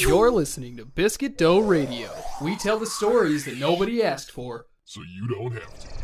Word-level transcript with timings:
You're 0.00 0.30
listening 0.30 0.76
to 0.76 0.84
Biscuit 0.84 1.36
Dough 1.36 1.58
Radio. 1.58 2.10
We 2.40 2.56
tell 2.56 2.78
the 2.78 2.86
stories 2.86 3.44
that 3.46 3.58
nobody 3.58 4.02
asked 4.02 4.30
for. 4.30 4.66
so 4.84 5.00
you 5.02 5.28
don't 5.28 5.52
have 5.52 5.97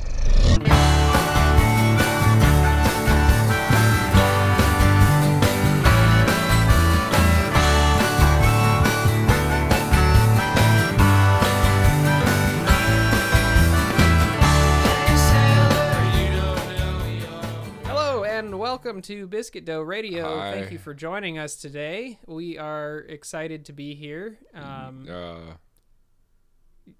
welcome 18.74 19.00
to 19.00 19.28
Biscuit 19.28 19.64
Dough 19.64 19.82
Radio. 19.82 20.36
Hi. 20.36 20.50
Thank 20.50 20.72
you 20.72 20.78
for 20.78 20.94
joining 20.94 21.38
us 21.38 21.54
today. 21.54 22.18
We 22.26 22.58
are 22.58 22.98
excited 23.08 23.66
to 23.66 23.72
be 23.72 23.94
here. 23.94 24.36
Um, 24.52 25.06
Uh, 25.08 25.52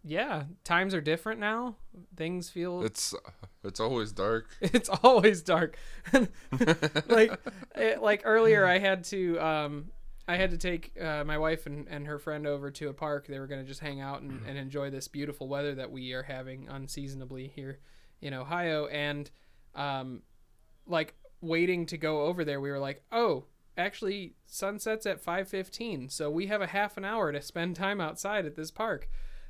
yeah, 0.05 0.45
times 0.62 0.95
are 0.95 1.01
different 1.01 1.41
now. 1.41 1.74
Things 2.16 2.48
feel 2.48 2.84
it's 2.84 3.12
it's 3.65 3.80
always 3.80 4.12
dark. 4.12 4.51
it's 4.60 4.88
always 4.88 5.42
dark. 5.42 5.77
like 7.09 7.41
it, 7.74 8.01
like 8.01 8.23
earlier 8.24 8.65
I 8.65 8.79
had 8.79 9.02
to 9.06 9.41
um 9.41 9.91
I 10.29 10.37
had 10.37 10.52
to 10.52 10.59
take 10.59 10.93
uh, 11.02 11.24
my 11.24 11.38
wife 11.38 11.66
and, 11.66 11.88
and 11.88 12.06
her 12.06 12.20
friend 12.20 12.46
over 12.46 12.70
to 12.70 12.88
a 12.88 12.95
park. 12.95 13.27
They 13.27 13.41
were 13.41 13.48
going 13.48 13.62
to 13.62 13.66
just 13.66 13.80
hang 13.80 14.01
out 14.01 14.23
and, 14.23 14.41
and 14.46 14.56
enjoy 14.56 14.91
this 14.91 15.09
beautiful 15.09 15.48
weather 15.48 15.74
that 15.74 15.91
we 15.91 16.12
are 16.12 16.23
having 16.23 16.68
unseasonably 16.68 17.48
here 17.48 17.80
in 18.23 18.32
Ohio. 18.32 18.87
And 18.87 19.29
um, 19.74 20.23
like 20.87 21.15
waiting 21.45 21.87
to 21.87 21.97
go 21.97 22.23
over 22.23 22.45
there, 22.45 22.61
we 22.61 22.71
were 22.71 22.79
like, 22.79 23.03
oh, 23.12 23.45
actually 23.77 24.35
sunsets 24.47 25.07
at 25.07 25.25
5.15. 25.25 26.11
So 26.11 26.30
we 26.30 26.47
have 26.47 26.61
a 26.61 26.66
half 26.66 26.97
an 26.97 27.05
hour 27.05 27.33
to 27.33 27.43
spend 27.43 27.77
time 27.77 28.01
outside 28.01 28.47
at 28.47 28.57
this 28.57 28.71
park. 28.71 29.09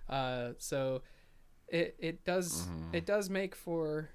Uh, 0.08 0.50
so 0.58 1.02
it, 1.68 1.96
it 1.98 2.24
does 2.24 2.66
it 2.92 3.06
does 3.06 3.30
make 3.30 3.54
for 3.54 4.10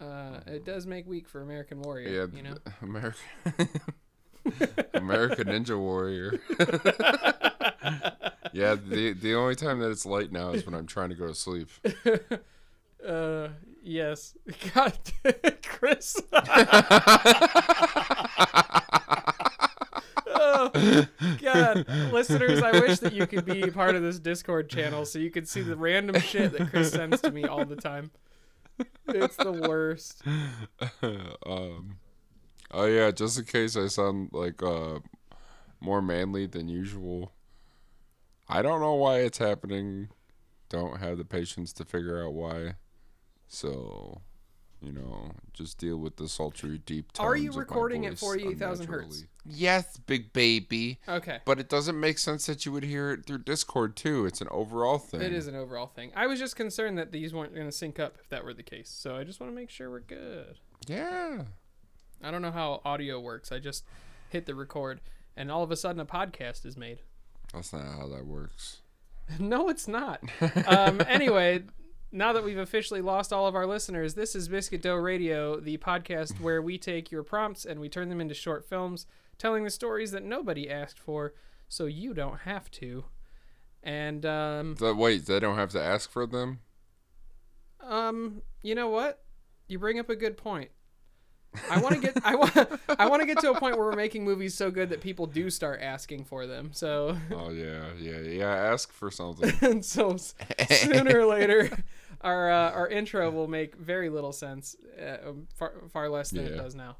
uh, 0.00 0.40
it 0.46 0.64
does 0.64 0.86
make 0.86 1.06
week 1.06 1.28
for 1.28 1.42
American 1.42 1.82
Warrior. 1.82 2.08
Yeah, 2.08 2.36
you 2.36 2.42
know. 2.42 2.56
American 2.82 3.20
American 4.94 5.48
Ninja 5.48 5.78
Warrior. 5.78 6.40
yeah, 8.52 8.76
the 8.76 9.12
the 9.20 9.34
only 9.34 9.56
time 9.56 9.80
that 9.80 9.90
it's 9.90 10.06
light 10.06 10.30
now 10.30 10.50
is 10.50 10.64
when 10.64 10.74
I'm 10.74 10.86
trying 10.86 11.08
to 11.08 11.16
go 11.16 11.26
to 11.26 11.34
sleep. 11.34 11.68
Uh, 13.04 13.48
yes. 13.84 14.36
God, 14.74 14.98
Chris. 15.62 16.20
oh, 20.26 21.06
God, 21.42 21.86
listeners, 22.12 22.62
I 22.62 22.72
wish 22.72 22.98
that 23.00 23.12
you 23.12 23.26
could 23.26 23.44
be 23.44 23.70
part 23.70 23.94
of 23.94 24.02
this 24.02 24.18
Discord 24.18 24.68
channel 24.68 25.04
so 25.04 25.18
you 25.18 25.30
could 25.30 25.48
see 25.48 25.62
the 25.62 25.76
random 25.76 26.20
shit 26.20 26.52
that 26.52 26.70
Chris 26.70 26.92
sends 26.92 27.20
to 27.20 27.30
me 27.30 27.44
all 27.44 27.64
the 27.64 27.76
time. 27.76 28.10
It's 29.08 29.36
the 29.36 29.52
worst. 29.52 30.22
um, 31.46 31.98
oh 32.70 32.86
yeah, 32.86 33.10
just 33.10 33.38
in 33.38 33.44
case 33.44 33.76
I 33.76 33.86
sound 33.86 34.30
like 34.32 34.62
uh 34.62 34.98
more 35.80 36.02
manly 36.02 36.46
than 36.46 36.68
usual. 36.68 37.32
I 38.48 38.62
don't 38.62 38.80
know 38.80 38.94
why 38.94 39.18
it's 39.18 39.38
happening. 39.38 40.08
Don't 40.68 40.98
have 40.98 41.18
the 41.18 41.24
patience 41.24 41.72
to 41.74 41.84
figure 41.84 42.24
out 42.24 42.32
why. 42.32 42.74
So, 43.48 44.20
you 44.80 44.92
know, 44.92 45.30
just 45.52 45.78
deal 45.78 45.96
with 45.96 46.16
the 46.16 46.28
sultry 46.28 46.78
deep 46.78 47.12
tones. 47.12 47.26
Are 47.26 47.36
you 47.36 47.52
recording 47.52 48.06
at 48.06 48.12
voice 48.12 48.40
48,000 48.40 48.86
hertz? 48.86 49.24
Yes, 49.46 49.98
big 49.98 50.32
baby. 50.32 50.98
Okay. 51.08 51.38
But 51.44 51.60
it 51.60 51.68
doesn't 51.68 51.98
make 51.98 52.18
sense 52.18 52.46
that 52.46 52.64
you 52.64 52.72
would 52.72 52.84
hear 52.84 53.12
it 53.12 53.26
through 53.26 53.38
Discord 53.38 53.96
too. 53.96 54.26
It's 54.26 54.40
an 54.40 54.48
overall 54.50 54.98
thing. 54.98 55.20
It 55.20 55.32
is 55.32 55.46
an 55.46 55.54
overall 55.54 55.86
thing. 55.86 56.12
I 56.16 56.26
was 56.26 56.38
just 56.38 56.56
concerned 56.56 56.98
that 56.98 57.12
these 57.12 57.32
weren't 57.34 57.54
going 57.54 57.66
to 57.66 57.72
sync 57.72 57.98
up 57.98 58.16
if 58.20 58.28
that 58.30 58.44
were 58.44 58.54
the 58.54 58.62
case. 58.62 58.88
So 58.90 59.16
I 59.16 59.24
just 59.24 59.40
want 59.40 59.52
to 59.52 59.56
make 59.56 59.70
sure 59.70 59.90
we're 59.90 60.00
good. 60.00 60.58
Yeah. 60.86 61.42
I 62.22 62.30
don't 62.30 62.42
know 62.42 62.50
how 62.52 62.80
audio 62.84 63.20
works. 63.20 63.52
I 63.52 63.58
just 63.58 63.84
hit 64.30 64.46
the 64.46 64.54
record, 64.54 65.00
and 65.36 65.50
all 65.50 65.62
of 65.62 65.70
a 65.70 65.76
sudden 65.76 66.00
a 66.00 66.06
podcast 66.06 66.64
is 66.64 66.76
made. 66.76 67.00
That's 67.52 67.72
not 67.72 67.84
how 67.84 68.08
that 68.08 68.26
works. 68.26 68.80
no, 69.38 69.68
it's 69.68 69.86
not. 69.88 70.22
Um, 70.66 71.02
anyway, 71.06 71.62
now 72.14 72.32
that 72.32 72.44
we've 72.44 72.58
officially 72.58 73.00
lost 73.00 73.32
all 73.32 73.48
of 73.48 73.56
our 73.56 73.66
listeners, 73.66 74.14
this 74.14 74.36
is 74.36 74.46
Biscuit 74.48 74.80
Dough 74.80 74.94
Radio, 74.94 75.58
the 75.58 75.78
podcast 75.78 76.40
where 76.40 76.62
we 76.62 76.78
take 76.78 77.10
your 77.10 77.24
prompts 77.24 77.64
and 77.64 77.80
we 77.80 77.88
turn 77.88 78.08
them 78.08 78.20
into 78.20 78.34
short 78.34 78.64
films, 78.64 79.06
telling 79.36 79.64
the 79.64 79.70
stories 79.70 80.12
that 80.12 80.22
nobody 80.22 80.70
asked 80.70 80.98
for, 80.98 81.34
so 81.68 81.86
you 81.86 82.14
don't 82.14 82.40
have 82.42 82.70
to. 82.70 83.04
And 83.82 84.24
um, 84.24 84.76
So, 84.78 84.94
wait, 84.94 85.26
they 85.26 85.40
don't 85.40 85.56
have 85.56 85.70
to 85.70 85.82
ask 85.82 86.08
for 86.08 86.24
them? 86.24 86.60
um, 87.80 88.42
you 88.62 88.74
know 88.76 88.88
what? 88.88 89.22
You 89.66 89.80
bring 89.80 89.98
up 89.98 90.08
a 90.08 90.16
good 90.16 90.36
point. 90.36 90.70
I 91.70 91.78
want 91.80 91.94
to 91.94 92.00
get 92.00 92.18
I 92.24 92.34
want 92.34 92.56
I 92.98 93.08
want 93.08 93.20
to 93.22 93.26
get 93.26 93.38
to 93.40 93.50
a 93.52 93.58
point 93.58 93.76
where 93.76 93.86
we're 93.86 93.94
making 93.94 94.24
movies 94.24 94.54
so 94.54 94.70
good 94.72 94.88
that 94.90 95.00
people 95.00 95.26
do 95.26 95.50
start 95.50 95.80
asking 95.80 96.24
for 96.24 96.46
them. 96.46 96.70
So 96.72 97.16
Oh 97.32 97.50
yeah, 97.50 97.90
yeah, 97.98 98.18
yeah. 98.20 98.48
Ask 98.48 98.92
for 98.92 99.10
something. 99.10 99.52
and 99.60 99.84
so 99.84 100.16
sooner 100.68 101.20
or 101.20 101.26
later, 101.26 101.70
our 102.24 102.50
uh, 102.50 102.70
our 102.72 102.88
intro 102.88 103.30
will 103.30 103.46
make 103.48 103.76
very 103.76 104.08
little 104.08 104.32
sense, 104.32 104.74
uh, 105.00 105.28
um, 105.30 105.46
far 105.56 105.74
far 105.92 106.08
less 106.08 106.30
than 106.30 106.44
it 106.46 106.56
does 106.56 106.74
now. 106.74 106.96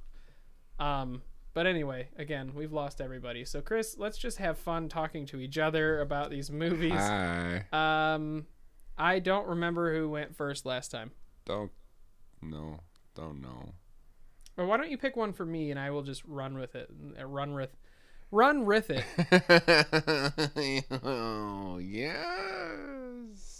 Um, 0.79 1.23
but 1.55 1.67
anyway, 1.67 2.09
again, 2.17 2.53
we've 2.55 2.73
lost 2.73 3.01
everybody. 3.01 3.45
So 3.45 3.61
Chris, 3.61 3.97
let's 3.99 4.19
just 4.19 4.39
have 4.39 4.59
fun 4.59 4.89
talking 4.89 5.25
to 5.27 5.41
each 5.41 5.59
other 5.59 6.01
about 6.01 6.31
these 6.31 6.51
movies. 6.51 6.93
Hi. 6.93 7.65
Um, 7.73 8.47
I 8.99 9.19
don't 9.19 9.47
remember 9.49 9.95
who 9.97 10.09
went 10.09 10.37
first 10.37 10.67
last 10.67 10.91
time. 10.91 11.11
Don't. 11.45 11.71
No. 12.43 12.81
Don't 13.15 13.41
know. 13.41 13.73
Or 14.57 14.67
why 14.67 14.77
don't 14.77 14.91
you 14.91 14.99
pick 14.99 15.17
one 15.17 15.33
for 15.33 15.47
me 15.47 15.71
and 15.71 15.79
I 15.81 15.91
will 15.91 16.03
just 16.03 16.25
run 16.25 16.59
with 16.59 16.75
it. 16.75 16.89
uh, 17.21 17.25
Run 17.27 17.55
with, 17.55 17.77
run 18.31 18.65
with 18.67 18.91
it. 18.91 19.05
oh 21.03 21.79
yes. 21.83 23.54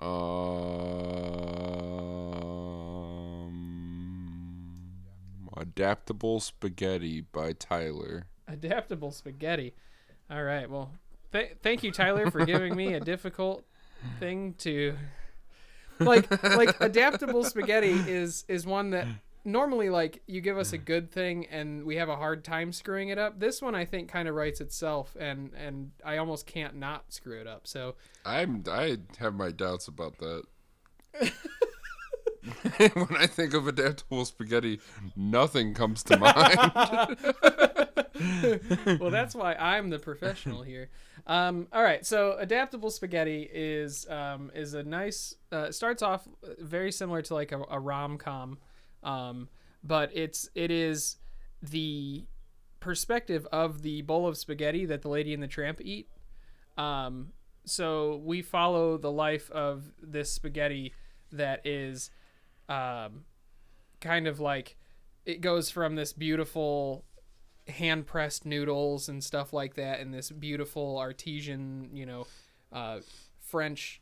Um. 0.00 0.48
Adaptable 5.56 6.40
spaghetti 6.40 7.20
by 7.20 7.52
Tyler. 7.52 8.26
Adaptable 8.48 9.12
spaghetti. 9.12 9.74
All 10.30 10.42
right. 10.42 10.70
Well, 10.70 10.92
th- 11.32 11.56
thank 11.62 11.82
you, 11.82 11.92
Tyler, 11.92 12.30
for 12.30 12.46
giving 12.46 12.74
me 12.74 12.94
a 12.94 13.00
difficult 13.00 13.64
thing 14.18 14.54
to 14.58 14.94
like. 15.98 16.30
Like 16.42 16.80
adaptable 16.80 17.44
spaghetti 17.44 17.90
is 17.90 18.44
is 18.48 18.66
one 18.66 18.90
that 18.90 19.06
normally 19.44 19.90
like 19.90 20.22
you 20.26 20.40
give 20.40 20.58
us 20.58 20.72
a 20.72 20.78
good 20.78 21.10
thing 21.10 21.46
and 21.46 21.84
we 21.84 21.96
have 21.96 22.08
a 22.08 22.16
hard 22.16 22.44
time 22.44 22.72
screwing 22.72 23.08
it 23.08 23.18
up. 23.18 23.40
This 23.40 23.62
one 23.62 23.74
I 23.74 23.84
think 23.84 24.08
kind 24.08 24.28
of 24.28 24.34
writes 24.34 24.60
itself, 24.60 25.16
and 25.18 25.52
and 25.54 25.90
I 26.04 26.18
almost 26.18 26.46
can't 26.46 26.76
not 26.76 27.12
screw 27.12 27.40
it 27.40 27.46
up. 27.46 27.66
So 27.66 27.96
I'm. 28.24 28.64
I 28.68 28.98
have 29.18 29.34
my 29.34 29.50
doubts 29.50 29.88
about 29.88 30.18
that. 30.18 30.42
when 32.94 33.16
I 33.18 33.26
think 33.26 33.54
of 33.54 33.66
adaptable 33.66 34.24
spaghetti, 34.24 34.80
nothing 35.14 35.74
comes 35.74 36.02
to 36.04 36.16
mind. 36.16 36.56
well, 39.00 39.10
that's 39.10 39.34
why 39.34 39.54
I'm 39.54 39.90
the 39.90 39.98
professional 39.98 40.62
here. 40.62 40.88
Um, 41.26 41.68
all 41.72 41.82
right, 41.82 42.04
so 42.04 42.36
adaptable 42.38 42.90
spaghetti 42.90 43.48
is 43.52 44.08
um, 44.08 44.50
is 44.54 44.74
a 44.74 44.82
nice. 44.82 45.34
Uh, 45.52 45.70
starts 45.70 46.02
off 46.02 46.26
very 46.58 46.92
similar 46.92 47.22
to 47.22 47.34
like 47.34 47.52
a, 47.52 47.62
a 47.70 47.78
rom 47.78 48.16
com, 48.16 48.58
um, 49.02 49.48
but 49.82 50.10
it's 50.14 50.48
it 50.54 50.70
is 50.70 51.16
the 51.62 52.24
perspective 52.80 53.46
of 53.52 53.82
the 53.82 54.02
bowl 54.02 54.26
of 54.26 54.36
spaghetti 54.36 54.86
that 54.86 55.02
the 55.02 55.08
Lady 55.08 55.34
and 55.34 55.42
the 55.42 55.48
Tramp 55.48 55.80
eat. 55.82 56.08
Um, 56.78 57.32
so 57.64 58.20
we 58.24 58.42
follow 58.42 58.96
the 58.96 59.10
life 59.10 59.50
of 59.50 59.84
this 60.02 60.32
spaghetti 60.32 60.94
that 61.32 61.66
is 61.66 62.10
um, 62.68 63.24
kind 64.00 64.26
of 64.26 64.40
like 64.40 64.76
it 65.26 65.40
goes 65.40 65.70
from 65.70 65.94
this 65.94 66.12
beautiful 66.12 67.04
hand 67.68 68.06
pressed 68.06 68.46
noodles 68.46 69.08
and 69.08 69.22
stuff 69.22 69.52
like 69.52 69.74
that 69.74 70.00
in 70.00 70.10
this 70.10 70.30
beautiful 70.30 70.98
artesian, 70.98 71.90
you 71.92 72.06
know, 72.06 72.26
uh, 72.72 72.98
French 73.40 73.99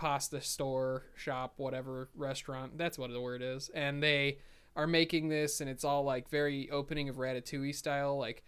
pasta 0.00 0.40
store, 0.40 1.04
shop, 1.14 1.52
whatever, 1.58 2.08
restaurant. 2.14 2.78
That's 2.78 2.96
what 2.96 3.10
the 3.10 3.20
word 3.20 3.42
is. 3.42 3.68
And 3.74 4.02
they 4.02 4.38
are 4.74 4.86
making 4.86 5.28
this, 5.28 5.60
and 5.60 5.68
it's 5.68 5.84
all 5.84 6.04
like 6.04 6.30
very 6.30 6.70
opening 6.70 7.10
of 7.10 7.16
Ratatouille 7.16 7.74
style, 7.74 8.16
like 8.18 8.42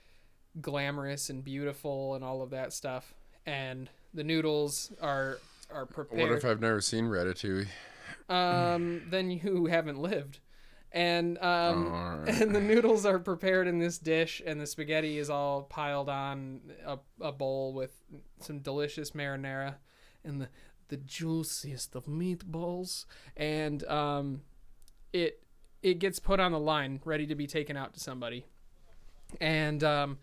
glamorous 0.63 1.29
and 1.29 1.45
beautiful 1.45 2.15
and 2.15 2.25
all 2.25 2.41
of 2.41 2.49
that 2.51 2.73
stuff. 2.73 3.13
And 3.45 3.91
the 4.15 4.25
noodles 4.25 4.93
are 5.03 5.39
are 5.71 5.85
prepared. 5.85 6.31
what 6.31 6.39
if 6.39 6.45
I've 6.47 6.61
never 6.63 6.81
seen 6.81 7.05
Ratatouille? 7.09 7.67
um, 8.31 9.03
then 9.11 9.31
you 9.31 9.67
haven't 9.71 9.99
lived. 9.99 10.39
and 10.91 11.37
um, 11.39 11.45
Oh, 11.45 11.95
alright. 11.95 12.29
and 12.41 12.55
the 12.55 12.61
noodles 12.63 13.05
are 13.05 13.19
prepared 13.19 13.69
in 13.69 13.79
this 13.79 13.99
dish, 13.99 14.41
and 14.47 14.59
the 14.59 14.67
spaghetti 14.67 15.19
is 15.19 15.29
all 15.29 15.65
piled 15.65 16.09
on 16.09 16.61
a, 16.87 16.99
a 17.21 17.33
bowl 17.33 17.75
with 17.75 17.91
some 18.41 18.61
delicious 18.61 19.11
marinara, 19.11 19.75
and 20.25 20.41
the 20.41 20.49
the 20.93 20.99
juiciest 20.99 21.97
of 21.97 22.05
meatballs, 22.05 23.07
and 23.35 23.83
um, 23.85 24.43
it 25.11 25.43
it 25.83 25.95
gets 25.99 26.19
put 26.19 26.39
on 26.39 26.53
the 26.53 26.61
line, 26.61 27.01
ready 27.07 27.27
to 27.27 27.35
be 27.35 27.47
taken 27.47 27.79
out 27.79 27.95
to 27.95 28.01
somebody, 28.01 28.45
and 29.41 29.83
um, 29.83 30.19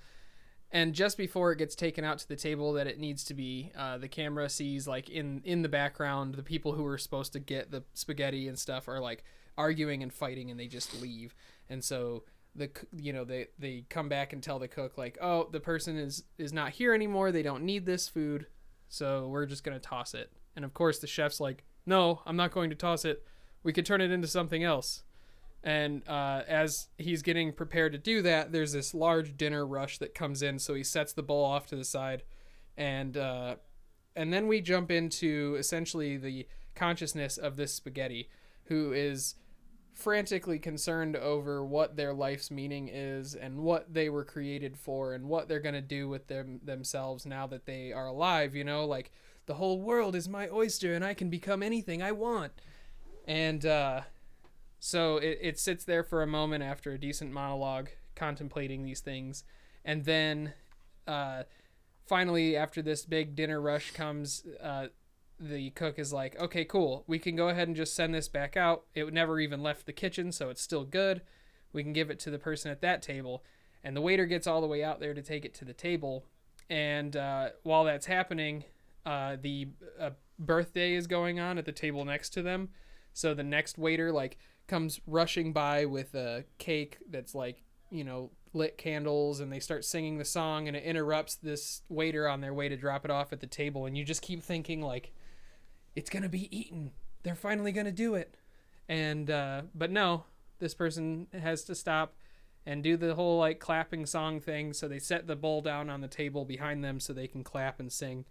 and 0.69 0.93
just 0.93 1.17
before 1.17 1.51
it 1.51 1.57
gets 1.57 1.73
taken 1.73 2.05
out 2.05 2.19
to 2.19 2.27
the 2.27 2.35
table 2.35 2.73
that 2.73 2.85
it 2.85 2.99
needs 2.99 3.23
to 3.23 3.33
be, 3.33 3.71
uh, 3.75 3.97
the 3.97 4.07
camera 4.07 4.47
sees 4.47 4.87
like 4.87 5.09
in 5.09 5.41
in 5.43 5.63
the 5.63 5.69
background 5.69 6.35
the 6.35 6.43
people 6.43 6.73
who 6.73 6.85
are 6.85 6.99
supposed 6.99 7.33
to 7.33 7.39
get 7.39 7.71
the 7.71 7.83
spaghetti 7.95 8.47
and 8.47 8.59
stuff 8.59 8.87
are 8.87 8.99
like 8.99 9.23
arguing 9.57 10.03
and 10.03 10.13
fighting, 10.13 10.51
and 10.51 10.59
they 10.59 10.67
just 10.67 11.01
leave, 11.01 11.33
and 11.67 11.83
so 11.83 12.25
the 12.53 12.69
you 12.95 13.11
know 13.11 13.23
they 13.23 13.47
they 13.57 13.85
come 13.89 14.07
back 14.07 14.33
and 14.33 14.43
tell 14.43 14.59
the 14.59 14.67
cook 14.67 14.99
like 14.99 15.17
oh 15.19 15.49
the 15.51 15.59
person 15.59 15.97
is 15.97 16.25
is 16.37 16.53
not 16.53 16.73
here 16.73 16.93
anymore. 16.93 17.31
They 17.31 17.41
don't 17.41 17.63
need 17.63 17.87
this 17.87 18.07
food. 18.07 18.45
So 18.87 19.27
we're 19.29 19.47
just 19.47 19.63
gonna 19.63 19.79
toss 19.79 20.13
it 20.13 20.31
and 20.59 20.65
of 20.65 20.73
course 20.73 20.99
the 20.99 21.07
chef's 21.07 21.39
like 21.39 21.63
no 21.85 22.21
i'm 22.25 22.35
not 22.35 22.51
going 22.51 22.69
to 22.69 22.75
toss 22.75 23.05
it. 23.05 23.23
We 23.63 23.71
could 23.71 23.85
turn 23.85 24.01
it 24.01 24.11
into 24.11 24.27
something 24.27 24.61
else. 24.61 25.03
And 25.63 26.07
uh, 26.07 26.43
as 26.47 26.87
he's 26.97 27.21
getting 27.21 27.53
prepared 27.53 27.93
to 27.93 27.97
do 27.97 28.21
that 28.23 28.51
there's 28.51 28.73
this 28.73 28.93
large 28.93 29.37
dinner 29.37 29.65
rush 29.65 29.97
that 29.99 30.13
comes 30.13 30.41
in 30.41 30.59
so 30.59 30.73
he 30.73 30.83
sets 30.83 31.13
the 31.13 31.23
bowl 31.23 31.45
off 31.45 31.65
to 31.67 31.77
the 31.77 31.85
side. 31.85 32.23
And 32.77 33.15
uh, 33.15 33.55
and 34.17 34.33
then 34.33 34.47
we 34.47 34.59
jump 34.59 34.91
into 34.91 35.55
essentially 35.57 36.17
the 36.17 36.45
consciousness 36.75 37.37
of 37.37 37.55
this 37.55 37.73
spaghetti 37.73 38.29
who 38.65 38.91
is 38.91 39.35
frantically 39.93 40.59
concerned 40.59 41.15
over 41.15 41.65
what 41.65 41.95
their 41.95 42.13
life's 42.13 42.51
meaning 42.51 42.89
is 42.89 43.33
and 43.33 43.59
what 43.59 43.93
they 43.93 44.09
were 44.09 44.25
created 44.25 44.77
for 44.77 45.13
and 45.13 45.27
what 45.27 45.47
they're 45.47 45.59
going 45.59 45.75
to 45.75 45.81
do 45.81 46.07
with 46.09 46.27
them 46.27 46.59
themselves 46.63 47.25
now 47.25 47.47
that 47.47 47.65
they 47.65 47.93
are 47.93 48.07
alive 48.07 48.55
you 48.55 48.63
know? 48.65 48.85
Like 48.85 49.11
the 49.49 49.55
whole 49.55 49.81
world 49.81 50.15
is 50.15 50.29
my 50.29 50.47
oyster 50.49 50.93
and 50.93 51.03
i 51.03 51.15
can 51.15 51.27
become 51.27 51.63
anything 51.63 52.03
i 52.03 52.11
want 52.11 52.51
and 53.27 53.65
uh, 53.65 54.01
so 54.79 55.17
it, 55.17 55.39
it 55.41 55.59
sits 55.59 55.83
there 55.83 56.03
for 56.03 56.21
a 56.21 56.27
moment 56.27 56.63
after 56.63 56.91
a 56.91 56.99
decent 56.99 57.31
monologue 57.31 57.89
contemplating 58.15 58.83
these 58.83 58.99
things 58.99 59.43
and 59.83 60.05
then 60.05 60.53
uh, 61.07 61.41
finally 62.05 62.55
after 62.55 62.83
this 62.83 63.05
big 63.05 63.35
dinner 63.35 63.59
rush 63.59 63.89
comes 63.89 64.43
uh, 64.61 64.85
the 65.39 65.69
cook 65.69 65.97
is 65.97 66.11
like, 66.11 66.37
okay, 66.39 66.65
cool. 66.65 67.05
We 67.07 67.17
can 67.17 67.35
go 67.35 67.47
ahead 67.47 67.67
and 67.67 67.77
just 67.77 67.95
send 67.95 68.13
this 68.13 68.27
back 68.27 68.57
out. 68.57 68.83
It 68.93 69.13
never 69.13 69.39
even 69.39 69.63
left 69.63 69.85
the 69.85 69.93
kitchen, 69.93 70.31
so 70.33 70.49
it's 70.49 70.61
still 70.61 70.83
good. 70.83 71.21
We 71.71 71.81
can 71.81 71.93
give 71.93 72.09
it 72.09 72.19
to 72.19 72.29
the 72.29 72.39
person 72.39 72.71
at 72.71 72.81
that 72.81 73.01
table. 73.01 73.43
And 73.81 73.95
the 73.95 74.01
waiter 74.01 74.25
gets 74.25 74.47
all 74.47 74.59
the 74.59 74.67
way 74.67 74.83
out 74.83 74.99
there 74.99 75.13
to 75.13 75.21
take 75.21 75.45
it 75.45 75.53
to 75.55 75.65
the 75.65 75.73
table. 75.73 76.25
And 76.69 77.15
uh, 77.15 77.49
while 77.63 77.85
that's 77.85 78.07
happening, 78.07 78.65
uh, 79.09 79.37
the 79.41 79.69
uh, 79.99 80.11
birthday 80.37 80.93
is 80.93 81.07
going 81.07 81.39
on 81.39 81.57
at 81.57 81.65
the 81.65 81.71
table 81.71 82.05
next 82.05 82.29
to 82.29 82.41
them. 82.41 82.69
So 83.13 83.33
the 83.33 83.43
next 83.43 83.77
waiter, 83.77 84.11
like, 84.11 84.37
comes 84.67 85.01
rushing 85.07 85.51
by 85.51 85.85
with 85.85 86.13
a 86.13 86.45
cake 86.59 86.97
that's, 87.09 87.33
like, 87.33 87.63
you 87.89 88.03
know, 88.03 88.29
lit 88.53 88.77
candles 88.77 89.39
and 89.39 89.51
they 89.51 89.59
start 89.59 89.83
singing 89.83 90.17
the 90.17 90.25
song 90.25 90.67
and 90.67 90.77
it 90.77 90.83
interrupts 90.83 91.35
this 91.35 91.81
waiter 91.89 92.27
on 92.27 92.41
their 92.41 92.53
way 92.53 92.69
to 92.69 92.77
drop 92.77 93.05
it 93.05 93.11
off 93.11 93.33
at 93.33 93.39
the 93.39 93.47
table. 93.47 93.85
And 93.85 93.97
you 93.97 94.03
just 94.03 94.21
keep 94.21 94.43
thinking, 94.43 94.81
like, 94.81 95.11
it's 95.95 96.09
gonna 96.09 96.29
be 96.29 96.55
eaten. 96.55 96.91
They're 97.23 97.35
finally 97.35 97.71
gonna 97.71 97.91
do 97.91 98.15
it. 98.15 98.35
And 98.87 99.29
uh, 99.29 99.63
but 99.73 99.91
no, 99.91 100.25
this 100.59 100.73
person 100.73 101.27
has 101.33 101.63
to 101.65 101.75
stop 101.75 102.15
and 102.65 102.83
do 102.83 102.97
the 102.97 103.15
whole 103.15 103.39
like 103.39 103.59
clapping 103.59 104.05
song 104.05 104.39
thing. 104.39 104.73
So 104.73 104.87
they 104.87 104.99
set 104.99 105.27
the 105.27 105.35
bowl 105.35 105.61
down 105.61 105.89
on 105.89 106.01
the 106.01 106.07
table 106.07 106.45
behind 106.45 106.83
them 106.83 106.99
so 106.99 107.13
they 107.13 107.27
can 107.27 107.43
clap 107.43 107.79
and 107.79 107.91
sing. 107.91 108.25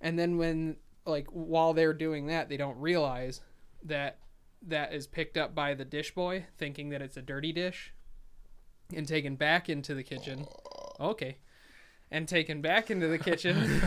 And 0.00 0.18
then 0.18 0.36
when 0.38 0.76
like 1.04 1.28
while 1.30 1.72
they're 1.72 1.94
doing 1.94 2.26
that, 2.26 2.48
they 2.48 2.56
don't 2.56 2.78
realize 2.78 3.40
that 3.84 4.18
that 4.66 4.92
is 4.92 5.06
picked 5.06 5.36
up 5.36 5.54
by 5.54 5.74
the 5.74 5.84
dish 5.84 6.14
boy, 6.14 6.46
thinking 6.58 6.90
that 6.90 7.02
it's 7.02 7.16
a 7.16 7.22
dirty 7.22 7.52
dish, 7.52 7.92
and 8.94 9.06
taken 9.06 9.36
back 9.36 9.68
into 9.68 9.94
the 9.94 10.02
kitchen. 10.02 10.46
Okay. 11.00 11.38
And 12.10 12.28
taken 12.28 12.60
back 12.60 12.90
into 12.90 13.08
the 13.08 13.18
kitchen. 13.18 13.82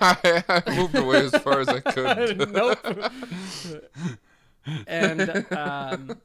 I, 0.00 0.42
I 0.48 0.76
moved 0.76 0.94
away 0.94 1.24
as 1.24 1.36
far 1.38 1.60
as 1.60 1.68
I 1.68 1.80
could. 1.80 2.52
nope. 2.52 2.78
and 4.86 5.52
um, 5.52 6.16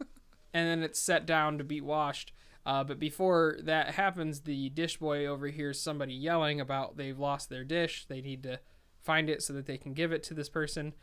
and 0.53 0.67
then 0.67 0.83
it's 0.83 0.99
set 0.99 1.25
down 1.25 1.57
to 1.57 1.63
be 1.63 1.81
washed. 1.81 2.31
Uh, 2.65 2.83
but 2.83 2.99
before 2.99 3.57
that 3.63 3.95
happens, 3.95 4.41
the 4.41 4.69
dish 4.69 4.97
boy 4.97 5.25
overhears 5.25 5.81
somebody 5.81 6.13
yelling 6.13 6.59
about 6.59 6.97
they've 6.97 7.17
lost 7.17 7.49
their 7.49 7.63
dish. 7.63 8.05
They 8.07 8.21
need 8.21 8.43
to 8.43 8.59
find 9.01 9.29
it 9.29 9.41
so 9.41 9.53
that 9.53 9.65
they 9.65 9.77
can 9.77 9.93
give 9.93 10.11
it 10.11 10.23
to 10.23 10.33
this 10.33 10.49
person. 10.49 10.93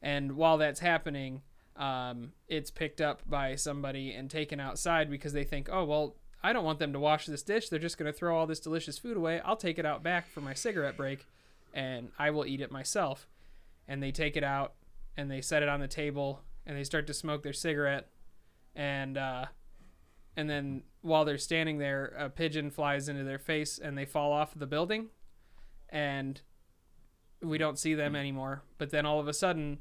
And 0.00 0.32
while 0.32 0.58
that's 0.58 0.80
happening, 0.80 1.42
um, 1.76 2.32
it's 2.48 2.70
picked 2.70 3.00
up 3.00 3.22
by 3.28 3.54
somebody 3.56 4.12
and 4.12 4.30
taken 4.30 4.60
outside 4.60 5.10
because 5.10 5.32
they 5.32 5.44
think, 5.44 5.68
oh 5.70 5.84
well, 5.84 6.16
I 6.42 6.52
don't 6.52 6.64
want 6.64 6.78
them 6.78 6.92
to 6.92 7.00
wash 7.00 7.26
this 7.26 7.42
dish. 7.42 7.68
They're 7.68 7.78
just 7.78 7.98
going 7.98 8.10
to 8.10 8.16
throw 8.16 8.38
all 8.38 8.46
this 8.46 8.60
delicious 8.60 8.98
food 8.98 9.16
away. 9.16 9.40
I'll 9.44 9.56
take 9.56 9.78
it 9.78 9.86
out 9.86 10.02
back 10.02 10.30
for 10.30 10.40
my 10.40 10.52
cigarette 10.52 10.96
break, 10.96 11.26
and 11.72 12.10
I 12.18 12.30
will 12.30 12.44
eat 12.44 12.60
it 12.60 12.70
myself. 12.70 13.26
And 13.88 14.02
they 14.02 14.12
take 14.12 14.36
it 14.36 14.44
out 14.44 14.74
and 15.16 15.30
they 15.30 15.40
set 15.40 15.62
it 15.62 15.68
on 15.68 15.80
the 15.80 15.88
table 15.88 16.42
and 16.66 16.76
they 16.76 16.84
start 16.84 17.06
to 17.06 17.14
smoke 17.14 17.42
their 17.42 17.52
cigarette 17.52 18.08
and 18.74 19.18
uh, 19.18 19.46
and 20.36 20.48
then 20.48 20.82
while 21.04 21.24
they're 21.26 21.36
standing 21.36 21.76
there 21.78 22.06
a 22.18 22.30
pigeon 22.30 22.70
flies 22.70 23.08
into 23.08 23.22
their 23.24 23.38
face 23.38 23.78
and 23.78 23.96
they 23.96 24.06
fall 24.06 24.32
off 24.32 24.54
the 24.56 24.66
building 24.66 25.08
and 25.90 26.40
we 27.42 27.58
don't 27.58 27.78
see 27.78 27.92
them 27.94 28.16
anymore 28.16 28.62
but 28.78 28.90
then 28.90 29.04
all 29.04 29.20
of 29.20 29.28
a 29.28 29.32
sudden 29.34 29.78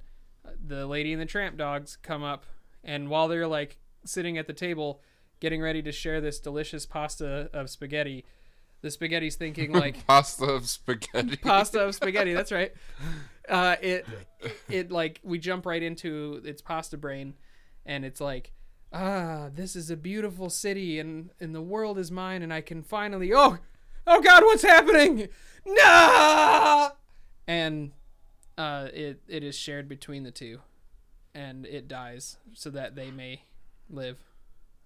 the 0.65 0.85
lady 0.85 1.13
and 1.13 1.21
the 1.21 1.25
tramp 1.25 1.55
dogs 1.55 1.97
come 2.01 2.23
up 2.23 2.45
and 2.83 3.09
while 3.09 3.29
they're 3.29 3.47
like 3.47 3.77
sitting 4.03 4.37
at 4.37 4.47
the 4.47 4.53
table 4.53 5.01
getting 5.39 5.61
ready 5.61 5.81
to 5.81 5.93
share 5.93 6.19
this 6.19 6.39
delicious 6.39 6.85
pasta 6.85 7.49
of 7.53 7.69
spaghetti 7.69 8.25
the 8.81 8.91
spaghetti's 8.91 9.35
thinking 9.35 9.71
like 9.83 10.05
Pasta 10.05 10.43
of 10.43 10.67
spaghetti. 10.67 11.37
pasta 11.37 11.79
of 11.79 11.95
spaghetti. 11.95 12.33
That's 12.35 12.51
right. 12.51 12.73
Uh, 13.47 13.77
it 13.81 14.05
it 14.69 14.91
like 14.91 15.21
we 15.23 15.39
jump 15.39 15.65
right 15.65 15.81
into 15.81 16.41
its 16.43 16.61
pasta 16.61 16.97
brain, 16.97 17.35
and 17.85 18.03
it's 18.03 18.19
like, 18.19 18.51
ah, 18.93 19.49
this 19.53 19.75
is 19.75 19.89
a 19.89 19.97
beautiful 19.97 20.49
city, 20.49 20.99
and 20.99 21.31
and 21.39 21.53
the 21.53 21.61
world 21.61 21.97
is 21.97 22.11
mine, 22.11 22.41
and 22.41 22.53
I 22.53 22.61
can 22.61 22.83
finally. 22.83 23.33
Oh, 23.33 23.57
oh 24.07 24.21
God, 24.21 24.43
what's 24.43 24.63
happening? 24.63 25.27
No! 25.65 26.91
And 27.47 27.91
uh, 28.57 28.87
it 28.93 29.21
it 29.27 29.43
is 29.43 29.55
shared 29.55 29.89
between 29.89 30.23
the 30.23 30.31
two, 30.31 30.59
and 31.33 31.65
it 31.65 31.87
dies 31.87 32.37
so 32.53 32.69
that 32.69 32.95
they 32.95 33.11
may 33.11 33.43
live. 33.89 34.19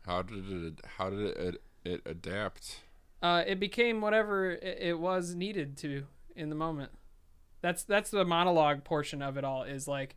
How 0.05 0.22
did 0.22 0.50
it? 0.50 0.81
How 0.98 1.10
did 1.10 1.20
it, 1.20 1.62
it 1.84 2.01
adapt? 2.05 2.81
uh, 3.22 3.43
it 3.46 3.60
became 3.60 4.01
whatever 4.01 4.51
it, 4.51 4.77
it 4.79 5.00
was 5.00 5.36
needed 5.36 5.77
to 5.77 6.05
in 6.36 6.50
the 6.50 6.55
moment. 6.55 6.91
That's 7.62 7.84
that's 7.84 8.12
the 8.12 8.25
monologue 8.25 8.84
portion 8.84 9.22
of 9.22 9.38
it 9.38 9.43
all 9.43 9.63
is 9.63 9.88
like, 9.88 10.15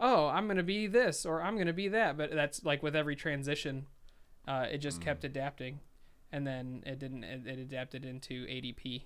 oh, 0.00 0.28
I'm 0.28 0.46
gonna 0.48 0.62
be 0.62 0.86
this 0.86 1.24
or 1.26 1.42
I'm 1.42 1.56
gonna 1.58 1.72
be 1.72 1.88
that, 1.88 2.16
but 2.16 2.30
that's 2.34 2.64
like 2.64 2.82
with 2.82 2.94
every 2.96 3.16
transition, 3.16 3.86
uh, 4.46 4.66
it 4.70 4.78
just 4.78 5.00
kept 5.00 5.24
adapting, 5.24 5.80
and 6.32 6.46
then 6.46 6.82
it 6.86 6.98
didn't. 6.98 7.24
It, 7.24 7.46
it 7.46 7.58
adapted 7.58 8.04
into 8.04 8.46
ADP 8.46 9.02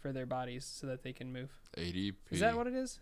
for 0.00 0.12
their 0.12 0.26
bodies 0.26 0.64
so 0.64 0.86
that 0.86 1.02
they 1.02 1.12
can 1.12 1.32
move. 1.32 1.50
ADP. 1.76 2.14
Is 2.30 2.40
that 2.40 2.56
what 2.56 2.66
it 2.66 2.74
is? 2.74 3.00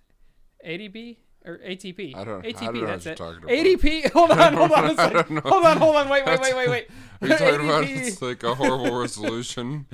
ADP 0.67 1.17
or 1.45 1.59
ATP? 1.59 2.17
I 2.17 2.25
don't- 2.25 2.45
I 2.45 2.49
ATP. 2.51 2.61
don't 2.61 2.75
know 2.75 2.81
what 2.81 2.87
that's 3.03 3.07
it. 3.07 3.21
about. 3.21 3.43
ADP. 3.43 4.11
Hold 4.13 4.31
on. 4.33 4.53
Hold 4.55 4.73
on 4.73 4.99
I 4.99 5.09
don't 5.11 5.31
know. 5.31 5.41
Hold 5.45 5.65
on. 5.65 5.77
Hold 5.77 5.97
on. 5.97 6.09
Wait. 6.09 6.27
Wait. 6.27 6.41
Wait. 6.41 6.55
Wait. 6.57 6.69
Wait. 6.69 6.89
Are 7.23 7.29
you 7.29 7.37
talking 7.37 7.69
about 7.69 7.85
ADP. 7.85 8.07
it's 8.07 8.23
like 8.23 8.43
a 8.43 8.55
horrible 8.55 8.99
resolution? 8.99 9.87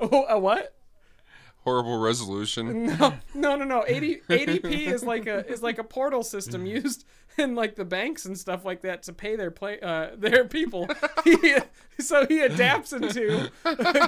Oh, 0.00 0.26
a 0.28 0.38
what? 0.38 0.74
Horrible 1.68 1.98
resolution. 1.98 2.86
No, 2.98 3.14
no, 3.34 3.56
no, 3.56 3.64
no. 3.64 3.82
AD, 3.84 4.02
ADP 4.02 4.64
is 4.94 5.02
like 5.04 5.26
a 5.26 5.46
is 5.46 5.62
like 5.62 5.78
a 5.78 5.84
portal 5.84 6.22
system 6.22 6.66
used 6.66 7.04
in 7.36 7.54
like 7.54 7.76
the 7.76 7.84
banks 7.84 8.24
and 8.24 8.36
stuff 8.36 8.64
like 8.64 8.80
that 8.82 9.02
to 9.04 9.12
pay 9.12 9.36
their 9.36 9.50
play 9.50 9.78
uh 9.80 10.08
their 10.16 10.44
people. 10.44 10.88
He, 11.24 11.56
so 11.98 12.26
he 12.26 12.40
adapts 12.40 12.92
into 12.92 13.50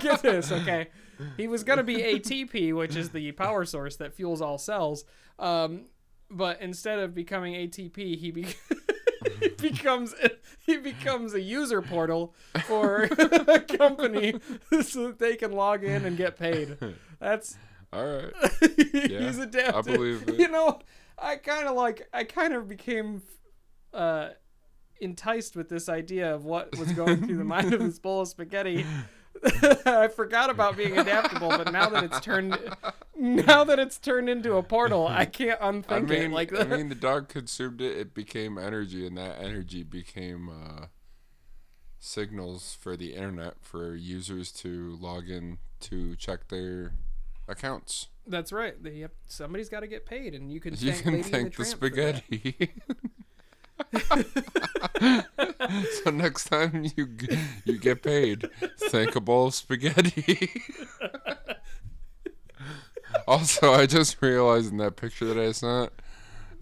get 0.01 0.23
this, 0.23 0.51
okay. 0.53 0.89
He 1.37 1.49
was 1.49 1.65
gonna 1.65 1.83
be 1.83 1.97
ATP, 1.97 2.75
which 2.75 2.97
is 2.97 3.11
the 3.11 3.33
power 3.33 3.65
source 3.65 3.97
that 3.97 4.15
fuels 4.15 4.41
all 4.41 4.59
cells. 4.59 5.05
Um, 5.39 5.87
but 6.31 6.61
instead 6.63 6.99
of 6.99 7.15
becoming 7.15 7.55
ATP, 7.55 8.17
he 8.17 8.31
be- 8.31 8.55
he 9.41 9.49
becomes 9.49 10.15
he 10.65 10.77
becomes 10.79 11.35
a 11.35 11.41
user 11.41 11.83
portal 11.83 12.35
for 12.65 13.03
a 13.05 13.61
company 13.61 14.35
so 14.83 15.09
that 15.09 15.19
they 15.19 15.37
can 15.37 15.53
log 15.53 15.85
in 15.85 16.05
and 16.05 16.17
get 16.17 16.39
paid. 16.39 16.77
That's 17.21 17.57
All 17.93 18.05
right. 18.05 18.33
he's 18.93 19.39
adapted. 19.39 19.75
I 19.75 19.97
believe 19.97 20.29
it. 20.29 20.39
You 20.39 20.49
know, 20.49 20.81
I 21.19 21.37
kind 21.37 21.69
of 21.69 21.77
like 21.77 22.09
I 22.13 22.25
kind 22.25 22.55
of 22.55 22.69
became 22.69 23.23
uh 23.93 24.31
enticed 25.01 25.57
with 25.57 25.69
this 25.69 25.89
idea 25.89 26.35
of 26.35 26.45
what 26.45 26.77
was 26.79 26.93
going 26.93 27.27
through 27.27 27.39
the 27.39 27.45
mind 27.45 27.73
of 27.73 27.81
this 27.81 27.99
bowl 27.99 28.23
of 28.23 28.29
spaghetti. 28.29 28.85
I 29.87 30.09
forgot 30.09 30.51
about 30.51 30.77
being 30.77 30.99
adaptable, 30.99 31.49
but 31.49 31.73
now 31.73 31.89
that 31.89 32.05
it's 32.05 32.21
turned, 32.21 32.59
now 33.17 33.65
that 33.65 33.79
it's 33.79 33.99
turned 33.99 34.29
into 34.29 34.57
a 34.57 34.63
portal, 34.63 35.07
I 35.07 35.25
can't 35.25 35.59
unthink 35.63 36.11
I 36.11 36.15
mean, 36.15 36.23
it. 36.25 36.33
Like 36.33 36.53
I 36.53 36.65
mean, 36.65 36.89
the 36.89 36.95
dog 36.95 37.29
consumed 37.29 37.81
it. 37.81 37.97
It 37.97 38.15
became 38.15 38.59
energy, 38.59 39.07
and 39.07 39.17
that 39.17 39.41
energy 39.41 39.83
became 39.83 40.51
uh, 40.51 40.87
signals 41.99 42.77
for 42.79 42.97
the 42.97 43.15
internet 43.15 43.55
for 43.63 43.95
users 43.95 44.53
to 44.53 44.99
log 45.01 45.31
in 45.31 45.59
to 45.81 46.17
check 46.17 46.49
their 46.49 46.93
accounts. 47.51 48.09
that's 48.27 48.53
right. 48.53 48.81
They 48.83 49.01
have, 49.01 49.11
somebody's 49.27 49.69
got 49.69 49.81
to 49.81 49.87
get 49.89 50.07
paid, 50.07 50.35
and 50.35 50.53
you 50.53 50.61
can 50.61 50.75
You 50.79 50.93
thank 50.93 51.03
can 51.03 51.13
Lady 51.15 51.29
thank 51.31 51.57
the 51.57 51.65
that. 51.65 51.69
spaghetti. 51.69 52.73
so 56.05 56.11
next 56.11 56.49
time 56.49 56.85
you 56.97 57.09
you 57.65 57.79
get 57.79 58.03
paid, 58.03 58.49
thank 58.91 59.17
a 59.17 59.21
bowl 59.21 59.47
of 59.49 59.55
spaghetti. 59.55 60.51
also, 63.27 63.73
I 63.73 63.87
just 63.87 64.21
realized 64.21 64.71
in 64.71 64.79
that 64.79 64.97
picture 64.97 65.25
that 65.27 65.39
I 65.39 65.53
sent, 65.53 65.93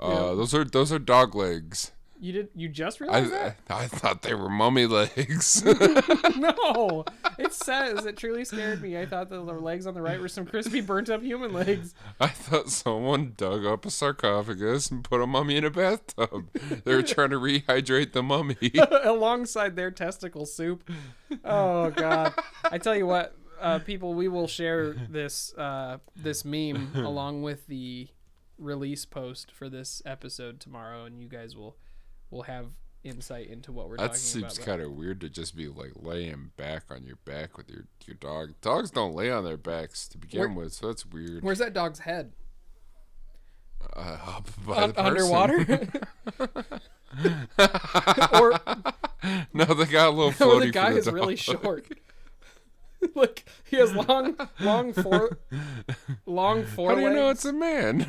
uh, 0.00 0.09
Yeah. 0.09 0.35
those 0.35 0.54
are 0.54 0.64
those 0.64 0.92
are 0.92 0.99
dog 0.99 1.35
legs. 1.35 1.92
You 2.21 2.33
did. 2.33 2.49
You 2.55 2.69
just 2.69 3.01
realized 3.01 3.33
I 3.33 3.37
that? 3.39 3.57
I 3.71 3.87
thought 3.87 4.23
they 4.23 4.35
were 4.35 4.49
mummy 4.49 4.87
legs. 4.87 5.63
no, 6.37 7.05
it 7.39 7.53
says 7.53 8.05
it 8.07 8.17
truly 8.17 8.45
scared 8.45 8.83
me. 8.83 8.99
I 8.99 9.07
thought 9.07 9.31
the 9.31 9.41
legs 9.41 9.87
on 9.87 9.95
the 9.95 10.03
right 10.03 10.21
were 10.21 10.29
some 10.29 10.47
crispy, 10.47 10.81
burnt 10.81 11.09
up 11.09 11.23
human 11.23 11.53
legs. 11.53 11.95
I 12.21 12.29
thought 12.29 12.71
someone 12.71 13.35
dug 13.37 13.65
up 13.65 13.87
a 13.87 13.91
sarcophagus 13.91 14.91
and 14.91 15.05
put 15.05 15.21
a 15.21 15.27
mummy 15.27 15.57
in 15.57 15.65
a 15.65 15.71
bathtub. 15.71 16.49
They 16.85 16.95
were 16.95 17.03
trying 17.03 17.31
to 17.31 17.37
rehydrate 17.37 18.13
the 18.13 18.23
mummy. 18.23 18.57
alongside 19.05 19.77
their 19.77 19.91
testicle 19.91 20.47
soup. 20.47 20.89
Oh 21.45 21.91
god! 21.91 22.35
I 22.65 22.79
tell 22.79 22.97
you 22.97 23.07
what, 23.07 23.37
uh, 23.61 23.79
people, 23.81 24.15
we 24.15 24.29
will 24.29 24.47
share 24.47 24.93
this 24.93 25.55
uh, 25.55 25.99
this 26.17 26.45
meme 26.45 26.93
along 26.95 27.43
with 27.43 27.67
the 27.67 28.09
release 28.59 29.05
post 29.05 29.53
for 29.53 29.69
this 29.69 30.03
episode 30.05 30.61
tomorrow, 30.61 31.05
and 31.05 31.21
you 31.21 31.29
guys 31.29 31.57
will 31.57 31.77
will 32.30 32.42
have 32.42 32.66
insight 33.04 33.47
into 33.49 33.70
what 33.73 33.88
we're 33.88 33.97
That 33.97 34.08
talking 34.08 34.18
seems 34.18 34.58
kind 34.58 34.82
of 34.82 34.92
weird 34.92 35.20
to 35.23 35.28
just 35.28 35.56
be 35.56 35.68
like 35.68 35.92
laying 35.97 36.50
back 36.56 36.85
on 36.90 37.04
your 37.04 37.16
back 37.25 37.56
with 37.56 37.68
your 37.70 37.85
your 38.06 38.16
dog. 38.16 38.54
Dogs 38.61 38.90
don't 38.90 39.14
lay 39.14 39.30
on 39.30 39.44
their 39.44 39.56
backs 39.56 40.08
to 40.08 40.18
begin 40.18 40.40
Where- 40.54 40.64
with, 40.64 40.73
so 40.75 40.88
that's 40.88 41.06
weird. 41.06 41.42
Where's 41.42 41.58
that 41.58 41.73
dog's 41.73 42.00
head? 42.00 42.32
Uh, 43.97 44.18
up 44.26 44.49
Un- 44.68 44.90
the 44.92 45.04
underwater? 45.04 45.88
or 48.32 48.61
no, 49.54 49.64
they 49.64 49.85
got 49.87 50.08
a 50.08 50.11
little 50.11 50.30
floaty 50.32 50.66
the 50.66 50.70
guy 50.73 50.90
the 50.92 50.99
is 50.99 51.04
dog. 51.06 51.14
really 51.14 51.37
short. 51.37 51.87
like 53.14 53.44
he 53.64 53.76
has 53.76 53.94
long, 53.94 54.37
long 54.61 54.92
fore, 54.92 55.38
long 56.26 56.64
How 56.64 56.94
do 56.97 57.00
you 57.00 57.11
know 57.11 57.30
it's 57.30 57.44
a 57.44 57.52
man? 57.52 58.04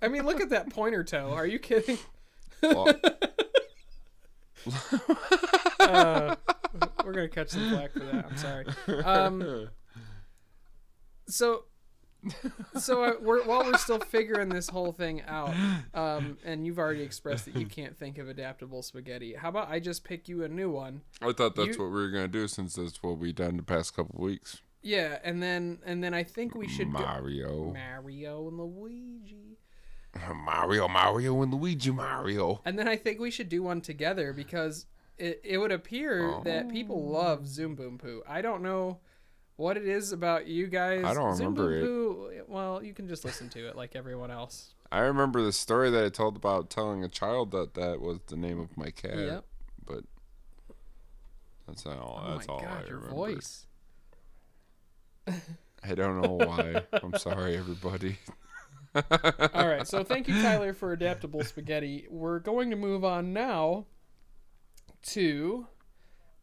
I 0.00 0.08
mean, 0.08 0.24
look 0.24 0.40
at 0.40 0.50
that 0.50 0.70
pointer 0.70 1.02
toe. 1.04 1.32
Are 1.32 1.46
you 1.46 1.58
kidding? 1.58 1.98
Well, 2.62 2.94
uh, 5.80 6.36
we're 7.04 7.12
gonna 7.12 7.28
catch 7.28 7.50
some 7.50 7.70
flack 7.70 7.92
for 7.92 8.00
that. 8.00 8.26
I'm 8.30 8.36
sorry. 8.36 8.66
Um, 9.04 9.68
so, 11.26 11.64
so 12.78 13.02
I, 13.04 13.12
we're, 13.20 13.42
while 13.44 13.64
we're 13.64 13.78
still 13.78 13.98
figuring 13.98 14.48
this 14.48 14.68
whole 14.68 14.92
thing 14.92 15.22
out, 15.26 15.54
um, 15.94 16.38
and 16.44 16.66
you've 16.66 16.78
already 16.78 17.02
expressed 17.02 17.44
that 17.46 17.56
you 17.56 17.66
can't 17.66 17.96
think 17.96 18.18
of 18.18 18.28
adaptable 18.28 18.82
spaghetti. 18.82 19.34
How 19.34 19.48
about 19.50 19.70
I 19.70 19.80
just 19.80 20.04
pick 20.04 20.28
you 20.28 20.44
a 20.44 20.48
new 20.48 20.70
one? 20.70 21.02
I 21.22 21.32
thought 21.32 21.54
that's 21.54 21.76
You- 21.76 21.82
what 21.84 21.90
we 21.90 22.02
were 22.02 22.10
gonna 22.10 22.28
do 22.28 22.46
since 22.48 22.74
that's 22.74 23.02
what 23.02 23.18
we've 23.18 23.34
done 23.34 23.56
the 23.56 23.62
past 23.62 23.94
couple 23.96 24.20
weeks. 24.22 24.60
Yeah, 24.82 25.18
and 25.24 25.42
then 25.42 25.78
and 25.86 26.04
then 26.04 26.12
I 26.12 26.24
think 26.24 26.54
we 26.54 26.68
should 26.68 26.92
go 26.92 26.98
Mario, 26.98 27.72
Mario 27.72 28.48
and 28.48 28.58
Luigi. 28.58 29.53
Mario, 30.44 30.88
Mario, 30.88 31.42
and 31.42 31.52
Luigi 31.52 31.90
Mario. 31.90 32.60
And 32.64 32.78
then 32.78 32.88
I 32.88 32.96
think 32.96 33.20
we 33.20 33.30
should 33.30 33.48
do 33.48 33.62
one 33.62 33.80
together 33.80 34.32
because 34.32 34.86
it, 35.18 35.40
it 35.44 35.58
would 35.58 35.72
appear 35.72 36.26
oh. 36.26 36.42
that 36.44 36.68
people 36.68 37.10
love 37.10 37.46
Zoom 37.46 37.74
Boom 37.74 37.98
Poo. 37.98 38.22
I 38.28 38.42
don't 38.42 38.62
know 38.62 38.98
what 39.56 39.76
it 39.76 39.86
is 39.86 40.12
about 40.12 40.46
you 40.46 40.66
guys. 40.66 41.04
I 41.04 41.14
don't 41.14 41.36
Zoom 41.36 41.54
remember 41.54 41.80
Boom 41.80 41.86
Poo, 41.86 42.42
well, 42.48 42.82
you 42.82 42.92
can 42.92 43.08
just 43.08 43.24
listen 43.24 43.48
to 43.50 43.68
it 43.68 43.76
like 43.76 43.94
everyone 43.94 44.30
else. 44.30 44.74
I 44.90 45.00
remember 45.00 45.42
the 45.42 45.52
story 45.52 45.90
that 45.90 46.04
I 46.04 46.08
told 46.08 46.36
about 46.36 46.70
telling 46.70 47.02
a 47.02 47.08
child 47.08 47.50
that 47.52 47.74
that 47.74 48.00
was 48.00 48.20
the 48.26 48.36
name 48.36 48.60
of 48.60 48.76
my 48.76 48.90
cat. 48.90 49.18
Yep. 49.18 49.44
But 49.84 50.04
that's 51.66 51.84
not 51.84 51.98
all. 51.98 52.22
Oh 52.24 52.32
that's 52.32 52.48
my 52.48 52.54
all 52.54 52.60
I 52.60 52.64
god, 52.64 52.88
your 52.88 52.96
remember. 52.98 53.16
voice. 53.16 53.66
I 55.26 55.94
don't 55.94 56.20
know 56.22 56.34
why. 56.34 56.82
I'm 56.92 57.16
sorry, 57.18 57.56
everybody. 57.56 58.18
All 58.94 59.66
right, 59.68 59.86
so 59.86 60.04
thank 60.04 60.28
you, 60.28 60.40
Tyler, 60.40 60.72
for 60.72 60.92
adaptable 60.92 61.42
spaghetti. 61.44 62.06
We're 62.10 62.38
going 62.38 62.70
to 62.70 62.76
move 62.76 63.04
on 63.04 63.32
now 63.32 63.86
to 65.08 65.66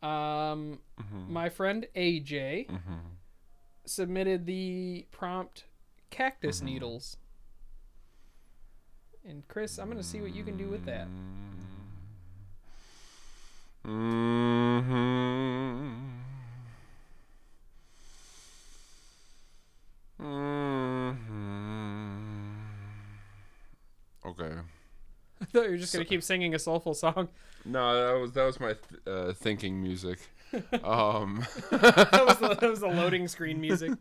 um, 0.03 0.79
Mm-hmm. 1.01 1.33
my 1.33 1.49
friend 1.49 1.87
AJ 1.95 2.67
submitted 3.85 4.45
the 4.45 5.05
prompt 5.11 5.63
cactus 6.09 6.57
Mm-hmm. 6.57 6.65
needles. 6.65 7.17
And 9.27 9.47
Chris, 9.47 9.77
I'm 9.79 9.85
going 9.87 9.97
to 9.97 10.03
see 10.03 10.19
what 10.21 10.33
you 10.35 10.43
can 10.43 10.57
do 10.57 10.67
with 10.67 10.85
that. 10.85 11.07
Mm-hmm. 13.87 14.81
Mm-hmm. 20.21 20.70
Okay. 24.25 24.51
I 25.41 25.45
thought 25.45 25.65
you 25.65 25.71
were 25.71 25.77
just 25.77 25.93
going 25.93 26.05
to 26.05 26.09
keep 26.09 26.23
singing 26.23 26.53
a 26.53 26.59
soulful 26.59 26.93
song. 26.93 27.29
No, 27.65 28.13
that 28.13 28.21
was 28.21 28.31
that 28.33 28.43
was 28.45 28.59
my 28.59 28.73
th- 28.73 29.01
uh, 29.07 29.33
thinking 29.33 29.81
music. 29.81 30.19
Um. 30.83 31.45
That 31.71 32.25
was 32.27 32.37
the, 32.39 32.57
that 32.59 32.69
was 32.69 32.81
the 32.81 32.87
loading 32.87 33.29
screen 33.29 33.61
music. 33.61 33.91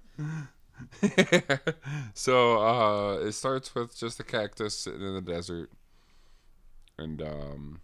so 2.14 2.60
uh, 2.60 3.18
it 3.18 3.32
starts 3.32 3.72
with 3.74 3.96
just 3.96 4.18
a 4.18 4.24
cactus 4.24 4.76
sitting 4.76 5.00
in 5.00 5.14
the 5.14 5.20
desert, 5.20 5.70
and 6.98 7.22
um, 7.22 7.80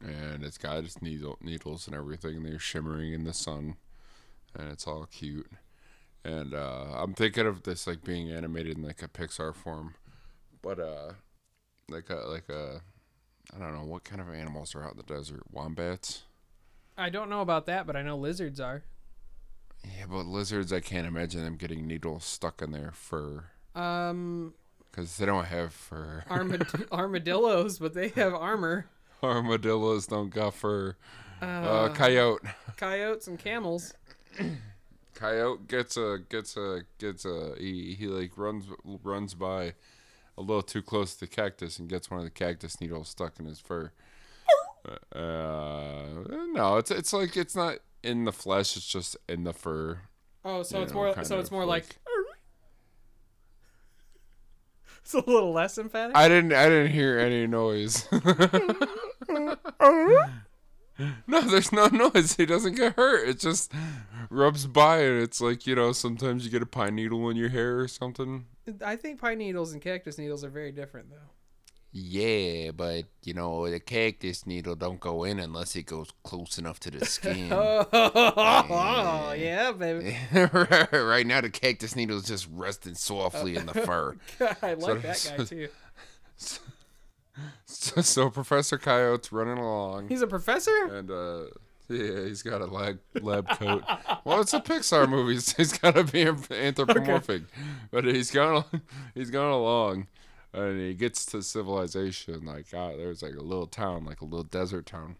and 0.00 0.44
it's 0.44 0.58
got 0.58 0.84
its 0.84 1.02
needle 1.02 1.36
needles 1.40 1.88
and 1.88 1.96
everything. 1.96 2.36
And 2.36 2.46
they're 2.46 2.58
shimmering 2.60 3.12
in 3.12 3.24
the 3.24 3.32
sun, 3.32 3.76
and 4.54 4.70
it's 4.70 4.86
all 4.86 5.06
cute. 5.06 5.50
And 6.24 6.54
uh, 6.54 6.86
I'm 6.96 7.14
thinking 7.14 7.46
of 7.46 7.62
this 7.64 7.86
like 7.86 8.04
being 8.04 8.30
animated 8.30 8.78
in 8.78 8.84
like 8.84 9.02
a 9.02 9.08
Pixar 9.08 9.54
form, 9.54 9.94
but 10.62 10.78
uh, 10.78 11.12
like 11.88 12.10
a 12.10 12.14
like 12.28 12.48
a 12.48 12.80
I 13.54 13.58
don't 13.58 13.74
know 13.74 13.84
what 13.84 14.04
kind 14.04 14.20
of 14.20 14.28
animals 14.32 14.74
are 14.74 14.82
out 14.84 14.92
in 14.92 14.96
the 14.98 15.02
desert. 15.04 15.42
Wombats. 15.50 16.22
I 16.98 17.10
don't 17.10 17.28
know 17.30 17.42
about 17.42 17.66
that, 17.66 17.86
but 17.86 17.94
I 17.96 18.02
know 18.02 18.16
lizards 18.16 18.58
are. 18.60 18.82
Yeah, 19.84 20.06
but 20.10 20.26
lizards, 20.26 20.72
I 20.72 20.80
can't 20.80 21.06
imagine 21.06 21.44
them 21.44 21.56
getting 21.56 21.86
needles 21.86 22.24
stuck 22.24 22.60
in 22.62 22.72
their 22.72 22.90
fur 22.92 23.44
Um, 23.74 24.54
because 24.90 25.16
they 25.18 25.26
don't 25.26 25.44
have 25.44 25.72
fur. 25.72 26.24
armad- 26.30 26.66
armadillos, 26.90 27.78
but 27.78 27.94
they 27.94 28.08
have 28.08 28.34
armor. 28.34 28.86
Armadillos 29.22 30.06
don't 30.06 30.30
got 30.30 30.54
fur. 30.54 30.96
Uh, 31.40 31.44
Uh, 31.44 31.94
coyote. 31.94 32.40
coyotes 32.78 33.28
and 33.28 33.38
camels. 33.38 33.92
Coyote 35.14 35.60
gets 35.68 35.96
a 35.96 36.18
gets 36.28 36.56
a 36.56 36.80
gets 36.98 37.24
a 37.24 37.54
he, 37.58 37.94
he 37.98 38.06
like 38.06 38.32
runs 38.36 38.66
runs 39.02 39.34
by 39.34 39.74
a 40.38 40.42
little 40.42 40.62
too 40.62 40.82
close 40.82 41.14
to 41.14 41.20
the 41.20 41.26
cactus 41.26 41.78
and 41.78 41.88
gets 41.88 42.10
one 42.10 42.18
of 42.18 42.24
the 42.24 42.30
cactus 42.30 42.80
needles 42.80 43.08
stuck 43.08 43.38
in 43.38 43.46
his 43.46 43.60
fur. 43.60 43.92
Uh, 45.14 46.04
no, 46.52 46.76
it's 46.76 46.90
it's 46.90 47.12
like 47.12 47.36
it's 47.36 47.56
not 47.56 47.78
in 48.02 48.24
the 48.24 48.32
flesh. 48.32 48.76
It's 48.76 48.86
just 48.86 49.16
in 49.28 49.44
the 49.44 49.52
fur. 49.52 50.00
Oh, 50.44 50.62
so 50.62 50.78
you 50.78 50.84
it's 50.84 50.92
know, 50.92 50.98
more. 50.98 51.24
So 51.24 51.38
it's 51.38 51.50
more 51.50 51.64
like. 51.64 51.96
It's 55.02 55.14
a 55.14 55.18
little 55.18 55.52
less 55.52 55.78
emphatic. 55.78 56.16
I 56.16 56.26
didn't 56.26 56.52
I 56.52 56.68
didn't 56.68 56.90
hear 56.90 57.16
any 57.16 57.46
noise. 57.46 58.08
no, 61.28 61.40
there's 61.42 61.70
no 61.70 61.86
noise. 61.86 62.34
He 62.34 62.44
doesn't 62.44 62.74
get 62.74 62.96
hurt. 62.96 63.28
It 63.28 63.38
just 63.38 63.72
rubs 64.30 64.66
by 64.66 65.02
and 65.02 65.22
it's 65.22 65.40
like, 65.40 65.64
you 65.64 65.76
know, 65.76 65.92
sometimes 65.92 66.44
you 66.44 66.50
get 66.50 66.60
a 66.60 66.66
pine 66.66 66.96
needle 66.96 67.30
in 67.30 67.36
your 67.36 67.50
hair 67.50 67.78
or 67.78 67.86
something. 67.86 68.46
I 68.84 68.96
think 68.96 69.20
pine 69.20 69.38
needles 69.38 69.72
and 69.72 69.80
cactus 69.82 70.18
needles 70.18 70.44
are 70.44 70.48
very 70.50 70.72
different, 70.72 71.10
though. 71.10 71.16
Yeah, 71.92 72.72
but 72.72 73.04
you 73.22 73.32
know, 73.32 73.70
the 73.70 73.80
cactus 73.80 74.46
needle 74.46 74.74
don't 74.74 75.00
go 75.00 75.24
in 75.24 75.38
unless 75.38 75.74
it 75.76 75.84
goes 75.86 76.10
close 76.24 76.58
enough 76.58 76.78
to 76.80 76.90
the 76.90 77.04
skin. 77.06 77.48
Oh, 77.52 79.34
yeah, 79.36 79.72
baby. 79.72 80.16
right 80.92 81.26
now 81.26 81.40
the 81.40 81.48
cactus 81.50 81.96
needle 81.96 82.18
is 82.18 82.24
just 82.24 82.48
resting 82.52 82.94
softly 82.94 83.56
in 83.56 83.66
the 83.66 83.74
fur. 83.86 84.16
I 84.62 84.74
like 84.74 84.80
So- 84.80 84.94
that 84.96 85.02
guy 85.02 85.14
so- 85.14 85.44
too. 85.44 85.68
So, 87.66 88.00
so 88.00 88.30
Professor 88.30 88.78
Coyote's 88.78 89.30
running 89.32 89.58
along, 89.58 90.08
He's 90.08 90.22
a 90.22 90.26
professor. 90.26 90.86
and 90.90 91.10
uh, 91.10 91.42
yeah, 91.88 92.24
he's 92.24 92.42
got 92.42 92.60
a 92.60 92.66
lab 92.66 92.98
lab 93.20 93.48
coat. 93.50 93.84
Well, 94.24 94.40
it's 94.40 94.54
a 94.54 94.60
Pixar 94.60 95.08
movie. 95.08 95.38
So 95.38 95.54
he's 95.58 95.76
got 95.78 95.94
to 95.94 96.04
be 96.04 96.26
anthropomorphic, 96.54 97.42
but 97.90 98.04
he's 98.04 98.30
going 98.30 98.64
he's 99.14 99.30
going 99.30 99.52
along, 99.52 100.08
and 100.52 100.80
he 100.80 100.94
gets 100.94 101.24
to 101.26 101.42
civilization. 101.42 102.44
Like 102.44 102.72
uh, 102.74 102.96
there's 102.96 103.22
like 103.22 103.34
a 103.34 103.42
little 103.42 103.66
town, 103.66 104.04
like 104.04 104.20
a 104.20 104.24
little 104.24 104.44
desert 104.44 104.86
town, 104.86 105.16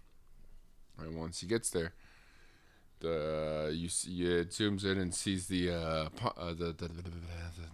and 0.98 1.16
once 1.16 1.40
he 1.40 1.46
gets 1.46 1.70
there, 1.70 1.92
the 3.00 3.72
you 3.74 3.88
see 3.88 4.24
it 4.24 4.50
zooms 4.50 4.84
in 4.84 4.98
and 4.98 5.14
sees 5.14 5.46
the 5.46 5.70
uh, 5.70 6.08
uh 6.36 6.48
the, 6.48 6.74
the, 6.76 6.88
the, 6.88 7.02
the 7.02 7.10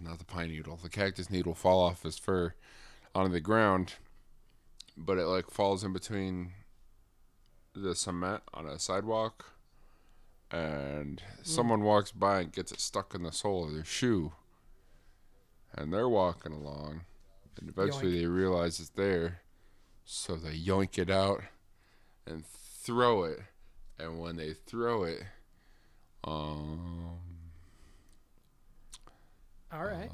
not 0.01 0.19
the 0.19 0.25
pine 0.25 0.49
needle, 0.49 0.79
the 0.81 0.89
cactus 0.89 1.29
needle 1.29 1.55
fall 1.55 1.81
off 1.83 2.03
his 2.03 2.17
fur 2.17 2.53
onto 3.15 3.31
the 3.31 3.39
ground, 3.39 3.95
but 4.97 5.17
it 5.17 5.25
like 5.25 5.49
falls 5.49 5.83
in 5.83 5.93
between 5.93 6.51
the 7.75 7.95
cement 7.95 8.43
on 8.53 8.65
a 8.67 8.79
sidewalk, 8.79 9.45
and 10.51 11.21
someone 11.41 11.81
walks 11.81 12.11
by 12.11 12.41
and 12.41 12.51
gets 12.51 12.71
it 12.71 12.79
stuck 12.79 13.15
in 13.15 13.23
the 13.23 13.31
sole 13.31 13.65
of 13.65 13.73
their 13.73 13.85
shoe, 13.85 14.33
and 15.73 15.91
they're 15.91 16.09
walking 16.09 16.51
along, 16.53 17.01
and 17.59 17.69
eventually 17.69 18.13
Yoink. 18.13 18.21
they 18.21 18.25
realize 18.27 18.79
it's 18.79 18.89
there, 18.89 19.41
so 20.05 20.35
they 20.35 20.57
yoink 20.57 20.97
it 20.97 21.09
out 21.09 21.41
and 22.27 22.45
throw 22.45 23.23
it, 23.23 23.39
and 23.97 24.19
when 24.19 24.35
they 24.35 24.53
throw 24.53 25.03
it, 25.03 25.23
um, 26.23 27.17
All 29.71 29.83
right. 29.85 30.09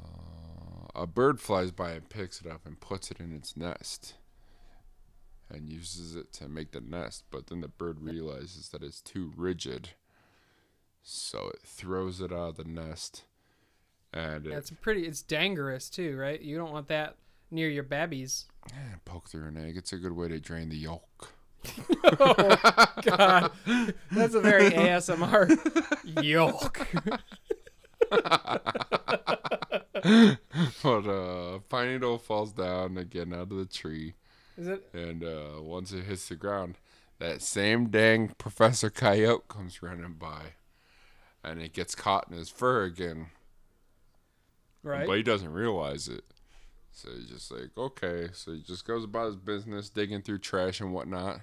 a 0.94 1.06
bird 1.06 1.40
flies 1.40 1.70
by 1.70 1.92
and 1.92 2.08
picks 2.08 2.40
it 2.40 2.46
up 2.46 2.62
and 2.64 2.80
puts 2.80 3.10
it 3.10 3.20
in 3.20 3.32
its 3.34 3.56
nest 3.56 4.14
and 5.50 5.68
uses 5.68 6.14
it 6.14 6.32
to 6.32 6.48
make 6.48 6.72
the 6.72 6.80
nest 6.80 7.24
but 7.30 7.48
then 7.48 7.60
the 7.60 7.68
bird 7.68 8.00
realizes 8.00 8.68
that 8.68 8.82
it's 8.82 9.00
too 9.00 9.32
rigid 9.36 9.90
so 11.02 11.50
it 11.54 11.60
throws 11.64 12.20
it 12.20 12.32
out 12.32 12.50
of 12.50 12.56
the 12.56 12.64
nest 12.64 13.24
and 14.12 14.46
it 14.46 14.50
That's 14.50 14.70
pretty. 14.70 15.06
It's 15.06 15.22
dangerous 15.22 15.88
too, 15.88 16.16
right? 16.16 16.40
You 16.40 16.56
don't 16.58 16.72
want 16.72 16.88
that 16.88 17.14
near 17.52 17.68
your 17.68 17.84
babbies. 17.84 18.46
eh, 18.72 18.96
poke 19.04 19.28
through 19.28 19.46
an 19.46 19.56
egg 19.56 19.76
it's 19.76 19.92
a 19.92 19.98
good 19.98 20.12
way 20.12 20.28
to 20.28 20.38
drain 20.40 20.68
the 20.68 20.76
yolk 20.76 21.32
oh 22.04 22.86
God, 23.02 23.50
that's 24.12 24.34
a 24.34 24.40
very 24.40 24.70
ASMR 24.70 25.50
yolk. 26.22 26.86
but 30.82 31.06
uh 31.06 31.58
pine 31.68 31.92
needle 31.92 32.18
falls 32.18 32.52
down 32.52 32.96
again 32.96 33.32
out 33.34 33.52
of 33.52 33.56
the 33.58 33.66
tree 33.66 34.14
Is 34.60 34.68
it? 34.68 34.88
and 34.92 35.24
uh 35.24 35.60
once 35.62 35.90
it 35.92 36.04
hits 36.04 36.28
the 36.28 36.36
ground 36.36 36.76
that 37.18 37.40
same 37.42 37.88
dang 37.88 38.28
professor 38.38 38.90
coyote 38.90 39.48
comes 39.48 39.82
running 39.82 40.12
by 40.14 40.52
and 41.42 41.60
it 41.60 41.72
gets 41.72 41.94
caught 41.94 42.28
in 42.30 42.36
his 42.36 42.50
fur 42.50 42.84
again 42.84 43.26
Right. 44.82 45.06
but 45.06 45.16
he 45.18 45.22
doesn't 45.22 45.52
realize 45.52 46.08
it. 46.08 46.24
So 46.92 47.10
he's 47.14 47.28
just 47.28 47.50
like, 47.52 47.70
okay. 47.76 48.28
So 48.32 48.52
he 48.52 48.62
just 48.62 48.86
goes 48.86 49.04
about 49.04 49.26
his 49.26 49.36
business, 49.36 49.90
digging 49.90 50.22
through 50.22 50.38
trash 50.38 50.80
and 50.80 50.92
whatnot. 50.94 51.40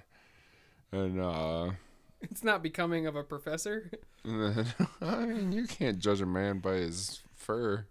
And 0.90 1.20
uh, 1.20 1.70
It's 2.20 2.42
not 2.42 2.62
becoming 2.64 3.06
of 3.06 3.14
a 3.14 3.22
professor. 3.22 3.90
then, 4.24 4.66
I 5.00 5.26
mean, 5.26 5.52
you 5.52 5.66
can't 5.68 6.00
judge 6.00 6.20
a 6.20 6.26
man 6.26 6.58
by 6.58 6.74
his 6.74 7.20
fur 7.36 7.86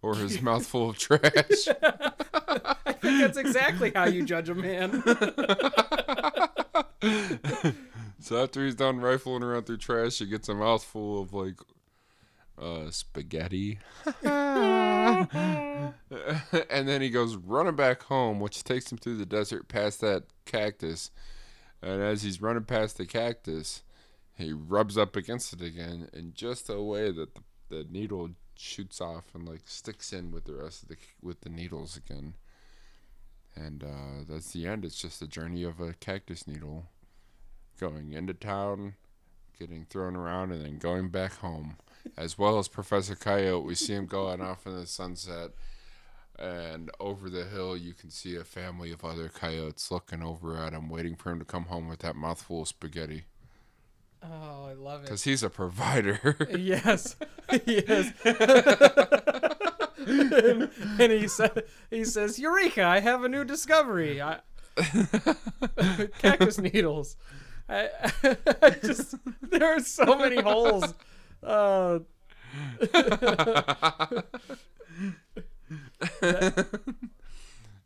or 0.00 0.14
his 0.16 0.40
mouthful 0.42 0.90
of 0.90 0.98
trash. 0.98 1.68
Think 3.00 3.20
that's 3.20 3.38
exactly 3.38 3.92
how 3.94 4.06
you 4.06 4.24
judge 4.24 4.48
a 4.48 4.54
man. 4.54 5.02
so 8.20 8.42
after 8.42 8.64
he's 8.64 8.74
done 8.74 9.00
rifling 9.00 9.42
around 9.42 9.66
through 9.66 9.78
trash, 9.78 10.18
he 10.18 10.26
gets 10.26 10.48
a 10.48 10.54
mouthful 10.54 11.22
of 11.22 11.32
like 11.32 11.56
uh, 12.60 12.90
spaghetti. 12.90 13.78
and 14.22 15.94
then 16.70 17.00
he 17.00 17.10
goes 17.10 17.36
running 17.36 17.76
back 17.76 18.04
home, 18.04 18.40
which 18.40 18.64
takes 18.64 18.90
him 18.90 18.98
through 18.98 19.16
the 19.16 19.26
desert 19.26 19.68
past 19.68 20.00
that 20.00 20.24
cactus. 20.44 21.10
And 21.82 22.02
as 22.02 22.22
he's 22.22 22.42
running 22.42 22.64
past 22.64 22.98
the 22.98 23.06
cactus, 23.06 23.82
he 24.34 24.52
rubs 24.52 24.98
up 24.98 25.16
against 25.16 25.52
it 25.52 25.62
again, 25.62 26.08
in 26.12 26.32
just 26.34 26.68
a 26.68 26.82
way 26.82 27.10
that 27.10 27.34
the, 27.34 27.42
the 27.68 27.86
needle 27.90 28.30
shoots 28.56 29.00
off 29.00 29.26
and 29.34 29.48
like 29.48 29.62
sticks 29.66 30.12
in 30.12 30.32
with 30.32 30.44
the 30.44 30.54
rest 30.54 30.82
of 30.82 30.88
the 30.88 30.96
with 31.22 31.42
the 31.42 31.48
needles 31.48 31.96
again. 31.96 32.34
And 33.58 33.82
uh, 33.82 34.24
that's 34.28 34.52
the 34.52 34.66
end. 34.66 34.84
It's 34.84 35.00
just 35.00 35.20
the 35.20 35.26
journey 35.26 35.64
of 35.64 35.80
a 35.80 35.94
cactus 35.94 36.46
needle, 36.46 36.86
going 37.80 38.12
into 38.12 38.34
town, 38.34 38.94
getting 39.58 39.84
thrown 39.84 40.14
around, 40.14 40.52
and 40.52 40.64
then 40.64 40.78
going 40.78 41.08
back 41.08 41.34
home. 41.36 41.76
As 42.16 42.38
well 42.38 42.58
as 42.58 42.68
Professor 42.68 43.16
Coyote, 43.16 43.66
we 43.66 43.74
see 43.74 43.94
him 43.94 44.06
going 44.06 44.40
off 44.40 44.66
in 44.66 44.74
the 44.74 44.86
sunset, 44.86 45.50
and 46.38 46.90
over 47.00 47.28
the 47.28 47.44
hill 47.44 47.76
you 47.76 47.92
can 47.92 48.10
see 48.10 48.36
a 48.36 48.44
family 48.44 48.92
of 48.92 49.04
other 49.04 49.28
coyotes 49.28 49.90
looking 49.90 50.22
over 50.22 50.56
at 50.56 50.72
him, 50.72 50.88
waiting 50.88 51.16
for 51.16 51.32
him 51.32 51.40
to 51.40 51.44
come 51.44 51.64
home 51.64 51.88
with 51.88 51.98
that 52.00 52.16
mouthful 52.16 52.62
of 52.62 52.68
spaghetti. 52.68 53.24
Oh, 54.22 54.66
I 54.68 54.72
love 54.74 55.00
it. 55.00 55.04
Because 55.04 55.24
he's 55.24 55.42
a 55.42 55.50
provider. 55.50 56.36
Yes, 56.56 57.16
yes. 57.66 58.12
and, 60.08 60.70
and 60.98 61.12
he 61.12 61.28
said, 61.28 61.64
he 61.90 62.04
says, 62.04 62.38
"Eureka! 62.38 62.84
I 62.84 63.00
have 63.00 63.24
a 63.24 63.28
new 63.28 63.44
discovery. 63.44 64.20
I, 64.22 64.40
cactus 66.18 66.58
needles. 66.58 67.16
I, 67.68 67.88
I 68.62 68.70
just 68.82 69.14
there 69.42 69.76
are 69.76 69.80
so 69.80 70.16
many 70.16 70.40
holes. 70.40 70.94
Uh, 71.42 72.00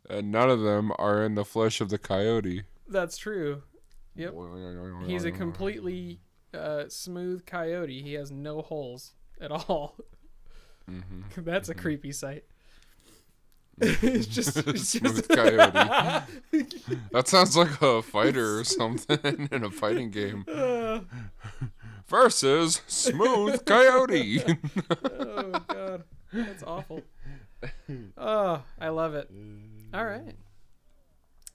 and 0.09 0.31
none 0.31 0.49
of 0.49 0.61
them 0.61 0.91
are 0.97 1.23
in 1.23 1.35
the 1.35 1.45
flesh 1.45 1.81
of 1.81 1.89
the 1.89 1.97
coyote. 1.97 2.63
that's 2.87 3.17
true. 3.17 3.63
Yep. 4.15 4.35
He's 5.07 5.25
a 5.25 5.31
completely 5.31 6.19
uh, 6.53 6.83
smooth 6.87 7.45
coyote. 7.45 8.01
He 8.01 8.13
has 8.13 8.31
no 8.31 8.61
holes 8.61 9.13
at 9.41 9.51
all. 9.51 9.95
Mm-hmm. 10.89 11.21
That's 11.43 11.69
a 11.69 11.73
mm-hmm. 11.73 11.81
creepy 11.81 12.11
sight. 12.11 12.43
Mm-hmm. 13.81 14.07
it's 14.07 14.27
just, 14.27 14.55
it's 14.67 14.89
Smooth 14.89 15.27
just 15.27 15.29
coyote. 15.29 15.73
That 17.11 17.27
sounds 17.27 17.57
like 17.57 17.81
a 17.81 18.03
fighter 18.03 18.59
or 18.59 18.63
something 18.63 19.49
in 19.51 19.63
a 19.63 19.71
fighting 19.71 20.11
game. 20.11 20.45
Uh, 20.47 20.99
Versus 22.05 22.83
Smooth 22.85 23.65
Coyote. 23.65 24.43
oh 25.03 25.59
god, 25.67 26.03
that's 26.31 26.61
awful. 26.61 27.01
Oh, 28.15 28.61
I 28.79 28.89
love 28.89 29.15
it. 29.15 29.31
All 29.91 30.05
right. 30.05 30.35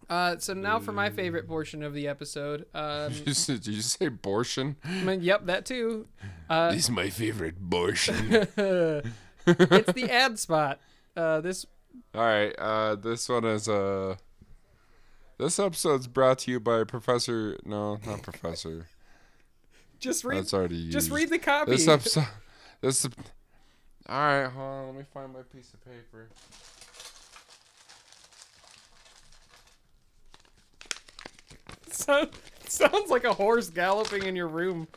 Uh, 0.09 0.39
so 0.39 0.55
now 0.55 0.79
for 0.79 0.93
my 0.93 1.11
favorite 1.11 1.47
portion 1.47 1.83
of 1.83 1.93
the 1.93 2.09
episode. 2.09 2.65
Um, 2.75 3.13
Did 3.13 3.27
you 3.27 3.35
say- 3.35 3.53
did 3.55 3.67
you 3.69 3.83
say 3.83 4.07
abortion? 4.07 4.77
I 4.85 5.03
mean, 5.03 5.21
yep, 5.23 5.45
that 5.47 5.67
too. 5.67 6.07
Uh, 6.49 6.71
This 6.73 6.85
is 6.85 6.91
my 6.91 7.11
favorite 7.11 7.57
abortion. 7.59 8.17
it's 8.57 9.93
the 9.93 10.09
ad 10.11 10.39
spot. 10.39 10.81
Uh, 11.17 11.41
this 11.43 11.67
All 12.15 12.23
right, 12.23 12.55
uh, 12.59 12.95
this 12.95 13.29
one 13.29 13.45
is 13.45 13.69
uh, 13.69 14.17
this 15.39 15.59
episode's 15.59 16.07
brought 16.07 16.39
to 16.41 16.53
you 16.53 16.61
by 16.61 16.85
Professor. 16.85 17.59
No, 17.65 17.99
not 18.07 18.23
Professor. 18.23 18.87
just 20.01 20.25
read. 20.25 20.39
That's 20.39 20.55
already 20.55 20.77
used. 20.77 20.93
Just 20.93 21.11
read 21.11 21.29
the 21.31 21.39
copy. 21.39 21.73
This 21.73 21.87
episode. 21.87 22.27
This. 22.81 23.05
All 23.05 23.11
right, 24.19 24.47
hold 24.47 24.65
on. 24.67 24.87
Let 24.87 24.95
me 24.97 25.05
find 25.13 25.33
my 25.35 25.43
piece 25.43 25.73
of 25.75 25.85
paper. 25.85 26.29
Sound, 31.93 32.31
sounds 32.67 33.11
like 33.11 33.25
a 33.25 33.33
horse 33.33 33.71
galloping 33.71 34.25
in 34.25 34.37
your 34.37 34.49
room 34.49 34.89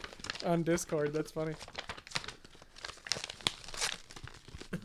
on 0.46 0.64
Discord. 0.64 1.14
That's 1.14 1.32
funny. 1.32 1.54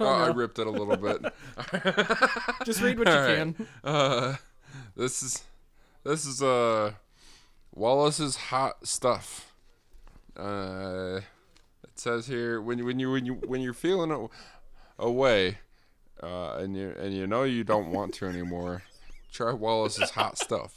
Oh, 0.01 0.07
I 0.07 0.27
ripped 0.29 0.59
it 0.59 0.67
a 0.67 0.71
little 0.71 0.97
bit. 0.97 1.23
Just 2.65 2.83
read 2.83 2.99
what 2.99 3.09
you 3.09 3.15
All 3.15 3.21
right. 3.21 3.37
can. 3.37 3.67
Uh, 3.83 4.37
this 4.97 5.23
is 5.23 5.45
this 6.05 6.27
is 6.27 6.43
uh 6.43 6.93
Wallace's 7.75 8.37
hot 8.37 8.87
stuff. 8.87 9.53
Uh, 10.37 11.21
it 11.85 11.99
says 11.99 12.27
here 12.27 12.61
when 12.61 12.79
you 12.79 12.85
when 12.85 12.99
you 12.99 13.11
when 13.11 13.25
you 13.27 13.35
when 13.35 13.61
you're 13.63 13.73
feeling 13.73 14.11
a- 14.11 15.03
away, 15.03 15.59
uh, 16.23 16.57
and 16.57 16.77
you 16.77 16.95
and 17.01 17.15
you 17.15 17.27
know 17.27 17.45
you 17.45 17.65
don't 17.65 17.91
want 17.91 18.13
to 18.15 18.27
anymore, 18.27 18.83
try 19.33 19.53
Wallace's 19.53 20.11
hot 20.11 20.37
stuff. 20.37 20.76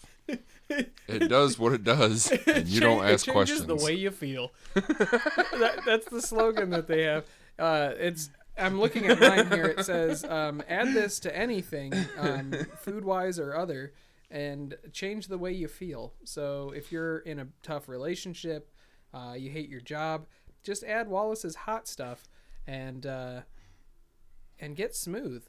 It 1.07 1.27
does 1.27 1.57
what 1.57 1.73
it 1.73 1.83
does, 1.83 2.31
and 2.45 2.67
you 2.67 2.79
don't 2.79 3.03
ask 3.03 3.27
it 3.27 3.33
changes 3.33 3.61
questions. 3.61 3.65
the 3.65 3.75
way 3.75 3.93
you 3.93 4.11
feel. 4.11 4.51
that, 4.75 5.81
that's 5.83 6.07
the 6.07 6.21
slogan 6.21 6.69
that 6.69 6.87
they 6.87 7.03
have. 7.03 7.25
Uh, 7.57 7.93
it's. 7.97 8.29
I'm 8.57 8.79
looking 8.79 9.07
at 9.07 9.19
mine 9.19 9.47
here. 9.47 9.65
It 9.65 9.85
says, 9.85 10.23
um, 10.23 10.61
"Add 10.69 10.93
this 10.93 11.19
to 11.21 11.35
anything, 11.35 11.93
um, 12.17 12.53
food 12.77 13.03
wise 13.03 13.39
or 13.39 13.55
other, 13.55 13.93
and 14.29 14.75
change 14.91 15.27
the 15.27 15.37
way 15.39 15.51
you 15.51 15.67
feel. 15.67 16.13
So 16.25 16.71
if 16.75 16.91
you're 16.91 17.19
in 17.19 17.39
a 17.39 17.47
tough 17.63 17.89
relationship, 17.89 18.71
uh, 19.11 19.33
you 19.35 19.49
hate 19.49 19.69
your 19.69 19.81
job, 19.81 20.27
just 20.61 20.83
add 20.83 21.07
Wallace's 21.07 21.55
hot 21.55 21.87
stuff 21.87 22.27
and 22.67 23.05
uh, 23.05 23.41
and 24.59 24.75
get 24.75 24.95
smooth. 24.95 25.43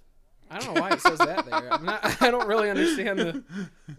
I 0.50 0.58
don't 0.58 0.74
know 0.74 0.80
why 0.80 0.90
it 0.90 1.00
says 1.00 1.18
that 1.18 1.46
there. 1.46 1.72
I'm 1.72 1.84
not. 1.84 2.00
I 2.22 2.30
don't 2.30 2.46
really 2.48 2.68
understand 2.70 3.18
the 3.20 3.44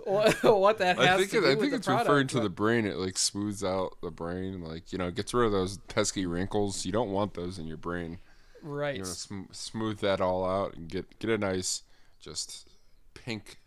what, 0.03 0.43
what 0.43 0.77
that 0.79 0.97
has 0.97 1.07
I 1.07 1.17
think 1.17 1.31
to 1.31 1.37
it, 1.37 1.41
do 1.41 1.51
I 1.51 1.55
think 1.55 1.73
it's 1.73 1.87
product, 1.87 2.07
referring 2.09 2.27
to 2.27 2.35
but- 2.37 2.43
the 2.43 2.49
brain. 2.49 2.85
It 2.85 2.97
like 2.97 3.17
smooths 3.17 3.63
out 3.63 3.97
the 4.01 4.11
brain, 4.11 4.61
like 4.61 4.91
you 4.91 4.97
know, 4.97 5.09
gets 5.11 5.33
rid 5.33 5.45
of 5.45 5.51
those 5.51 5.77
pesky 5.87 6.25
wrinkles. 6.25 6.85
You 6.85 6.91
don't 6.91 7.11
want 7.11 7.33
those 7.35 7.57
in 7.57 7.67
your 7.67 7.77
brain. 7.77 8.19
right. 8.61 8.95
You 8.95 9.01
know, 9.03 9.07
sm- 9.07 9.51
smooth 9.51 9.99
that 9.99 10.19
all 10.21 10.45
out 10.45 10.75
and 10.75 10.89
get 10.89 11.19
get 11.19 11.29
a 11.29 11.37
nice, 11.37 11.83
just 12.19 12.67
pink, 13.13 13.57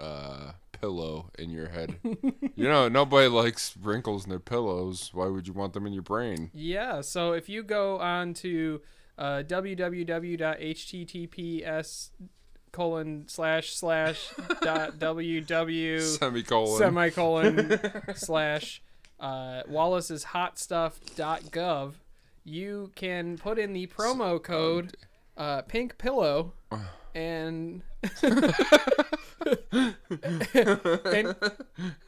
uh, 0.00 0.52
pillow 0.72 1.30
in 1.38 1.50
your 1.50 1.68
head. 1.68 1.96
you 2.54 2.68
know, 2.68 2.88
nobody 2.88 3.28
likes 3.28 3.76
wrinkles 3.80 4.24
in 4.24 4.30
their 4.30 4.38
pillows. 4.40 5.10
Why 5.12 5.26
would 5.26 5.46
you 5.46 5.52
want 5.52 5.74
them 5.74 5.86
in 5.86 5.92
your 5.92 6.02
brain? 6.02 6.50
Yeah. 6.54 7.02
So 7.02 7.32
if 7.32 7.48
you 7.48 7.62
go 7.62 7.98
on 7.98 8.32
to 8.34 8.80
uh, 9.18 9.42
www.https 10.62 12.10
colon 12.72 13.24
slash 13.28 13.74
slash 13.74 14.30
dot 14.62 14.92
ww 14.98 16.00
Semicolon. 16.18 16.78
semicolon 16.78 17.80
slash 18.14 18.82
uh, 19.20 19.62
Wallace's 19.68 20.24
hot 20.24 20.58
stuff 20.58 20.98
dot 21.14 21.42
gov, 21.44 21.94
you 22.44 22.90
can 22.94 23.36
put 23.36 23.58
in 23.58 23.72
the 23.72 23.86
promo 23.86 24.42
code 24.42 24.96
uh, 25.36 25.62
pink 25.62 25.98
pillow 25.98 26.52
and 27.14 27.82
and 28.22 28.54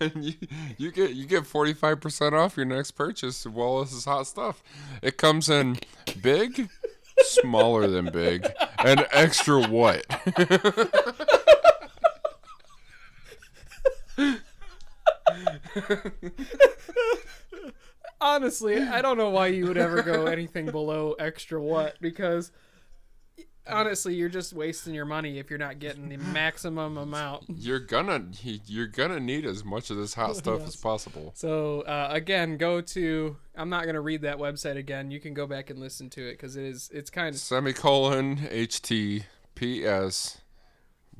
and 0.00 0.24
you, 0.24 0.34
you 0.76 0.90
get 0.90 1.14
you 1.14 1.26
get 1.26 1.46
forty 1.46 1.72
five 1.72 2.00
percent 2.00 2.34
off 2.34 2.56
your 2.56 2.66
next 2.66 2.92
purchase 2.92 3.46
of 3.46 3.54
Wallace's 3.54 4.06
hot 4.06 4.26
stuff. 4.26 4.62
It 5.02 5.16
comes 5.16 5.48
in 5.48 5.78
big, 6.20 6.68
smaller 7.22 7.86
than 7.86 8.10
big, 8.10 8.50
and 8.78 9.06
extra 9.12 9.66
what? 9.68 10.04
honestly, 18.24 18.80
I 18.80 19.02
don't 19.02 19.18
know 19.18 19.30
why 19.30 19.48
you 19.48 19.66
would 19.66 19.76
ever 19.76 20.02
go 20.02 20.26
anything 20.26 20.66
below 20.66 21.12
extra 21.18 21.60
what 21.60 21.96
because 22.00 22.50
honestly, 23.66 24.14
you're 24.14 24.28
just 24.28 24.52
wasting 24.52 24.94
your 24.94 25.04
money 25.04 25.38
if 25.38 25.50
you're 25.50 25.58
not 25.58 25.78
getting 25.78 26.08
the 26.08 26.16
maximum 26.32 26.96
amount. 26.96 27.44
You're 27.48 27.80
gonna 27.80 28.26
you're 28.42 28.86
gonna 28.86 29.20
need 29.20 29.44
as 29.44 29.64
much 29.64 29.90
of 29.90 29.96
this 29.96 30.14
hot 30.14 30.36
stuff 30.42 30.66
as 30.66 30.76
possible. 30.76 31.32
So 31.34 31.82
uh, 31.82 32.08
again, 32.10 32.56
go 32.56 32.80
to. 32.80 33.36
I'm 33.56 33.68
not 33.68 33.86
gonna 33.86 34.00
read 34.00 34.22
that 34.22 34.38
website 34.38 34.76
again. 34.76 35.10
You 35.10 35.20
can 35.20 35.34
go 35.34 35.46
back 35.46 35.70
and 35.70 35.78
listen 35.78 36.10
to 36.10 36.28
it 36.28 36.32
because 36.32 36.56
it 36.56 36.64
is. 36.64 36.90
It's 36.92 37.10
kind 37.10 37.34
of 37.34 37.40
Semicolon 37.40 38.38
HTTPS 38.38 40.38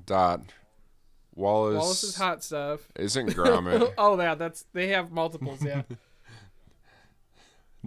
dot 0.06 0.40
Wallace, 1.34 1.76
Wallace's 1.76 2.16
hot 2.16 2.44
stuff. 2.44 2.80
isn't 2.96 3.30
Gromit 3.30 3.92
oh 3.98 4.20
yeah, 4.20 4.34
that's 4.34 4.64
they 4.72 4.88
have 4.88 5.10
multiples. 5.10 5.64
Yeah, 5.64 5.82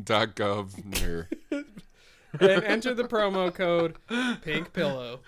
dot 0.02 0.36
gov 0.36 1.04
or 1.04 1.30
and 2.42 2.64
enter 2.64 2.94
the 2.94 3.04
promo 3.04 3.54
code 3.54 3.98
Pink 4.42 4.74
Pillow. 4.74 5.20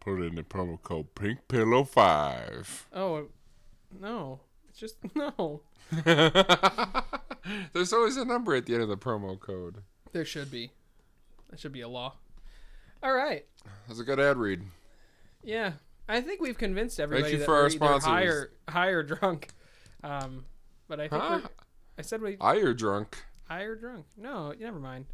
put 0.00 0.20
in 0.22 0.34
the 0.36 0.42
promo 0.42 0.80
code 0.82 1.14
Pink 1.14 1.40
Pillow 1.48 1.84
Five. 1.84 2.86
Oh 2.92 3.26
no, 4.00 4.40
it's 4.68 4.78
just 4.78 4.96
no. 5.14 5.62
There's 7.72 7.92
always 7.92 8.16
a 8.16 8.24
number 8.24 8.54
at 8.54 8.66
the 8.66 8.74
end 8.74 8.82
of 8.82 8.88
the 8.88 8.96
promo 8.96 9.38
code. 9.38 9.76
There 10.12 10.24
should 10.24 10.50
be. 10.50 10.72
That 11.50 11.60
should 11.60 11.72
be 11.72 11.82
a 11.82 11.88
law. 11.88 12.14
All 13.02 13.14
right. 13.14 13.44
That's 13.86 14.00
a 14.00 14.04
good 14.04 14.18
ad 14.18 14.36
read. 14.36 14.62
Yeah, 15.44 15.72
I 16.08 16.20
think 16.20 16.40
we've 16.40 16.58
convinced 16.58 16.98
everybody 16.98 17.32
you 17.34 17.38
that 17.38 17.44
for 17.44 17.54
we're 17.54 17.62
our 17.62 17.70
sponsors. 17.70 18.04
high 18.08 18.24
or, 18.24 18.50
high 18.68 18.88
or 18.88 19.02
drunk. 19.04 19.48
Um, 20.02 20.44
but 20.88 20.98
I 20.98 21.08
think 21.08 21.22
Huh? 21.22 21.40
I 21.98 22.02
said 22.02 22.20
we 22.20 22.36
you're 22.40 22.74
drunk. 22.74 23.24
High 23.48 23.62
or 23.62 23.74
drunk. 23.74 24.06
No, 24.16 24.52
never 24.58 24.78
mind. 24.78 25.06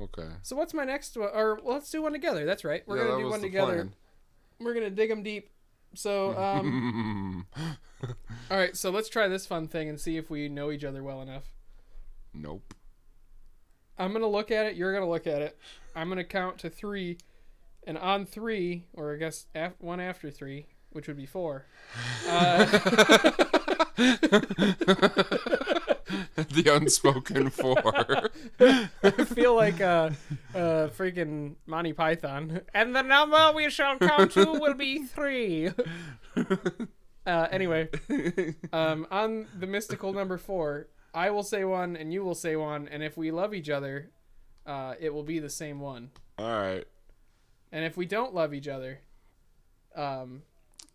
Okay. 0.00 0.28
So 0.42 0.56
what's 0.56 0.72
my 0.74 0.84
next 0.84 1.16
one? 1.16 1.28
Or 1.32 1.60
well, 1.62 1.74
let's 1.74 1.90
do 1.90 2.02
one 2.02 2.12
together. 2.12 2.44
That's 2.46 2.64
right. 2.64 2.82
We're 2.86 2.96
Yeah, 2.98 3.04
gonna 3.04 3.18
do 3.18 3.24
was 3.24 3.30
one 3.32 3.40
the 3.42 3.46
together. 3.48 3.72
plan. 3.74 3.94
We're 4.60 4.74
gonna 4.74 4.90
dig 4.90 5.10
them 5.10 5.22
deep. 5.22 5.50
So 5.94 6.36
um, 6.38 7.46
all 8.50 8.56
right. 8.56 8.76
So 8.76 8.90
let's 8.90 9.08
try 9.08 9.28
this 9.28 9.44
fun 9.46 9.68
thing 9.68 9.88
and 9.88 10.00
see 10.00 10.16
if 10.16 10.30
we 10.30 10.48
know 10.48 10.70
each 10.70 10.84
other 10.84 11.02
well 11.02 11.20
enough. 11.20 11.44
nope. 12.32 12.74
I'm 13.98 14.12
gonna 14.14 14.26
look 14.26 14.50
at 14.50 14.64
it. 14.66 14.74
You're 14.76 14.94
gonna 14.94 15.08
look 15.10 15.26
at 15.26 15.42
it. 15.42 15.58
I'm 15.94 16.08
gonna 16.08 16.24
count 16.24 16.58
to 16.60 16.70
three, 16.70 17.18
and 17.86 17.98
on 17.98 18.24
three, 18.24 18.86
or 18.94 19.12
I 19.12 19.16
guess 19.18 19.46
af- 19.54 19.74
one 19.80 20.00
after 20.00 20.30
three, 20.30 20.66
which 20.90 21.06
would 21.08 21.18
be 21.18 21.26
four. 21.26 21.66
Uh, 22.26 22.64
the 26.36 26.74
unspoken 26.74 27.50
four. 27.50 28.30
I 29.02 29.24
feel 29.24 29.54
like 29.54 29.80
uh, 29.80 30.10
uh, 30.54 30.88
freaking 30.88 31.56
Monty 31.66 31.92
Python. 31.92 32.60
And 32.74 32.94
the 32.94 33.02
number 33.02 33.52
we 33.54 33.70
shall 33.70 33.98
count 33.98 34.32
to 34.32 34.44
will 34.52 34.74
be 34.74 35.04
three. 35.04 35.70
Uh, 37.24 37.46
anyway, 37.52 37.88
um, 38.72 39.06
on 39.12 39.46
the 39.56 39.66
mystical 39.68 40.12
number 40.12 40.36
four, 40.36 40.88
I 41.14 41.30
will 41.30 41.44
say 41.44 41.64
one 41.64 41.94
and 41.94 42.12
you 42.12 42.24
will 42.24 42.34
say 42.34 42.56
one, 42.56 42.88
and 42.88 43.00
if 43.00 43.16
we 43.16 43.30
love 43.30 43.54
each 43.54 43.70
other, 43.70 44.10
uh, 44.66 44.94
it 44.98 45.14
will 45.14 45.22
be 45.22 45.38
the 45.38 45.48
same 45.48 45.78
one. 45.78 46.10
All 46.36 46.50
right. 46.50 46.84
And 47.70 47.84
if 47.84 47.96
we 47.96 48.06
don't 48.06 48.34
love 48.34 48.52
each 48.52 48.66
other, 48.66 49.02
um, 49.94 50.42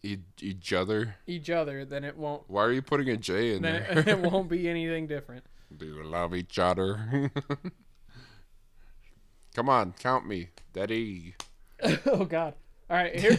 E- 0.03 0.17
each 0.41 0.73
other. 0.73 1.15
each 1.25 1.49
other, 1.49 1.83
then 1.85 2.03
it 2.03 2.15
won't. 2.17 2.43
Why 2.47 2.63
are 2.63 2.71
you 2.71 2.81
putting 2.81 3.09
a 3.09 3.17
J 3.17 3.55
in 3.55 3.61
there? 3.63 3.85
it, 3.89 4.07
it 4.07 4.19
won't 4.31 4.49
be 4.49 4.69
anything 4.69 5.07
different. 5.07 5.43
Do 5.75 5.85
you 5.85 6.03
love 6.03 6.33
each 6.35 6.59
other? 6.59 7.31
Come 9.55 9.69
on, 9.69 9.93
count 9.99 10.27
me, 10.27 10.49
Daddy. 10.71 11.35
oh 12.05 12.25
God! 12.25 12.53
All 12.89 12.97
right, 12.97 13.19
here. 13.19 13.37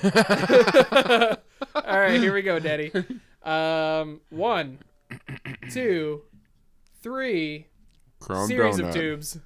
All 1.74 1.98
right, 1.98 2.20
here 2.20 2.34
we 2.34 2.42
go, 2.42 2.58
Daddy. 2.58 2.92
Um, 3.42 4.20
one, 4.30 4.78
two, 5.70 6.22
three. 7.02 7.66
Chrome 8.20 8.48
series 8.48 8.76
donut. 8.78 8.88
of 8.88 8.94
tubes. 8.94 9.38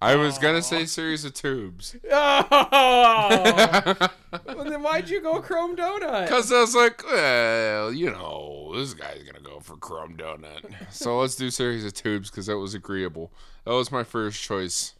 I 0.00 0.14
was 0.16 0.38
gonna 0.38 0.62
say 0.62 0.84
series 0.86 1.24
of 1.24 1.34
tubes. 1.34 1.96
Oh! 2.10 3.94
well, 4.46 4.64
then 4.64 4.82
why'd 4.82 5.08
you 5.08 5.20
go 5.20 5.40
Chrome 5.40 5.76
Donut? 5.76 6.28
Cause 6.28 6.52
I 6.52 6.60
was 6.60 6.74
like, 6.74 7.02
well, 7.04 7.92
you 7.92 8.10
know, 8.10 8.72
this 8.74 8.94
guy's 8.94 9.22
gonna 9.22 9.44
go 9.44 9.60
for 9.60 9.76
Chrome 9.76 10.16
Donut. 10.16 10.64
So 10.90 11.18
let's 11.18 11.34
do 11.36 11.50
series 11.50 11.84
of 11.84 11.94
tubes 11.94 12.30
because 12.30 12.46
that 12.46 12.58
was 12.58 12.74
agreeable. 12.74 13.32
That 13.64 13.72
was 13.72 13.90
my 13.90 14.04
first 14.04 14.42
choice, 14.42 14.94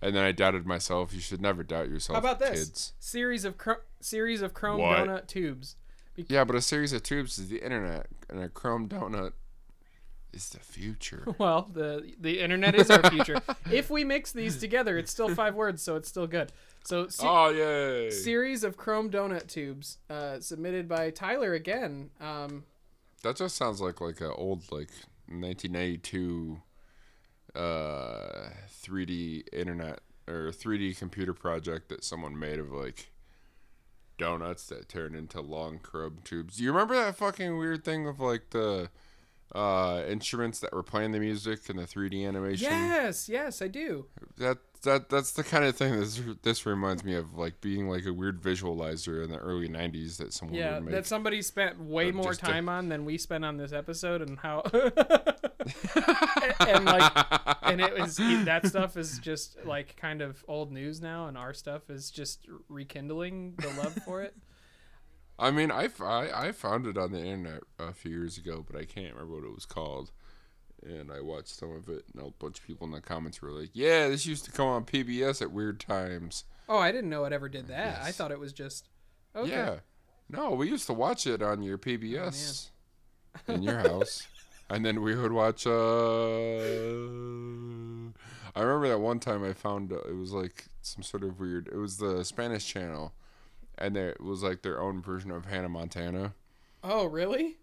and 0.00 0.14
then 0.14 0.24
I 0.24 0.32
doubted 0.32 0.66
myself. 0.66 1.12
You 1.14 1.20
should 1.20 1.40
never 1.40 1.62
doubt 1.62 1.88
yourself. 1.88 2.14
How 2.16 2.20
about 2.20 2.38
this 2.38 2.58
kids? 2.66 2.92
series 2.98 3.44
of 3.44 3.58
cr- 3.58 3.84
series 4.00 4.42
of 4.42 4.54
Chrome 4.54 4.80
What? 4.80 4.98
Donut 4.98 5.26
tubes? 5.26 5.76
Yeah, 6.16 6.44
but 6.44 6.56
a 6.56 6.60
series 6.62 6.92
of 6.92 7.02
tubes 7.02 7.38
is 7.38 7.48
the 7.48 7.62
internet, 7.62 8.06
and 8.28 8.40
a 8.40 8.48
Chrome 8.48 8.88
Donut 8.88 9.32
is 10.32 10.48
the 10.50 10.60
future. 10.60 11.24
Well, 11.38 11.68
the 11.72 12.12
the 12.20 12.40
internet 12.40 12.74
is 12.74 12.90
our 12.90 13.08
future. 13.10 13.40
if 13.70 13.90
we 13.90 14.04
mix 14.04 14.32
these 14.32 14.56
together, 14.58 14.96
it's 14.98 15.10
still 15.10 15.34
five 15.34 15.54
words, 15.54 15.82
so 15.82 15.96
it's 15.96 16.08
still 16.08 16.26
good. 16.26 16.52
So 16.84 17.08
se- 17.08 17.26
oh 17.26 17.48
yay! 17.50 18.10
series 18.10 18.64
of 18.64 18.76
Chrome 18.76 19.10
Donut 19.10 19.46
tubes, 19.46 19.98
uh, 20.10 20.40
submitted 20.40 20.88
by 20.88 21.10
Tyler 21.10 21.54
again. 21.54 22.10
Um, 22.20 22.64
That 23.22 23.36
just 23.36 23.56
sounds 23.56 23.80
like 23.80 24.00
like 24.00 24.20
a 24.20 24.32
old 24.34 24.70
like 24.72 24.90
1992 25.28 26.60
uh 27.54 28.48
3D 28.84 29.42
internet 29.52 30.00
or 30.26 30.50
3D 30.50 30.96
computer 30.96 31.34
project 31.34 31.88
that 31.90 32.02
someone 32.04 32.38
made 32.38 32.58
of 32.58 32.70
like 32.72 33.10
donuts 34.18 34.66
that 34.68 34.88
turn 34.88 35.14
into 35.14 35.40
long 35.40 35.78
chrome 35.78 36.18
tubes. 36.24 36.56
Do 36.56 36.64
you 36.64 36.72
remember 36.72 36.94
that 36.94 37.16
fucking 37.16 37.58
weird 37.58 37.84
thing 37.84 38.06
of 38.06 38.20
like 38.20 38.50
the 38.50 38.88
uh 39.54 40.02
instruments 40.08 40.60
that 40.60 40.72
were 40.72 40.82
playing 40.82 41.12
the 41.12 41.20
music 41.20 41.68
and 41.68 41.78
the 41.78 41.84
3D 41.84 42.26
animation? 42.26 42.70
yes, 42.70 43.28
yes, 43.28 43.60
I 43.62 43.68
do. 43.68 44.06
That 44.38 44.58
that 44.82 45.08
that's 45.10 45.30
the 45.32 45.44
kind 45.44 45.64
of 45.64 45.76
thing 45.76 45.98
this 46.00 46.20
this 46.42 46.66
reminds 46.66 47.04
me 47.04 47.14
of 47.14 47.34
like 47.34 47.60
being 47.60 47.88
like 47.88 48.04
a 48.04 48.12
weird 48.12 48.42
visualizer 48.42 49.22
in 49.22 49.30
the 49.30 49.36
early 49.38 49.68
90s 49.68 50.16
that 50.16 50.32
someone 50.32 50.56
Yeah, 50.58 50.80
that 50.80 51.06
somebody 51.06 51.40
spent 51.42 51.78
way 51.80 52.08
Uh, 52.08 52.12
more 52.14 52.30
just 52.32 52.40
to- 52.40 52.46
time 52.46 52.68
on 52.68 52.88
than 52.88 53.04
we 53.04 53.16
spent 53.18 53.44
on 53.44 53.56
this 53.58 53.72
episode, 53.72 54.22
and 54.22 54.38
how, 54.38 54.62
and 56.66 56.84
like, 56.84 57.12
and 57.62 57.80
it 57.80 57.96
was 57.98 58.16
that 58.16 58.66
stuff 58.66 58.96
is 58.96 59.18
just 59.18 59.56
like 59.64 59.96
kind 59.96 60.20
of 60.22 60.44
old 60.48 60.72
news 60.72 61.00
now, 61.00 61.26
and 61.28 61.36
our 61.38 61.52
stuff 61.54 61.90
is 61.90 62.10
just 62.10 62.46
rekindling 62.68 63.54
the 63.58 63.68
love 63.82 63.94
for 64.04 64.22
it. 64.22 64.34
I 65.38 65.50
mean, 65.50 65.70
I 65.70 65.88
I 66.00 66.52
found 66.52 66.86
it 66.86 66.96
on 66.96 67.12
the 67.12 67.18
internet 67.18 67.62
a 67.78 67.92
few 67.92 68.10
years 68.12 68.38
ago, 68.38 68.64
but 68.68 68.78
I 68.80 68.84
can't 68.84 69.14
remember 69.14 69.36
what 69.36 69.44
it 69.44 69.54
was 69.54 69.66
called. 69.66 70.10
And 70.84 71.12
I 71.12 71.20
watched 71.20 71.48
some 71.56 71.70
of 71.72 71.88
it, 71.88 72.04
and 72.12 72.26
a 72.26 72.30
bunch 72.30 72.58
of 72.58 72.66
people 72.66 72.86
in 72.86 72.92
the 72.92 73.00
comments 73.00 73.40
were 73.40 73.50
like, 73.50 73.70
"Yeah, 73.72 74.08
this 74.08 74.26
used 74.26 74.44
to 74.46 74.52
come 74.52 74.66
on 74.66 74.84
PBS 74.84 75.40
at 75.40 75.52
weird 75.52 75.78
times." 75.80 76.44
Oh, 76.68 76.78
I 76.78 76.90
didn't 76.92 77.10
know 77.10 77.24
it 77.24 77.32
ever 77.32 77.48
did 77.48 77.68
that. 77.68 78.02
I 78.02 78.10
thought 78.12 78.30
it 78.32 78.38
was 78.40 78.52
just 78.52 78.88
okay. 79.34 79.50
Yeah, 79.50 79.76
no, 80.28 80.50
we 80.52 80.68
used 80.68 80.86
to 80.86 80.92
watch 80.92 81.26
it 81.26 81.40
on 81.42 81.62
your 81.62 81.78
PBS 81.78 82.70
Oh, 83.48 83.54
in 83.54 83.62
your 83.62 83.78
house, 83.78 84.26
and 84.70 84.84
then 84.84 85.02
we 85.02 85.14
would 85.14 85.32
watch. 85.32 85.66
Uh, 85.66 85.70
I 88.54 88.60
remember 88.62 88.88
that 88.88 88.98
one 88.98 89.18
time 89.20 89.44
I 89.44 89.52
found 89.54 89.92
uh, 89.92 89.96
it 90.00 90.16
was 90.16 90.32
like 90.32 90.66
some 90.82 91.02
sort 91.02 91.22
of 91.22 91.38
weird. 91.40 91.68
It 91.68 91.76
was 91.76 91.96
the 91.96 92.24
Spanish 92.24 92.66
channel, 92.66 93.12
and 93.82 93.94
there 93.94 94.10
it 94.10 94.22
was 94.22 94.42
like 94.42 94.62
their 94.62 94.80
own 94.80 95.02
version 95.02 95.30
of 95.30 95.46
Hannah 95.46 95.68
Montana. 95.68 96.34
Oh, 96.82 97.04
really? 97.04 97.58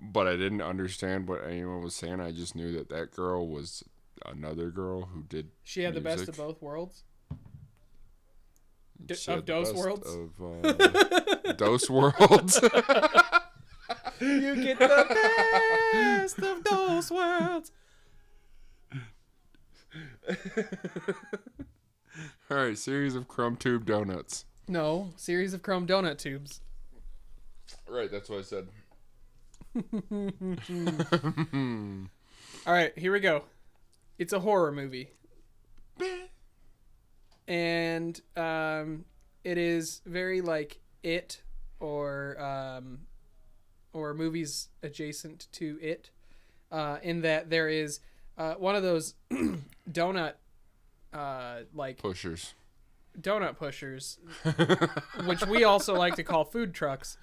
but 0.00 0.26
I 0.26 0.36
didn't 0.36 0.62
understand 0.62 1.28
what 1.28 1.44
anyone 1.44 1.82
was 1.82 1.94
saying. 1.94 2.20
I 2.20 2.32
just 2.32 2.54
knew 2.54 2.72
that 2.72 2.88
that 2.90 3.10
girl 3.10 3.48
was 3.48 3.82
another 4.24 4.70
girl 4.70 5.06
who 5.06 5.22
did. 5.22 5.50
She 5.64 5.82
had 5.82 5.94
the 5.94 6.00
best 6.00 6.28
of 6.28 6.36
both 6.36 6.62
worlds. 6.62 7.04
D- 9.04 9.14
of 9.28 9.44
Dose 9.44 9.72
Worlds? 9.72 10.12
Of 10.12 10.42
uh, 10.64 11.52
Dose 11.52 11.88
Worlds. 11.88 12.60
You 14.20 14.56
get 14.56 14.80
the 14.80 15.16
best 15.92 16.38
of 16.40 16.64
those 16.64 17.10
worlds. 17.10 17.70
All 22.50 22.56
right, 22.56 22.76
series 22.76 23.14
of 23.14 23.28
crumb 23.28 23.56
tube 23.56 23.86
donuts. 23.86 24.44
No, 24.68 25.10
series 25.16 25.54
of 25.54 25.62
chrome 25.62 25.86
donut 25.86 26.18
tubes. 26.18 26.60
Right, 27.88 28.10
that's 28.10 28.28
what 28.28 28.40
I 28.40 28.42
said. 28.42 28.68
All 32.66 32.72
right, 32.74 32.98
here 32.98 33.12
we 33.12 33.20
go. 33.20 33.44
It's 34.18 34.34
a 34.34 34.40
horror 34.40 34.72
movie. 34.72 35.08
And 37.46 38.20
um 38.36 39.06
it 39.42 39.56
is 39.56 40.02
very 40.04 40.42
like 40.42 40.80
it 41.02 41.40
or 41.80 42.38
um 42.40 43.00
or 43.94 44.12
movies 44.12 44.68
adjacent 44.82 45.48
to 45.52 45.78
it 45.80 46.10
uh 46.70 46.98
in 47.02 47.22
that 47.22 47.48
there 47.48 47.68
is 47.68 48.00
uh 48.36 48.54
one 48.54 48.76
of 48.76 48.82
those 48.82 49.14
donut 49.90 50.34
uh 51.14 51.60
like 51.72 51.98
Pushers. 51.98 52.52
Donut 53.20 53.56
pushers, 53.56 54.18
which 55.26 55.44
we 55.46 55.64
also 55.64 55.94
like 55.94 56.14
to 56.16 56.22
call 56.22 56.44
food 56.44 56.74
trucks, 56.74 57.16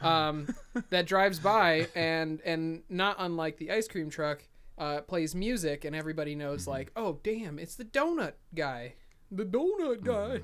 um, 0.00 0.54
that 0.90 1.06
drives 1.06 1.38
by 1.38 1.88
and 1.94 2.40
and 2.44 2.82
not 2.88 3.16
unlike 3.18 3.58
the 3.58 3.70
ice 3.70 3.86
cream 3.88 4.10
truck, 4.10 4.42
uh, 4.78 5.00
plays 5.02 5.34
music 5.34 5.84
and 5.84 5.94
everybody 5.94 6.34
knows 6.34 6.66
like, 6.66 6.90
oh 6.96 7.20
damn, 7.22 7.58
it's 7.58 7.74
the 7.76 7.84
donut 7.84 8.32
guy, 8.54 8.94
the 9.30 9.44
donut 9.44 10.02
guy. 10.02 10.40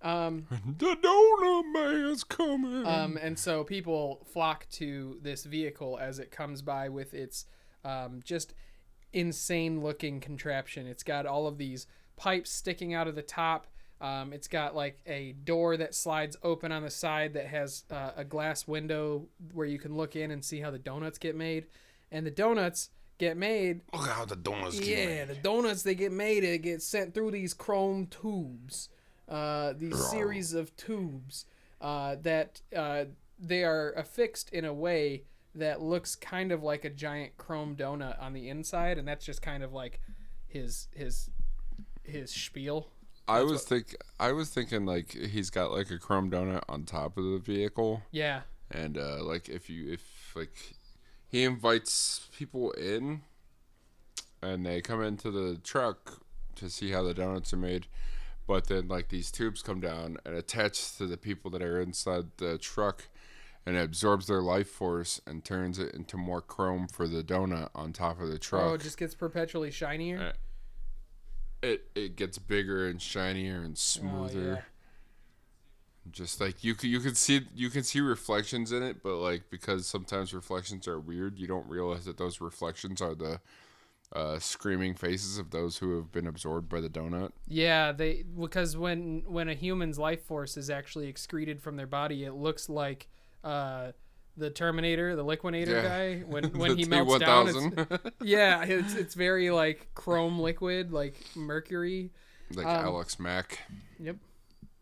Um, 0.00 0.46
The 0.78 0.94
donut 0.96 1.72
man's 1.72 2.22
coming. 2.22 2.86
um, 2.86 3.16
and 3.20 3.36
so 3.36 3.64
people 3.64 4.24
flock 4.32 4.68
to 4.72 5.18
this 5.22 5.44
vehicle 5.44 5.98
as 6.00 6.20
it 6.20 6.30
comes 6.30 6.62
by 6.62 6.88
with 6.88 7.14
its 7.14 7.46
um, 7.84 8.20
just 8.24 8.54
insane 9.12 9.80
looking 9.80 10.20
contraption. 10.20 10.86
It's 10.86 11.02
got 11.02 11.26
all 11.26 11.46
of 11.48 11.58
these 11.58 11.86
pipes 12.16 12.50
sticking 12.50 12.94
out 12.94 13.08
of 13.08 13.16
the 13.16 13.22
top. 13.22 13.66
Um, 14.00 14.32
it's 14.32 14.48
got 14.48 14.76
like 14.76 15.00
a 15.06 15.32
door 15.32 15.76
that 15.76 15.94
slides 15.94 16.36
open 16.42 16.70
on 16.70 16.82
the 16.82 16.90
side 16.90 17.34
that 17.34 17.46
has 17.46 17.84
uh, 17.90 18.12
a 18.16 18.24
glass 18.24 18.66
window 18.66 19.26
where 19.52 19.66
you 19.66 19.78
can 19.78 19.96
look 19.96 20.14
in 20.14 20.30
and 20.30 20.44
see 20.44 20.60
how 20.60 20.70
the 20.70 20.78
donuts 20.78 21.18
get 21.18 21.34
made. 21.34 21.66
And 22.12 22.24
the 22.24 22.30
donuts 22.30 22.90
get 23.18 23.36
made 23.36 23.80
Look 23.92 24.08
how 24.08 24.24
the 24.24 24.36
donuts 24.36 24.78
get 24.78 25.08
yeah, 25.08 25.24
the 25.24 25.34
donuts 25.34 25.82
they 25.82 25.94
get 25.94 26.12
made, 26.12 26.44
it 26.44 26.62
gets 26.62 26.86
sent 26.86 27.14
through 27.14 27.32
these 27.32 27.52
chrome 27.52 28.06
tubes, 28.06 28.88
uh, 29.28 29.74
these 29.76 29.98
series 30.08 30.54
of 30.54 30.74
tubes 30.76 31.44
uh, 31.80 32.16
that 32.22 32.60
uh, 32.74 33.04
they 33.38 33.64
are 33.64 33.92
affixed 33.92 34.50
in 34.50 34.64
a 34.64 34.72
way 34.72 35.24
that 35.54 35.82
looks 35.82 36.14
kind 36.14 36.52
of 36.52 36.62
like 36.62 36.84
a 36.84 36.90
giant 36.90 37.36
chrome 37.36 37.74
donut 37.74 38.20
on 38.22 38.32
the 38.32 38.48
inside, 38.48 38.98
and 38.98 39.06
that's 39.06 39.24
just 39.24 39.42
kind 39.42 39.62
of 39.62 39.72
like 39.72 40.00
his 40.46 40.88
his 40.94 41.30
his 42.04 42.30
spiel. 42.30 42.88
I 43.28 43.42
was 43.42 43.64
think 43.64 43.96
I 44.18 44.32
was 44.32 44.50
thinking 44.50 44.86
like 44.86 45.12
he's 45.12 45.50
got 45.50 45.70
like 45.70 45.90
a 45.90 45.98
crumb 45.98 46.30
donut 46.30 46.62
on 46.68 46.84
top 46.84 47.16
of 47.16 47.24
the 47.24 47.38
vehicle. 47.38 48.02
Yeah, 48.10 48.42
and 48.70 48.98
uh, 48.98 49.22
like 49.22 49.48
if 49.48 49.68
you 49.68 49.92
if 49.92 50.32
like 50.34 50.74
he 51.28 51.44
invites 51.44 52.28
people 52.36 52.72
in 52.72 53.22
and 54.42 54.64
they 54.64 54.80
come 54.80 55.02
into 55.02 55.30
the 55.30 55.58
truck 55.58 56.22
to 56.56 56.70
see 56.70 56.90
how 56.90 57.02
the 57.02 57.14
donuts 57.14 57.52
are 57.52 57.58
made 57.58 57.86
but 58.46 58.66
then 58.66 58.88
like 58.88 59.08
these 59.08 59.30
tubes 59.30 59.62
come 59.62 59.80
down 59.80 60.16
and 60.24 60.34
attach 60.34 60.96
to 60.96 61.06
the 61.06 61.16
people 61.16 61.50
that 61.50 61.62
are 61.62 61.80
inside 61.80 62.24
the 62.38 62.58
truck 62.58 63.08
and 63.66 63.76
it 63.76 63.84
absorbs 63.84 64.26
their 64.26 64.40
life 64.40 64.68
force 64.68 65.20
and 65.26 65.44
turns 65.44 65.78
it 65.78 65.94
into 65.94 66.16
more 66.16 66.40
chrome 66.40 66.88
for 66.88 67.06
the 67.06 67.22
donut 67.22 67.68
on 67.74 67.92
top 67.92 68.20
of 68.20 68.28
the 68.28 68.38
truck 68.38 68.62
oh, 68.64 68.74
it 68.74 68.80
just 68.80 68.98
gets 68.98 69.14
perpetually 69.14 69.70
shinier. 69.70 70.32
It 71.62 71.88
it 71.94 72.16
gets 72.16 72.38
bigger 72.38 72.86
and 72.88 73.00
shinier 73.02 73.62
and 73.62 73.76
Oh, 74.00 74.28
smoother 74.28 74.40
yeah. 74.42 74.62
just 76.10 76.40
like 76.40 76.64
you 76.64 76.74
can 76.74 76.88
you 76.88 77.00
can 77.00 77.14
see 77.14 77.46
you 77.54 77.68
can 77.68 77.82
see 77.82 78.00
reflections 78.00 78.72
in 78.72 78.82
it, 78.82 79.02
but 79.02 79.16
like 79.16 79.50
because 79.50 79.86
sometimes 79.86 80.32
reflections 80.32 80.88
are 80.88 80.98
weird, 80.98 81.38
you 81.38 81.46
don't 81.46 81.68
realize 81.68 82.04
that 82.06 82.16
those 82.16 82.40
reflections 82.40 83.02
are 83.02 83.14
the 83.14 83.40
uh, 84.14 84.38
screaming 84.38 84.94
faces 84.94 85.38
of 85.38 85.50
those 85.50 85.78
who 85.78 85.96
have 85.96 86.12
been 86.12 86.26
absorbed 86.26 86.68
by 86.68 86.80
the 86.80 86.88
donut. 86.90 87.32
Yeah, 87.46 87.92
they 87.92 88.24
because 88.24 88.76
when 88.76 89.22
when 89.26 89.48
a 89.48 89.54
human's 89.54 89.98
life 89.98 90.22
force 90.24 90.56
is 90.56 90.68
actually 90.68 91.08
excreted 91.08 91.62
from 91.62 91.76
their 91.76 91.86
body, 91.86 92.24
it 92.24 92.34
looks 92.34 92.68
like 92.68 93.08
uh, 93.42 93.92
the 94.38 94.50
Terminator, 94.50 95.16
the 95.16 95.24
Liquinator 95.24 95.68
Yeah. 95.68 95.82
guy 95.82 96.18
when 96.20 96.44
when 96.58 96.76
he 96.78 96.84
melts 96.84 97.18
down. 97.18 97.48
It's, 97.48 97.98
yeah, 98.22 98.64
it's 98.64 98.94
it's 98.94 99.14
very 99.14 99.50
like 99.50 99.88
chrome 99.94 100.38
liquid, 100.38 100.92
like 100.92 101.14
mercury. 101.36 102.10
like 102.54 102.66
Um, 102.66 102.84
Alex 102.86 103.18
Mack. 103.18 103.60
Yep. 103.98 104.16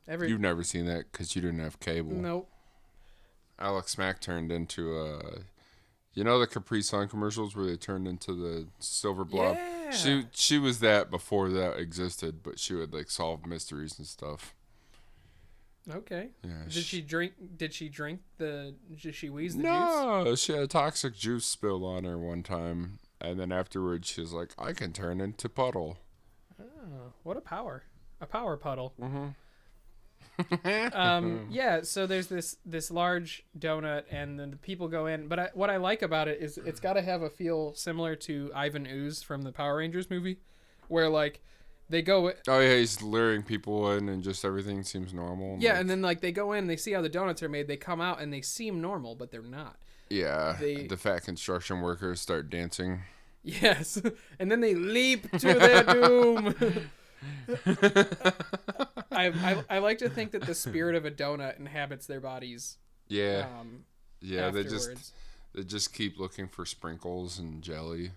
Every 0.08 0.28
You've 0.28 0.40
never 0.40 0.62
seen 0.62 0.86
that 0.86 1.10
because 1.10 1.34
you 1.34 1.42
didn't 1.42 1.58
have 1.60 1.80
cable. 1.80 2.12
nope. 2.12 2.48
Alex 3.58 3.96
Mack 3.96 4.20
turned 4.20 4.52
into 4.52 4.96
a, 4.98 5.38
you 6.12 6.22
know 6.24 6.38
the 6.38 6.46
Capri 6.46 6.82
Sun 6.82 7.08
commercials 7.08 7.56
where 7.56 7.64
they 7.66 7.76
turned 7.76 8.06
into 8.06 8.32
the 8.34 8.66
silver 8.78 9.24
blob. 9.24 9.56
Yeah. 9.56 9.90
She 9.90 10.26
she 10.32 10.58
was 10.58 10.80
that 10.80 11.10
before 11.10 11.48
that 11.50 11.78
existed, 11.78 12.42
but 12.42 12.58
she 12.58 12.74
would 12.74 12.92
like 12.92 13.10
solve 13.10 13.46
mysteries 13.46 13.98
and 13.98 14.06
stuff. 14.06 14.54
Okay. 15.94 16.30
Yeah. 16.42 16.50
Did 16.68 16.84
she 16.84 17.00
drink? 17.00 17.34
Did 17.56 17.72
she 17.72 17.88
drink 17.88 18.20
the? 18.38 18.74
Did 19.00 19.14
she 19.14 19.30
wheeze 19.30 19.56
the 19.56 19.62
juice? 19.62 19.70
No, 19.70 20.34
she 20.34 20.52
had 20.52 20.62
a 20.62 20.66
toxic 20.66 21.14
juice 21.16 21.46
spill 21.46 21.84
on 21.84 22.04
her 22.04 22.18
one 22.18 22.42
time, 22.42 22.98
and 23.20 23.38
then 23.38 23.52
afterwards 23.52 24.08
she 24.08 24.20
was 24.20 24.32
like, 24.32 24.52
"I 24.58 24.72
can 24.72 24.92
turn 24.92 25.20
into 25.20 25.48
puddle." 25.48 25.98
Oh, 26.60 27.12
what 27.22 27.36
a 27.36 27.40
power! 27.40 27.84
A 28.20 28.26
power 28.26 28.56
puddle. 28.56 28.94
Mm-hmm. 29.00 29.28
um, 30.92 31.46
yeah. 31.50 31.82
So 31.82 32.06
there's 32.06 32.26
this 32.26 32.56
this 32.64 32.90
large 32.90 33.44
donut, 33.58 34.04
and 34.10 34.38
then 34.38 34.50
the 34.50 34.56
people 34.56 34.88
go 34.88 35.06
in. 35.06 35.28
But 35.28 35.38
I, 35.38 35.50
what 35.54 35.70
I 35.70 35.76
like 35.76 36.02
about 36.02 36.28
it 36.28 36.40
is 36.40 36.58
it's 36.58 36.80
got 36.80 36.94
to 36.94 37.02
have 37.02 37.22
a 37.22 37.30
feel 37.30 37.74
similar 37.74 38.16
to 38.16 38.50
Ivan 38.54 38.86
Ooze 38.86 39.22
from 39.22 39.42
the 39.42 39.52
Power 39.52 39.76
Rangers 39.76 40.10
movie, 40.10 40.38
where 40.88 41.08
like 41.08 41.42
they 41.88 42.02
go. 42.02 42.32
Oh 42.48 42.60
yeah, 42.60 42.76
he's 42.76 43.00
luring 43.02 43.42
people 43.42 43.90
in, 43.92 44.08
and 44.08 44.22
just 44.22 44.44
everything 44.44 44.82
seems 44.82 45.12
normal. 45.14 45.56
Yeah, 45.60 45.72
like- 45.72 45.80
and 45.80 45.90
then 45.90 46.02
like 46.02 46.20
they 46.20 46.32
go 46.32 46.52
in, 46.52 46.60
and 46.60 46.70
they 46.70 46.76
see 46.76 46.92
how 46.92 47.00
the 47.00 47.08
donuts 47.08 47.42
are 47.42 47.48
made. 47.48 47.68
They 47.68 47.76
come 47.76 48.00
out 48.00 48.20
and 48.20 48.32
they 48.32 48.40
seem 48.42 48.80
normal, 48.80 49.14
but 49.14 49.30
they're 49.30 49.42
not. 49.42 49.76
yeah, 50.10 50.56
they- 50.60 50.86
the 50.86 50.96
fat 50.96 51.24
construction 51.24 51.80
workers 51.80 52.20
start 52.20 52.50
dancing. 52.50 53.00
Yes, 53.42 54.00
and 54.40 54.50
then 54.50 54.60
they 54.60 54.74
leap 54.74 55.30
to 55.38 55.54
their 55.54 55.82
doom. 55.84 56.54
I, 59.12 59.28
I 59.28 59.64
I 59.70 59.78
like 59.78 59.98
to 59.98 60.08
think 60.08 60.32
that 60.32 60.42
the 60.46 60.54
spirit 60.54 60.94
of 60.94 61.04
a 61.04 61.10
donut 61.10 61.58
inhabits 61.58 62.06
their 62.06 62.20
bodies. 62.20 62.76
Yeah, 63.08 63.46
Um, 63.60 63.84
yeah, 64.20 64.50
they 64.50 64.64
just 64.64 65.14
they 65.54 65.62
just 65.62 65.94
keep 65.94 66.18
looking 66.18 66.48
for 66.48 66.66
sprinkles 66.66 67.38
and 67.38 67.62
jelly. 67.62 68.10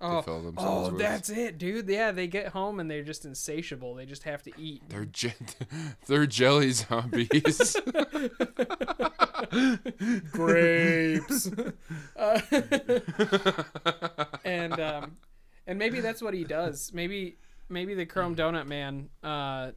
Oh, 0.00 0.22
fill 0.22 0.42
themselves 0.42 0.88
oh, 0.88 0.92
with. 0.92 1.00
that's 1.00 1.30
it, 1.30 1.58
dude. 1.58 1.88
Yeah, 1.88 2.12
they 2.12 2.26
get 2.26 2.48
home 2.48 2.80
and 2.80 2.90
they're 2.90 3.02
just 3.02 3.24
insatiable. 3.24 3.94
They 3.94 4.06
just 4.06 4.24
have 4.24 4.42
to 4.44 4.52
eat. 4.58 4.82
They're 4.88 5.06
je- 5.06 5.34
they're 6.06 6.26
jelly 6.26 6.72
zombies. 6.72 7.76
Grapes. 10.32 11.50
uh, 12.16 12.40
and 14.44 14.80
um, 14.80 15.16
and 15.66 15.78
maybe 15.78 16.00
that's 16.00 16.22
what 16.22 16.34
he 16.34 16.44
does. 16.44 16.92
Maybe 16.92 17.36
maybe 17.68 17.94
the 17.94 18.06
Chrome 18.06 18.36
Donut 18.36 18.66
Man 18.66 19.08
uh, 19.22 19.72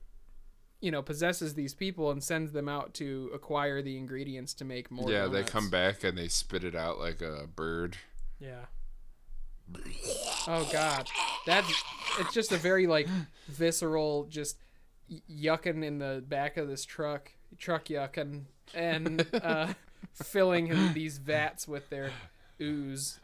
you 0.82 0.92
know 0.92 1.02
possesses 1.02 1.54
these 1.54 1.74
people 1.74 2.12
and 2.12 2.24
sends 2.24 2.52
them 2.52 2.68
out 2.68 2.94
to 2.96 3.30
acquire 3.34 3.82
the 3.82 3.98
ingredients 3.98 4.54
to 4.56 4.66
make 4.66 4.92
more. 4.92 5.10
yeah, 5.10 5.28
they 5.28 5.44
come 5.44 5.70
back 5.70 6.04
and 6.04 6.18
they 6.18 6.28
spit 6.28 6.64
it 6.64 6.76
out 6.76 7.00
like 7.00 7.22
a 7.22 7.48
bird. 7.54 7.98
Yeah. 8.40 8.66
Oh 10.48 10.68
God, 10.72 11.10
that's 11.46 11.84
it's 12.20 12.34
just 12.34 12.52
a 12.52 12.58
very 12.58 12.88
like 12.88 13.08
visceral, 13.48 14.26
just 14.30 14.58
yucking 15.30 15.84
in 15.84 16.00
the 16.00 16.24
back 16.28 16.58
of 16.58 16.68
this 16.68 16.86
truck, 16.86 17.32
truck 17.58 17.86
yucking, 17.86 18.44
and 18.74 19.26
uh, 19.34 19.74
filling 20.14 20.94
these 20.94 21.18
vats 21.18 21.68
with 21.68 21.90
their 21.90 22.12
ooze. 22.62 23.20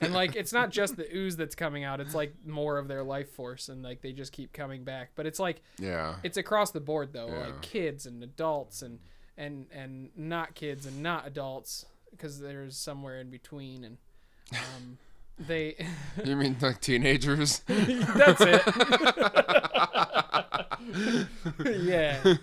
And 0.00 0.14
like 0.14 0.36
it's 0.36 0.52
not 0.52 0.70
just 0.70 0.96
the 0.96 1.06
ooze 1.16 1.36
that's 1.36 1.54
coming 1.56 1.82
out; 1.84 2.00
it's 2.00 2.14
like 2.14 2.32
more 2.46 2.78
of 2.78 2.86
their 2.86 3.02
life 3.02 3.30
force, 3.32 3.68
and 3.68 3.82
like 3.82 4.02
they 4.02 4.12
just 4.12 4.32
keep 4.32 4.52
coming 4.52 4.84
back. 4.84 5.10
But 5.16 5.26
it's 5.26 5.40
like 5.40 5.62
Yeah. 5.78 6.16
it's 6.22 6.36
across 6.36 6.70
the 6.70 6.80
board 6.80 7.12
though, 7.12 7.28
Yeah. 7.28 7.38
like 7.46 7.62
kids 7.62 8.06
and 8.06 8.22
adults 8.22 8.82
and 8.82 9.00
and 9.36 9.66
and 9.72 10.10
not 10.16 10.54
kids 10.54 10.86
and 10.86 11.02
not 11.02 11.26
adults 11.26 11.86
because 12.12 12.38
there's 12.40 12.76
somewhere 12.76 13.20
in 13.20 13.30
between 13.30 13.82
and 13.84 13.98
um, 14.52 14.98
they 15.38 15.76
You 16.24 16.36
mean 16.36 16.56
like 16.60 16.80
teenagers? 16.80 17.60
that's 17.66 18.40
it. 18.40 18.62
yeah, 21.82 22.34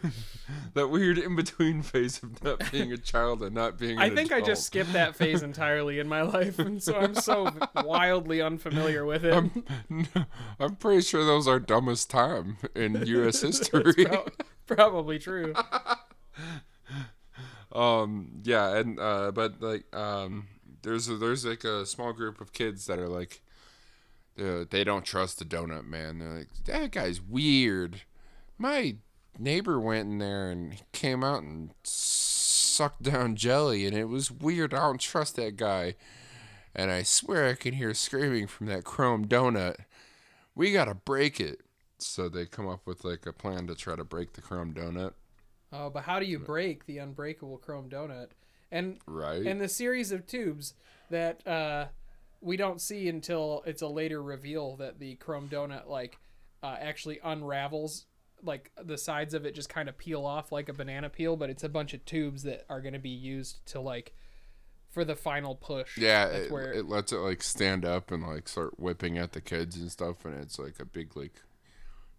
that 0.74 0.88
weird 0.88 1.18
in 1.18 1.36
between 1.36 1.82
phase 1.82 2.22
of 2.24 2.44
not 2.44 2.72
being 2.72 2.92
a 2.92 2.98
child 2.98 3.42
and 3.42 3.56
not 3.56 3.78
being. 3.78 4.00
I 4.00 4.10
think 4.10 4.32
I 4.32 4.40
just 4.42 4.66
skipped 4.66 4.94
that 4.94 5.16
phase 5.16 5.44
entirely 5.44 6.00
in 6.00 6.08
my 6.08 6.22
life, 6.22 6.60
and 6.60 6.82
so 6.82 6.96
I'm 6.96 7.16
so 7.16 7.50
wildly 7.84 8.42
unfamiliar 8.42 9.06
with 9.06 9.26
it. 9.26 9.34
I'm, 9.34 9.66
I'm 10.60 10.76
pretty 10.76 11.02
sure 11.02 11.26
those 11.26 11.48
are 11.48 11.60
dumbest 11.60 12.10
time 12.10 12.58
in 12.76 13.06
U.S. 13.06 13.42
history. 13.42 14.06
Pro- 14.06 14.28
probably 14.68 15.20
true. 15.20 15.54
um, 17.74 18.42
yeah, 18.44 18.78
and 18.78 19.00
uh, 19.00 19.32
but 19.32 19.62
like 19.62 19.84
um, 19.96 20.48
there's 20.86 21.10
a, 21.10 21.18
there's 21.18 21.46
like 21.46 21.64
a 21.64 21.86
small 21.86 22.14
group 22.14 22.40
of 22.40 22.54
kids 22.54 22.86
that 22.86 23.00
are 23.00 23.10
like, 23.10 23.42
uh, 24.40 24.66
they 24.70 24.84
don't 24.84 25.04
trust 25.04 25.40
the 25.40 25.46
donut 25.46 25.86
man. 25.86 26.20
They're 26.20 26.38
like, 26.40 26.64
that 26.66 26.92
guy's 26.92 27.22
weird. 27.22 28.02
My 28.58 28.96
neighbor 29.38 29.80
went 29.80 30.10
in 30.10 30.20
there 30.20 30.52
and 30.52 30.82
came 30.94 31.24
out 31.24 31.42
and 31.44 31.72
sucked 31.84 33.04
down 33.04 33.36
jelly, 33.36 33.86
and 33.86 33.98
it 33.98 34.06
was 34.06 34.32
weird. 34.32 34.74
I 34.74 34.80
don't 34.80 35.02
trust 35.02 35.36
that 35.38 35.58
guy. 35.58 35.96
And 36.76 36.92
I 36.92 37.04
swear 37.04 37.48
I 37.50 37.56
can 37.56 37.74
hear 37.74 37.94
screaming 37.94 38.48
from 38.48 38.68
that 38.68 38.84
chrome 38.84 39.28
donut. 39.28 39.78
We 40.54 40.72
gotta 40.72 40.94
break 40.94 41.40
it. 41.40 41.62
So 41.98 42.30
they 42.30 42.46
come 42.46 42.68
up 42.68 42.86
with 42.86 43.04
like 43.04 43.26
a 43.26 43.34
plan 43.34 43.68
to 43.68 43.76
try 43.76 43.96
to 43.96 44.04
break 44.04 44.34
the 44.34 44.42
chrome 44.42 44.74
donut, 44.74 45.14
Oh, 45.72 45.90
but 45.90 46.04
how 46.04 46.20
do 46.20 46.26
you 46.26 46.40
break 46.40 46.86
the 46.86 47.00
unbreakable 47.00 47.58
chrome 47.58 47.90
donut? 47.90 48.30
And 48.76 49.00
right? 49.08 49.46
and 49.46 49.60
the 49.60 49.70
series 49.70 50.12
of 50.12 50.28
tubes 50.28 50.74
that 51.10 51.46
uh, 51.48 51.86
we 52.42 52.58
don't 52.58 52.82
see 52.82 53.08
until 53.08 53.64
it's 53.66 53.82
a 53.82 53.88
later 53.88 54.22
reveal 54.22 54.76
that 54.78 55.00
the 55.00 55.16
chrome 55.16 55.48
donut 55.48 55.88
like 55.88 56.18
uh, 56.64 56.76
actually 56.80 57.20
unravels 57.24 58.06
like 58.44 58.72
the 58.84 58.98
sides 58.98 59.34
of 59.34 59.46
it 59.46 59.56
just 59.56 59.70
kind 59.70 59.88
of 59.88 59.98
peel 59.98 60.26
off 60.26 60.52
like 60.52 60.68
a 60.68 60.74
banana 60.74 61.10
peel 61.10 61.36
but 61.36 61.50
it's 61.50 61.64
a 61.64 61.70
bunch 61.70 61.94
of 61.94 62.04
tubes 62.06 62.44
that 62.44 62.66
are 62.70 62.82
going 62.82 62.94
to 62.94 63.00
be 63.00 63.10
used 63.10 63.66
to 63.66 63.80
like 63.80 64.14
for 64.96 65.04
the 65.04 65.16
final 65.16 65.56
push. 65.56 65.98
Yeah, 65.98 66.28
it, 66.28 66.52
where 66.52 66.72
it 66.72 66.88
lets 66.88 67.12
it 67.12 67.18
like 67.18 67.44
stand 67.44 67.84
up 67.84 68.12
and 68.12 68.26
like 68.26 68.48
start 68.48 68.80
whipping 68.80 69.18
at 69.18 69.34
the 69.34 69.42
kids 69.42 69.76
and 69.76 69.92
stuff, 69.92 70.24
and 70.24 70.34
it's 70.42 70.58
like 70.58 70.80
a 70.80 70.86
big 70.86 71.18
like 71.18 71.42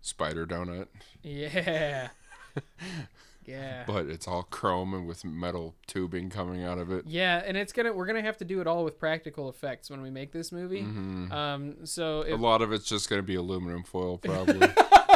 spider 0.03 0.47
donut, 0.47 0.89
yeah 1.23 2.09
yeah 3.47 3.85
but 3.87 4.07
it's 4.07 4.27
all 4.29 4.43
chrome 4.43 4.93
and 4.95 5.07
with 5.07 5.25
metal 5.25 5.75
tubing 5.87 6.29
coming 6.31 6.65
out 6.65 6.79
of 6.79 6.91
it. 6.91 7.05
yeah 7.07 7.43
and 7.47 7.57
it's 7.57 7.73
gonna 7.73 7.93
we're 7.93 8.07
gonna 8.07 8.21
have 8.23 8.37
to 8.37 8.45
do 8.45 8.61
it 8.61 8.67
all 8.67 8.85
with 8.85 8.99
practical 8.99 9.49
effects 9.49 9.89
when 9.91 10.03
we 10.03 10.11
make 10.11 10.33
this 10.33 10.51
movie 10.53 10.83
Mm-hmm. 10.83 11.33
um 11.33 11.77
so 11.87 12.25
A 12.27 12.35
lot 12.37 12.63
of 12.63 12.73
it's 12.73 12.87
just 12.89 13.09
gonna 13.09 13.23
be 13.23 13.35
aluminum 13.37 13.83
foil, 13.85 14.19
probably. 14.23 14.69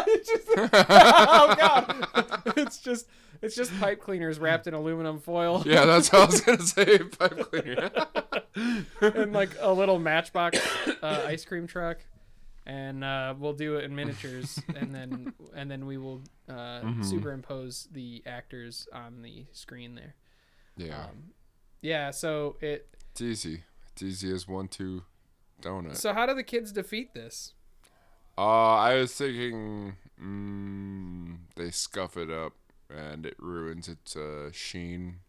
It's 0.06 0.28
just- 0.28 0.48
oh 0.56 1.54
god 1.58 2.52
it's 2.56 2.78
just 2.78 3.06
it's 3.42 3.54
just 3.56 3.72
pipe 3.80 4.00
cleaners 4.00 4.38
wrapped 4.38 4.66
in 4.66 4.74
aluminum 4.74 5.18
foil 5.20 5.62
yeah, 5.64 5.84
that's 5.86 6.12
what 6.12 6.22
I 6.22 6.26
was 6.26 6.40
gonna 6.40 6.62
say. 6.62 6.98
Pipe 6.98 7.50
cleaner. 7.50 7.90
and 9.00 9.32
like 9.32 9.50
a 9.60 9.72
little 9.72 9.98
matchbox 9.98 10.58
uh, 11.02 11.24
ice 11.26 11.44
cream 11.44 11.66
truck 11.66 11.98
and 12.70 13.02
uh, 13.02 13.34
we'll 13.36 13.52
do 13.52 13.76
it 13.76 13.84
in 13.84 13.94
miniatures 13.96 14.62
and 14.76 14.94
then 14.94 15.32
and 15.54 15.68
then 15.70 15.86
we 15.86 15.96
will 15.98 16.20
uh, 16.48 16.82
superimpose 17.02 17.88
the 17.92 18.22
actors 18.26 18.86
on 18.92 19.22
the 19.22 19.46
screen 19.52 19.94
there 19.96 20.14
yeah, 20.76 21.04
Um, 21.04 21.32
yeah 21.82 22.10
so 22.12 22.56
it 22.60 22.86
it's 23.10 23.20
easy. 23.20 23.64
It's 23.92 24.02
easy 24.02 24.32
as 24.32 24.46
one 24.46 24.68
two 24.68 25.02
donut. 25.60 25.96
so 25.96 26.12
how 26.14 26.26
do 26.26 26.34
the 26.34 26.44
kids 26.44 26.70
defeat 26.72 27.12
this 27.12 27.54
Uh, 28.38 28.76
I 28.90 28.94
was 29.00 29.12
thinking 29.14 29.96
mm, 30.22 31.36
they 31.56 31.70
scuff 31.70 32.16
it 32.16 32.30
up 32.30 32.52
and 32.88 33.26
it 33.26 33.34
ruins 33.38 33.88
its 33.88 34.16
uh, 34.16 34.50
sheen, 34.52 35.20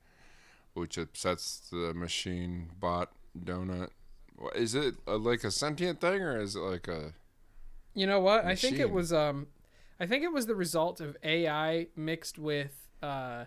which 0.73 0.97
upsets 0.97 1.69
the 1.71 1.93
machine 1.93 2.69
bot 2.79 3.09
donut. 3.37 3.89
Is 4.55 4.73
it 4.75 4.95
uh 5.07 5.17
like 5.17 5.43
a 5.43 5.51
sentient 5.51 5.99
thing 5.99 6.21
or 6.21 6.39
is 6.39 6.55
it 6.55 6.59
like 6.61 6.87
a? 6.87 7.13
You 7.93 8.07
know 8.07 8.19
what? 8.19 8.45
I 8.45 8.55
think 8.55 8.79
it 8.79 8.89
was 8.91 9.13
um 9.13 9.47
I 9.99 10.05
think 10.05 10.23
it 10.23 10.31
was 10.31 10.45
the 10.45 10.55
result 10.55 10.99
of 11.01 11.17
AI 11.23 11.87
mixed 11.95 12.37
with 12.39 12.87
uh 13.01 13.45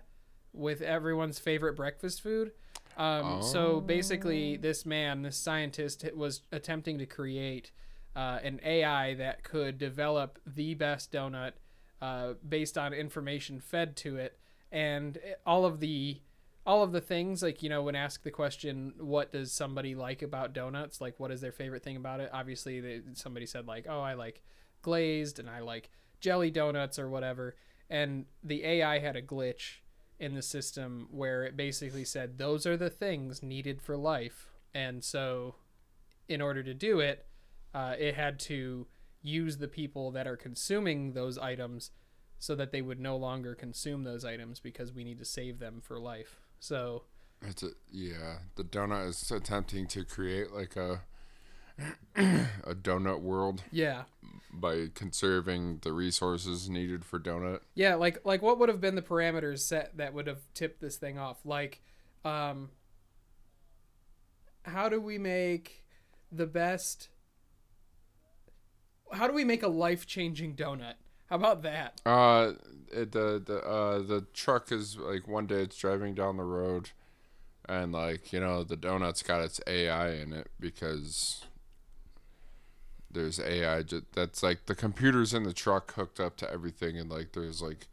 with 0.52 0.80
everyone's 0.82 1.38
favorite 1.38 1.74
breakfast 1.74 2.22
food. 2.22 2.52
Um 2.96 3.42
so 3.42 3.80
basically 3.80 4.56
this 4.56 4.84
man, 4.86 5.22
this 5.22 5.36
scientist 5.36 6.04
was 6.14 6.42
attempting 6.52 6.98
to 6.98 7.06
create 7.06 7.70
uh, 8.16 8.38
an 8.44 8.60
AI 8.64 9.14
that 9.14 9.42
could 9.42 9.76
develop 9.76 10.38
the 10.46 10.74
best 10.74 11.10
donut 11.10 11.52
uh, 12.00 12.34
based 12.48 12.78
on 12.78 12.92
information 12.92 13.58
fed 13.58 13.96
to 13.96 14.16
it 14.16 14.38
and 14.70 15.18
all 15.44 15.64
of 15.64 15.80
the 15.80 16.20
all 16.66 16.82
of 16.82 16.92
the 16.92 17.00
things 17.00 17.42
like 17.42 17.62
you 17.62 17.68
know 17.68 17.82
when 17.82 17.94
asked 17.94 18.24
the 18.24 18.30
question 18.30 18.94
what 18.98 19.32
does 19.32 19.52
somebody 19.52 19.94
like 19.94 20.22
about 20.22 20.52
donuts? 20.52 21.00
Like 21.00 21.18
what 21.20 21.30
is 21.30 21.40
their 21.40 21.52
favorite 21.52 21.82
thing 21.82 21.96
about 21.96 22.20
it? 22.20 22.30
Obviously 22.32 22.80
they, 22.80 23.00
somebody 23.14 23.46
said 23.46 23.66
like 23.66 23.86
oh 23.88 24.00
i 24.00 24.14
like 24.14 24.42
glazed 24.82 25.38
and 25.38 25.48
i 25.48 25.60
like 25.60 25.90
jelly 26.20 26.50
donuts 26.50 26.98
or 26.98 27.08
whatever. 27.08 27.56
And 27.90 28.26
the 28.42 28.64
ai 28.64 28.98
had 28.98 29.16
a 29.16 29.22
glitch 29.22 29.78
in 30.18 30.34
the 30.34 30.42
system 30.42 31.08
where 31.10 31.44
it 31.44 31.56
basically 31.56 32.04
said 32.04 32.38
those 32.38 32.66
are 32.66 32.76
the 32.76 32.90
things 32.90 33.42
needed 33.42 33.82
for 33.82 33.96
life. 33.96 34.48
And 34.74 35.04
so 35.04 35.56
in 36.28 36.40
order 36.40 36.62
to 36.62 36.74
do 36.74 37.00
it 37.00 37.26
uh, 37.74 37.94
it 37.98 38.14
had 38.14 38.38
to 38.38 38.86
use 39.22 39.56
the 39.56 39.68
people 39.68 40.10
that 40.12 40.26
are 40.26 40.36
consuming 40.36 41.12
those 41.12 41.36
items 41.38 41.90
so 42.38 42.54
that 42.54 42.72
they 42.72 42.82
would 42.82 43.00
no 43.00 43.16
longer 43.16 43.54
consume 43.54 44.04
those 44.04 44.24
items 44.24 44.60
because 44.60 44.92
we 44.92 45.02
need 45.02 45.18
to 45.18 45.24
save 45.24 45.58
them 45.58 45.80
for 45.82 45.98
life 45.98 46.43
so 46.64 47.02
It's 47.42 47.62
a 47.62 47.70
yeah. 47.92 48.38
The 48.56 48.64
donut 48.64 49.08
is 49.08 49.30
attempting 49.30 49.86
to 49.88 50.02
create 50.02 50.50
like 50.50 50.76
a 50.76 51.02
a 52.16 52.74
donut 52.74 53.20
world 53.20 53.64
yeah 53.70 54.04
by 54.50 54.88
conserving 54.94 55.80
the 55.82 55.92
resources 55.92 56.70
needed 56.70 57.04
for 57.04 57.18
donut. 57.18 57.60
Yeah, 57.74 57.96
like 57.96 58.24
like 58.24 58.40
what 58.40 58.58
would 58.58 58.70
have 58.70 58.80
been 58.80 58.94
the 58.94 59.02
parameters 59.02 59.58
set 59.58 59.96
that 59.98 60.14
would 60.14 60.26
have 60.26 60.40
tipped 60.54 60.80
this 60.80 60.96
thing 60.96 61.18
off? 61.18 61.44
Like, 61.44 61.82
um, 62.24 62.70
how 64.62 64.88
do 64.88 64.98
we 64.98 65.18
make 65.18 65.84
the 66.32 66.46
best? 66.46 67.08
How 69.12 69.26
do 69.26 69.34
we 69.34 69.44
make 69.44 69.62
a 69.62 69.68
life 69.68 70.06
changing 70.06 70.56
donut? 70.56 70.94
How 71.26 71.36
about 71.36 71.62
that? 71.62 72.00
Uh, 72.04 72.52
it, 72.92 73.12
the 73.12 73.42
the 73.44 73.58
uh 73.66 73.98
the 74.02 74.26
truck 74.34 74.70
is 74.70 74.96
like 74.96 75.26
one 75.26 75.46
day 75.46 75.62
it's 75.62 75.76
driving 75.76 76.14
down 76.14 76.36
the 76.36 76.44
road, 76.44 76.90
and 77.68 77.92
like 77.92 78.32
you 78.32 78.40
know 78.40 78.62
the 78.62 78.76
donut's 78.76 79.22
got 79.22 79.40
its 79.40 79.60
AI 79.66 80.12
in 80.12 80.32
it 80.32 80.48
because 80.60 81.44
there's 83.10 83.40
AI 83.40 83.84
that's 84.12 84.42
like 84.42 84.66
the 84.66 84.74
computers 84.74 85.32
in 85.32 85.44
the 85.44 85.52
truck 85.52 85.94
hooked 85.94 86.20
up 86.20 86.36
to 86.36 86.50
everything, 86.50 86.98
and 86.98 87.10
like 87.10 87.32
there's 87.32 87.62
like 87.62 87.88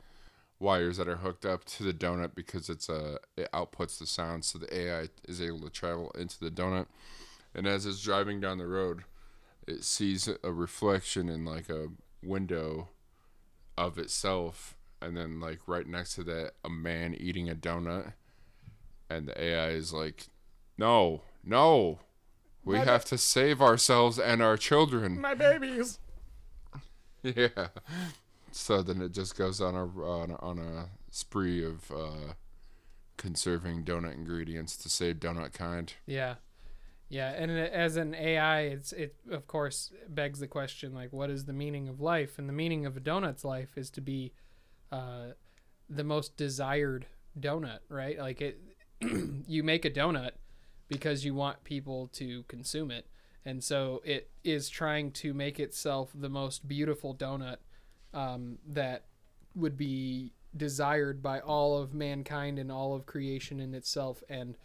wires 0.59 0.97
that 0.97 1.07
are 1.07 1.17
hooked 1.17 1.45
up 1.45 1.65
to 1.65 1.83
the 1.83 1.93
donut 1.93 2.35
because 2.35 2.69
it's 2.69 2.89
a 2.89 3.17
it 3.37 3.49
outputs 3.53 3.97
the 3.97 4.05
sound, 4.05 4.43
so 4.43 4.59
the 4.59 4.77
AI 4.77 5.07
is 5.27 5.41
able 5.41 5.61
to 5.61 5.69
travel 5.69 6.11
into 6.17 6.39
the 6.39 6.51
donut, 6.51 6.87
and 7.55 7.65
as 7.65 7.85
it's 7.85 8.03
driving 8.03 8.41
down 8.41 8.57
the 8.57 8.67
road, 8.67 9.03
it 9.67 9.83
sees 9.83 10.27
a 10.43 10.51
reflection 10.51 11.29
in 11.29 11.45
like 11.45 11.69
a 11.69 11.87
window 12.21 12.89
of 13.77 13.97
itself 13.97 14.75
and 15.01 15.15
then 15.17 15.39
like 15.39 15.59
right 15.67 15.87
next 15.87 16.15
to 16.15 16.23
that 16.23 16.51
a 16.63 16.69
man 16.69 17.13
eating 17.13 17.49
a 17.49 17.55
donut 17.55 18.13
and 19.09 19.27
the 19.27 19.43
AI 19.43 19.69
is 19.69 19.93
like 19.93 20.27
no 20.77 21.21
no 21.43 21.99
we 22.63 22.77
My 22.77 22.85
have 22.85 23.05
to 23.05 23.17
save 23.17 23.61
ourselves 23.61 24.19
and 24.19 24.41
our 24.41 24.57
children 24.57 25.19
My 25.19 25.33
babies. 25.33 25.99
yeah 27.23 27.67
so 28.51 28.81
then 28.81 29.01
it 29.01 29.13
just 29.13 29.37
goes 29.37 29.61
on 29.61 29.75
a 29.75 29.85
on 29.85 30.31
a, 30.31 30.35
on 30.35 30.59
a 30.59 30.89
spree 31.09 31.63
of 31.63 31.91
uh, 31.91 32.33
conserving 33.17 33.83
donut 33.83 34.13
ingredients 34.13 34.75
to 34.77 34.89
save 34.89 35.17
donut 35.17 35.53
kind. 35.53 35.93
Yeah. 36.05 36.35
Yeah, 37.11 37.31
and 37.31 37.51
as 37.51 37.97
an 37.97 38.15
AI, 38.15 38.61
it's 38.61 38.93
it 38.93 39.15
of 39.29 39.45
course 39.45 39.91
begs 40.07 40.39
the 40.39 40.47
question 40.47 40.93
like, 40.93 41.11
what 41.11 41.29
is 41.29 41.43
the 41.43 41.51
meaning 41.51 41.89
of 41.89 41.99
life? 41.99 42.39
And 42.39 42.47
the 42.47 42.53
meaning 42.53 42.85
of 42.85 42.95
a 42.95 43.01
donut's 43.01 43.43
life 43.43 43.77
is 43.77 43.89
to 43.91 44.01
be 44.01 44.31
uh, 44.93 45.33
the 45.89 46.05
most 46.05 46.37
desired 46.37 47.07
donut, 47.37 47.79
right? 47.89 48.17
Like 48.17 48.39
it, 48.39 48.61
you 49.45 49.61
make 49.61 49.83
a 49.83 49.89
donut 49.89 50.31
because 50.87 51.25
you 51.25 51.35
want 51.35 51.65
people 51.65 52.07
to 52.13 52.43
consume 52.43 52.91
it, 52.91 53.07
and 53.43 53.61
so 53.61 54.01
it 54.05 54.29
is 54.45 54.69
trying 54.69 55.11
to 55.11 55.33
make 55.33 55.59
itself 55.59 56.11
the 56.15 56.29
most 56.29 56.65
beautiful 56.65 57.13
donut 57.13 57.57
um, 58.13 58.57
that 58.65 59.03
would 59.53 59.75
be 59.75 60.31
desired 60.55 61.21
by 61.21 61.41
all 61.41 61.77
of 61.77 61.93
mankind 61.93 62.57
and 62.57 62.71
all 62.71 62.95
of 62.95 63.05
creation 63.05 63.59
in 63.59 63.75
itself, 63.75 64.23
and 64.29 64.55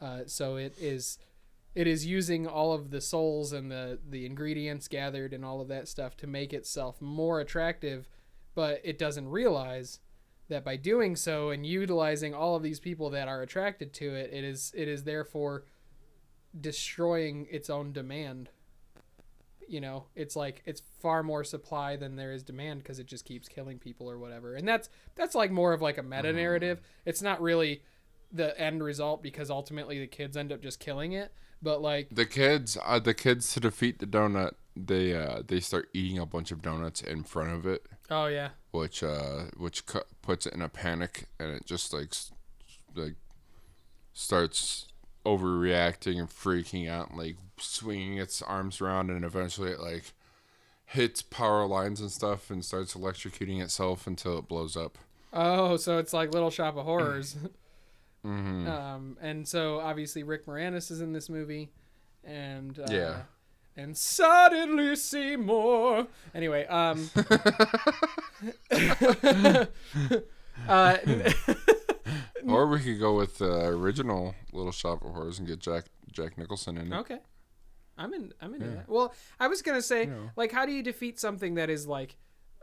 uh, 0.00 0.20
so 0.26 0.54
it 0.54 0.72
is 0.78 1.18
it 1.76 1.86
is 1.86 2.04
using 2.04 2.46
all 2.46 2.72
of 2.72 2.90
the 2.90 3.00
souls 3.00 3.52
and 3.52 3.70
the 3.70 3.98
the 4.08 4.26
ingredients 4.26 4.88
gathered 4.88 5.32
and 5.32 5.44
all 5.44 5.60
of 5.60 5.68
that 5.68 5.86
stuff 5.86 6.16
to 6.16 6.26
make 6.26 6.52
itself 6.52 7.00
more 7.00 7.38
attractive 7.38 8.08
but 8.54 8.80
it 8.82 8.98
doesn't 8.98 9.28
realize 9.28 10.00
that 10.48 10.64
by 10.64 10.76
doing 10.76 11.14
so 11.14 11.50
and 11.50 11.66
utilizing 11.66 12.34
all 12.34 12.56
of 12.56 12.62
these 12.62 12.80
people 12.80 13.10
that 13.10 13.28
are 13.28 13.42
attracted 13.42 13.92
to 13.92 14.14
it 14.14 14.30
it 14.32 14.42
is 14.42 14.72
it 14.74 14.88
is 14.88 15.04
therefore 15.04 15.64
destroying 16.60 17.46
its 17.50 17.70
own 17.70 17.92
demand. 17.92 18.50
You 19.68 19.80
know 19.80 20.04
it's 20.14 20.36
like 20.36 20.62
it's 20.64 20.82
far 21.02 21.24
more 21.24 21.42
supply 21.42 21.96
than 21.96 22.14
there 22.14 22.32
is 22.32 22.44
demand 22.44 22.84
because 22.84 23.00
it 23.00 23.06
just 23.06 23.24
keeps 23.24 23.48
killing 23.48 23.78
people 23.78 24.08
or 24.08 24.16
whatever. 24.16 24.54
And 24.54 24.66
that's 24.66 24.88
that's 25.16 25.34
like 25.34 25.50
more 25.50 25.72
of 25.72 25.82
like 25.82 25.98
a 25.98 26.04
meta 26.04 26.28
uh-huh. 26.28 26.32
narrative. 26.32 26.80
It's 27.04 27.20
not 27.20 27.42
really 27.42 27.82
the 28.32 28.58
end 28.60 28.82
result 28.82 29.22
because 29.24 29.50
ultimately 29.50 29.98
the 29.98 30.06
kids 30.06 30.36
end 30.36 30.52
up 30.52 30.62
just 30.62 30.78
killing 30.78 31.12
it 31.12 31.32
but 31.62 31.80
like 31.82 32.08
The 32.10 32.26
kids, 32.26 32.76
uh, 32.84 32.98
the 32.98 33.14
kids 33.14 33.52
to 33.54 33.60
defeat 33.60 33.98
the 33.98 34.06
donut, 34.06 34.52
they 34.76 35.14
uh, 35.14 35.42
they 35.46 35.60
start 35.60 35.88
eating 35.94 36.18
a 36.18 36.26
bunch 36.26 36.50
of 36.50 36.62
donuts 36.62 37.00
in 37.00 37.22
front 37.24 37.50
of 37.52 37.66
it, 37.66 37.86
oh 38.10 38.26
yeah 38.26 38.50
which 38.72 39.02
uh, 39.02 39.44
which 39.56 39.86
cu- 39.86 40.00
puts 40.22 40.44
it 40.46 40.52
in 40.52 40.60
a 40.62 40.68
panic, 40.68 41.28
and 41.40 41.50
it 41.50 41.64
just 41.64 41.92
like 41.94 42.08
s- 42.12 42.30
like 42.94 43.14
starts 44.12 44.86
overreacting 45.24 46.18
and 46.18 46.28
freaking 46.28 46.88
out, 46.88 47.10
and, 47.10 47.18
like 47.18 47.36
swinging 47.58 48.18
its 48.18 48.42
arms 48.42 48.80
around, 48.80 49.10
and 49.10 49.24
eventually 49.24 49.70
it 49.70 49.80
like 49.80 50.12
hits 50.84 51.22
power 51.22 51.66
lines 51.66 52.00
and 52.00 52.12
stuff, 52.12 52.50
and 52.50 52.64
starts 52.64 52.94
electrocuting 52.94 53.60
itself 53.62 54.06
until 54.06 54.38
it 54.38 54.48
blows 54.48 54.76
up. 54.76 54.98
Oh, 55.32 55.76
so 55.76 55.98
it's 55.98 56.12
like 56.12 56.32
Little 56.32 56.50
Shop 56.50 56.76
of 56.76 56.84
Horrors. 56.84 57.36
Um, 58.26 59.16
and 59.20 59.46
so 59.46 59.78
obviously 59.80 60.22
Rick 60.22 60.46
Moranis 60.46 60.90
is 60.90 61.00
in 61.00 61.12
this 61.12 61.28
movie, 61.28 61.70
and 62.24 62.78
uh, 62.78 62.86
Yeah. 62.90 63.22
and 63.76 63.96
suddenly 63.96 64.96
Seymour. 64.96 66.06
Anyway, 66.34 66.66
um, 66.66 67.08
uh, 70.68 70.96
Or 72.48 72.68
we 72.68 72.78
could 72.78 73.00
go 73.00 73.16
with 73.16 73.38
the 73.38 73.66
original 73.66 74.34
Little 74.52 74.70
Shop 74.70 75.04
of 75.04 75.10
Horrors 75.12 75.40
and 75.40 75.48
get 75.48 75.58
Jack 75.58 75.86
Jack 76.12 76.38
Nicholson 76.38 76.78
in 76.78 76.92
it. 76.92 76.96
okay, 76.96 77.18
I'm 77.98 78.14
in. 78.14 78.32
I'm 78.40 78.54
into 78.54 78.68
that. 78.68 78.88
Well, 78.88 79.12
I 79.40 79.48
was 79.48 79.62
gonna 79.62 79.82
say, 79.82 80.08
like, 80.36 80.52
how 80.52 80.64
do 80.64 80.70
you 80.72 80.82
defeat 80.84 81.18
something 81.18 81.54
that 81.54 81.68
is 81.70 81.88
like, 81.88 82.16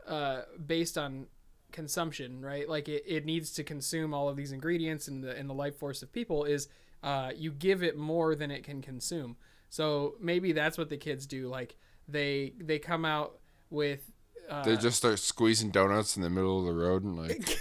uh, 0.06 0.42
based 0.66 0.96
on 0.96 1.26
consumption, 1.74 2.40
right? 2.40 2.66
Like, 2.66 2.88
it, 2.88 3.02
it 3.06 3.26
needs 3.26 3.52
to 3.52 3.62
consume 3.64 4.14
all 4.14 4.30
of 4.30 4.36
these 4.36 4.52
ingredients 4.52 5.08
and 5.08 5.22
the 5.22 5.36
and 5.36 5.50
the 5.50 5.54
life 5.54 5.76
force 5.76 6.02
of 6.02 6.10
people. 6.10 6.44
Is 6.44 6.68
uh, 7.02 7.32
you 7.36 7.50
give 7.52 7.82
it 7.82 7.98
more 7.98 8.34
than 8.34 8.50
it 8.50 8.64
can 8.64 8.80
consume. 8.80 9.36
So 9.68 10.14
maybe 10.20 10.52
that's 10.52 10.78
what 10.78 10.88
the 10.88 10.96
kids 10.96 11.26
do. 11.26 11.48
Like, 11.48 11.76
they 12.08 12.54
they 12.58 12.78
come 12.78 13.04
out 13.04 13.38
with. 13.68 14.10
Uh, 14.48 14.62
They 14.62 14.76
just 14.76 14.96
start 14.96 15.18
squeezing 15.18 15.70
donuts 15.70 16.16
in 16.16 16.22
the 16.22 16.30
middle 16.30 16.58
of 16.58 16.64
the 16.64 16.72
road 16.80 17.02
and 17.02 17.16
like 17.16 17.58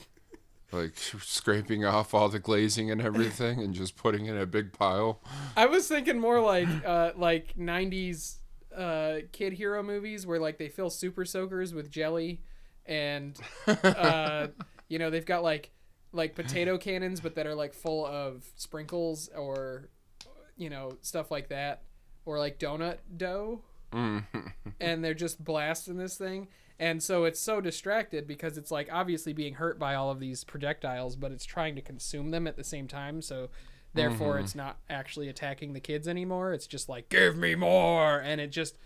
like 0.72 0.96
scraping 1.20 1.84
off 1.84 2.12
all 2.14 2.28
the 2.28 2.38
glazing 2.38 2.90
and 2.90 3.00
everything 3.00 3.60
and 3.60 3.72
just 3.74 3.96
putting 3.96 4.26
in 4.26 4.36
a 4.36 4.46
big 4.46 4.72
pile. 4.72 5.20
I 5.56 5.66
was 5.66 5.86
thinking 5.88 6.18
more 6.18 6.40
like 6.40 6.68
uh, 6.84 7.12
like 7.16 7.54
'90s 7.56 8.36
uh, 8.76 9.18
kid 9.32 9.54
hero 9.54 9.82
movies 9.82 10.26
where 10.26 10.40
like 10.40 10.58
they 10.58 10.68
fill 10.68 10.90
super 10.90 11.24
soakers 11.24 11.72
with 11.72 11.90
jelly, 11.90 12.42
and 12.86 13.38
uh, 13.66 14.48
you 14.88 14.98
know 14.98 15.10
they've 15.10 15.26
got 15.26 15.42
like 15.42 15.70
like 16.12 16.34
potato 16.34 16.78
cannons, 16.78 17.20
but 17.20 17.34
that 17.34 17.46
are 17.46 17.54
like 17.54 17.74
full 17.74 18.06
of 18.06 18.44
sprinkles 18.56 19.28
or 19.36 19.88
you 20.56 20.70
know 20.70 20.92
stuff 21.02 21.30
like 21.30 21.48
that, 21.48 21.82
or 22.24 22.38
like 22.38 22.58
donut 22.58 22.98
dough, 23.16 23.62
and 24.80 25.04
they're 25.04 25.14
just 25.14 25.42
blasting 25.42 25.96
this 25.96 26.16
thing. 26.16 26.48
And 26.78 27.02
so 27.02 27.24
it's 27.24 27.40
so 27.40 27.60
distracted 27.60 28.26
because 28.26 28.58
it's 28.58 28.70
like 28.70 28.88
obviously 28.92 29.32
being 29.32 29.54
hurt 29.54 29.78
by 29.78 29.94
all 29.94 30.10
of 30.10 30.20
these 30.20 30.44
projectiles, 30.44 31.16
but 31.16 31.32
it's 31.32 31.46
trying 31.46 31.74
to 31.76 31.80
consume 31.80 32.30
them 32.30 32.46
at 32.46 32.56
the 32.56 32.64
same 32.64 32.86
time. 32.86 33.22
So 33.22 33.48
therefore 33.94 34.38
it's 34.38 34.54
not 34.54 34.76
actually 34.90 35.28
attacking 35.28 35.72
the 35.72 35.80
kids 35.80 36.06
anymore. 36.06 36.52
It's 36.52 36.66
just 36.66 36.86
like, 36.86 37.08
give 37.08 37.34
me 37.36 37.54
more. 37.54 38.18
And 38.18 38.42
it 38.42 38.48
just, 38.48 38.76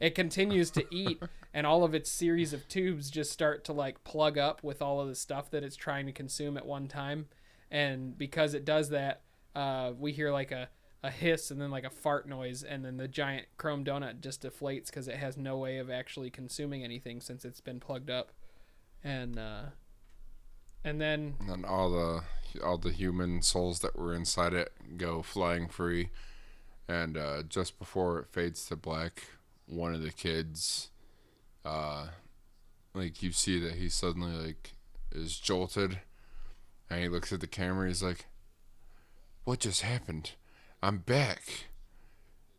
it 0.00 0.14
continues 0.14 0.70
to 0.72 0.84
eat. 0.90 1.22
and 1.52 1.66
all 1.66 1.84
of 1.84 1.94
its 1.94 2.10
series 2.10 2.52
of 2.52 2.68
tubes 2.68 3.10
just 3.10 3.32
start 3.32 3.64
to 3.64 3.72
like 3.72 4.04
plug 4.04 4.38
up 4.38 4.62
with 4.62 4.80
all 4.80 5.00
of 5.00 5.08
the 5.08 5.14
stuff 5.14 5.50
that 5.50 5.64
it's 5.64 5.76
trying 5.76 6.06
to 6.06 6.12
consume 6.12 6.56
at 6.56 6.66
one 6.66 6.88
time. 6.88 7.26
And 7.70 8.16
because 8.16 8.54
it 8.54 8.64
does 8.64 8.90
that, 8.90 9.22
uh, 9.54 9.92
we 9.98 10.12
hear 10.12 10.32
like 10.32 10.52
a, 10.52 10.68
a 11.02 11.10
hiss 11.10 11.50
and 11.50 11.60
then 11.60 11.70
like 11.70 11.84
a 11.84 11.90
fart 11.90 12.28
noise 12.28 12.62
and 12.62 12.84
then 12.84 12.96
the 12.96 13.08
giant 13.08 13.46
chrome 13.56 13.84
donut 13.84 14.20
just 14.20 14.42
deflates 14.42 14.86
because 14.86 15.08
it 15.08 15.16
has 15.16 15.36
no 15.36 15.56
way 15.56 15.78
of 15.78 15.90
actually 15.90 16.30
consuming 16.30 16.84
anything 16.84 17.20
since 17.20 17.44
it's 17.44 17.60
been 17.60 17.80
plugged 17.80 18.10
up 18.10 18.32
and 19.02 19.38
uh 19.38 19.62
and 20.84 21.00
then 21.00 21.34
And 21.40 21.48
then 21.48 21.64
all 21.64 21.90
the 21.90 22.22
all 22.62 22.78
the 22.78 22.92
human 22.92 23.42
souls 23.42 23.80
that 23.80 23.96
were 23.96 24.14
inside 24.14 24.54
it 24.54 24.72
go 24.96 25.22
flying 25.22 25.68
free. 25.68 26.10
And 26.88 27.16
uh, 27.16 27.44
just 27.44 27.78
before 27.78 28.18
it 28.18 28.26
fades 28.32 28.66
to 28.66 28.76
black, 28.76 29.22
one 29.66 29.94
of 29.94 30.02
the 30.02 30.10
kids, 30.10 30.89
uh, 31.64 32.08
like 32.94 33.22
you 33.22 33.32
see 33.32 33.58
that 33.60 33.74
he 33.74 33.88
suddenly 33.88 34.32
like 34.46 34.72
is 35.12 35.38
jolted, 35.38 36.00
and 36.88 37.02
he 37.02 37.08
looks 37.08 37.32
at 37.32 37.40
the 37.40 37.46
camera. 37.46 37.88
He's 37.88 38.02
like, 38.02 38.26
"What 39.44 39.60
just 39.60 39.82
happened? 39.82 40.32
I'm 40.82 40.98
back." 40.98 41.66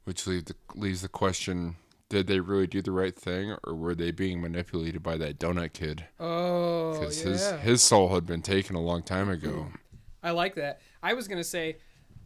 Which 0.03 0.25
leave 0.25 0.45
the, 0.45 0.55
leaves 0.75 1.01
the 1.03 1.07
question: 1.09 1.75
Did 2.09 2.27
they 2.27 2.39
really 2.39 2.67
do 2.67 2.81
the 2.81 2.91
right 2.91 3.15
thing, 3.15 3.55
or 3.63 3.75
were 3.75 3.95
they 3.95 4.11
being 4.11 4.41
manipulated 4.41 5.03
by 5.03 5.17
that 5.17 5.37
donut 5.39 5.73
kid? 5.73 6.05
oh 6.19 6.93
Because 6.99 7.23
yeah 7.23 7.31
his 7.31 7.51
his 7.61 7.83
soul 7.83 8.13
had 8.13 8.25
been 8.25 8.41
taken 8.41 8.75
a 8.75 8.81
long 8.81 9.03
time 9.03 9.29
ago. 9.29 9.67
i 10.23 10.31
like 10.31 10.55
that 10.55 10.81
i 11.01 11.13
was 11.13 11.27
gonna 11.27 11.43
say 11.43 11.77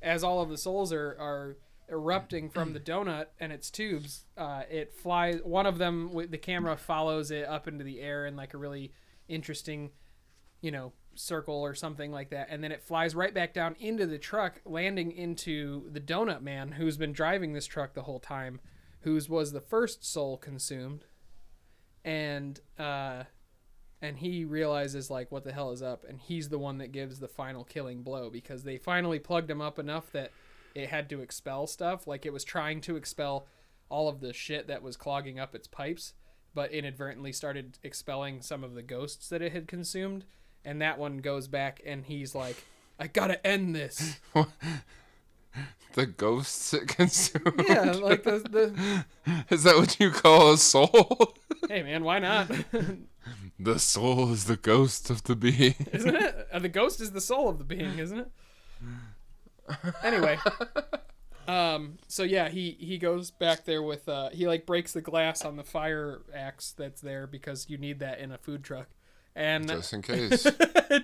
as 0.01 0.23
all 0.23 0.41
of 0.41 0.49
the 0.49 0.57
souls 0.57 0.91
are 0.93 1.15
are 1.19 1.57
erupting 1.89 2.49
from 2.49 2.73
the 2.73 2.79
donut 2.79 3.27
and 3.39 3.51
its 3.51 3.69
tubes 3.69 4.25
uh 4.37 4.63
it 4.71 4.91
flies 4.91 5.39
one 5.43 5.67
of 5.67 5.77
them 5.77 6.11
with 6.11 6.31
the 6.31 6.37
camera 6.37 6.75
follows 6.75 7.29
it 7.29 7.45
up 7.47 7.67
into 7.67 7.83
the 7.83 8.01
air 8.01 8.25
in 8.25 8.35
like 8.35 8.55
a 8.55 8.57
really 8.57 8.91
interesting 9.27 9.91
you 10.61 10.71
know 10.71 10.91
circle 11.15 11.55
or 11.55 11.73
something 11.73 12.11
like 12.11 12.29
that. 12.29 12.47
And 12.49 12.63
then 12.63 12.71
it 12.71 12.83
flies 12.83 13.15
right 13.15 13.33
back 13.33 13.53
down 13.53 13.75
into 13.79 14.05
the 14.05 14.17
truck 14.17 14.61
landing 14.65 15.11
into 15.11 15.89
the 15.91 15.99
donut 15.99 16.41
man 16.41 16.73
who's 16.73 16.97
been 16.97 17.13
driving 17.13 17.53
this 17.53 17.65
truck 17.65 17.93
the 17.93 18.03
whole 18.03 18.19
time 18.19 18.59
whose 19.01 19.29
was 19.29 19.51
the 19.51 19.61
first 19.61 20.05
soul 20.05 20.37
consumed. 20.37 21.05
And 22.03 22.59
uh 22.77 23.23
and 24.01 24.17
he 24.17 24.45
realizes 24.45 25.09
like 25.09 25.31
what 25.31 25.43
the 25.43 25.53
hell 25.53 25.71
is 25.71 25.81
up 25.81 26.05
and 26.07 26.19
he's 26.19 26.49
the 26.49 26.59
one 26.59 26.77
that 26.77 26.91
gives 26.91 27.19
the 27.19 27.27
final 27.27 27.63
killing 27.63 28.03
blow 28.03 28.29
because 28.29 28.63
they 28.63 28.77
finally 28.77 29.19
plugged 29.19 29.49
him 29.49 29.61
up 29.61 29.79
enough 29.79 30.11
that 30.11 30.31
it 30.75 30.89
had 30.89 31.09
to 31.09 31.21
expel 31.21 31.65
stuff 31.65 32.05
like 32.05 32.25
it 32.25 32.33
was 32.33 32.43
trying 32.43 32.81
to 32.81 32.95
expel 32.97 33.47
all 33.89 34.07
of 34.09 34.19
the 34.19 34.33
shit 34.33 34.67
that 34.67 34.83
was 34.83 34.97
clogging 34.97 35.39
up 35.39 35.55
its 35.55 35.67
pipes 35.67 36.13
but 36.53 36.71
inadvertently 36.71 37.31
started 37.31 37.77
expelling 37.83 38.41
some 38.41 38.63
of 38.63 38.75
the 38.75 38.81
ghosts 38.81 39.29
that 39.29 39.41
it 39.41 39.51
had 39.51 39.67
consumed 39.67 40.25
and 40.63 40.81
that 40.81 40.97
one 40.99 41.17
goes 41.19 41.47
back 41.47 41.81
and 41.85 42.05
he's 42.05 42.35
like 42.35 42.63
i 42.99 43.07
gotta 43.07 43.45
end 43.45 43.75
this 43.75 44.19
The 45.93 46.05
ghosts 46.07 46.73
it 46.73 46.87
consumed. 46.89 47.63
yeah 47.69 47.91
like 47.93 48.23
the, 48.23 48.39
the 48.39 49.45
Is 49.49 49.63
that 49.63 49.77
what 49.77 49.97
you 49.97 50.11
call 50.11 50.51
a 50.51 50.57
soul? 50.57 51.33
hey 51.69 51.83
man 51.83 52.03
why 52.03 52.19
not 52.19 52.51
the 53.57 53.79
soul 53.79 54.33
is 54.33 54.43
the 54.45 54.57
ghost 54.57 55.09
of 55.09 55.23
the 55.23 55.35
being. 55.35 55.75
isn't 55.93 56.15
it? 56.15 56.47
Uh, 56.51 56.59
the 56.59 56.67
ghost 56.69 56.99
is 56.99 57.11
the 57.11 57.21
soul 57.21 57.47
of 57.47 57.57
the 57.57 57.63
being, 57.63 57.97
isn't 57.99 58.19
it? 58.19 58.29
Anyway, 60.03 60.37
Um. 61.47 61.97
So 62.07 62.23
yeah, 62.23 62.49
he 62.49 62.71
he 62.79 62.97
goes 62.97 63.29
back 63.29 63.65
there 63.65 63.83
with 63.83 64.09
uh 64.09 64.29
he 64.31 64.47
like 64.47 64.65
breaks 64.65 64.93
the 64.93 65.01
glass 65.01 65.45
on 65.45 65.57
the 65.57 65.63
fire 65.63 66.21
axe 66.33 66.73
that's 66.75 67.01
there 67.01 67.27
because 67.27 67.69
you 67.69 67.77
need 67.77 67.99
that 67.99 68.19
in 68.19 68.31
a 68.31 68.37
food 68.39 68.63
truck, 68.63 68.87
and 69.35 69.67
Just 69.67 69.93
in 69.93 70.01
case. 70.01 70.47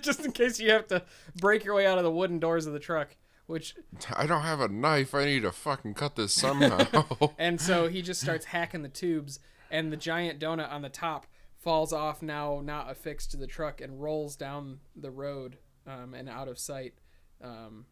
just 0.00 0.24
in 0.24 0.32
case 0.32 0.58
you 0.58 0.72
have 0.72 0.88
to 0.88 1.04
break 1.36 1.64
your 1.64 1.74
way 1.76 1.86
out 1.86 1.98
of 1.98 2.02
the 2.04 2.10
wooden 2.10 2.40
doors 2.40 2.66
of 2.66 2.72
the 2.72 2.80
truck, 2.80 3.16
which 3.46 3.76
I 4.16 4.26
don't 4.26 4.42
have 4.42 4.60
a 4.60 4.66
knife. 4.66 5.14
I 5.14 5.26
need 5.26 5.42
to 5.42 5.52
fucking 5.52 5.94
cut 5.94 6.16
this 6.16 6.34
somehow. 6.34 6.86
and 7.38 7.60
so 7.60 7.86
he 7.86 8.02
just 8.02 8.20
starts 8.20 8.46
hacking 8.46 8.82
the 8.82 8.88
tubes, 8.88 9.38
and 9.70 9.92
the 9.92 9.96
giant 9.96 10.40
donut 10.40 10.72
on 10.72 10.82
the 10.82 10.88
top 10.88 11.26
falls 11.60 11.92
off 11.92 12.20
now 12.20 12.60
not 12.64 12.90
affixed 12.90 13.30
to 13.30 13.36
the 13.36 13.46
truck 13.46 13.80
and 13.80 14.02
rolls 14.02 14.34
down 14.34 14.80
the 14.96 15.12
road 15.12 15.58
um, 15.86 16.14
and 16.14 16.28
out 16.28 16.48
of 16.48 16.58
sight. 16.58 16.94
Um, 17.40 17.86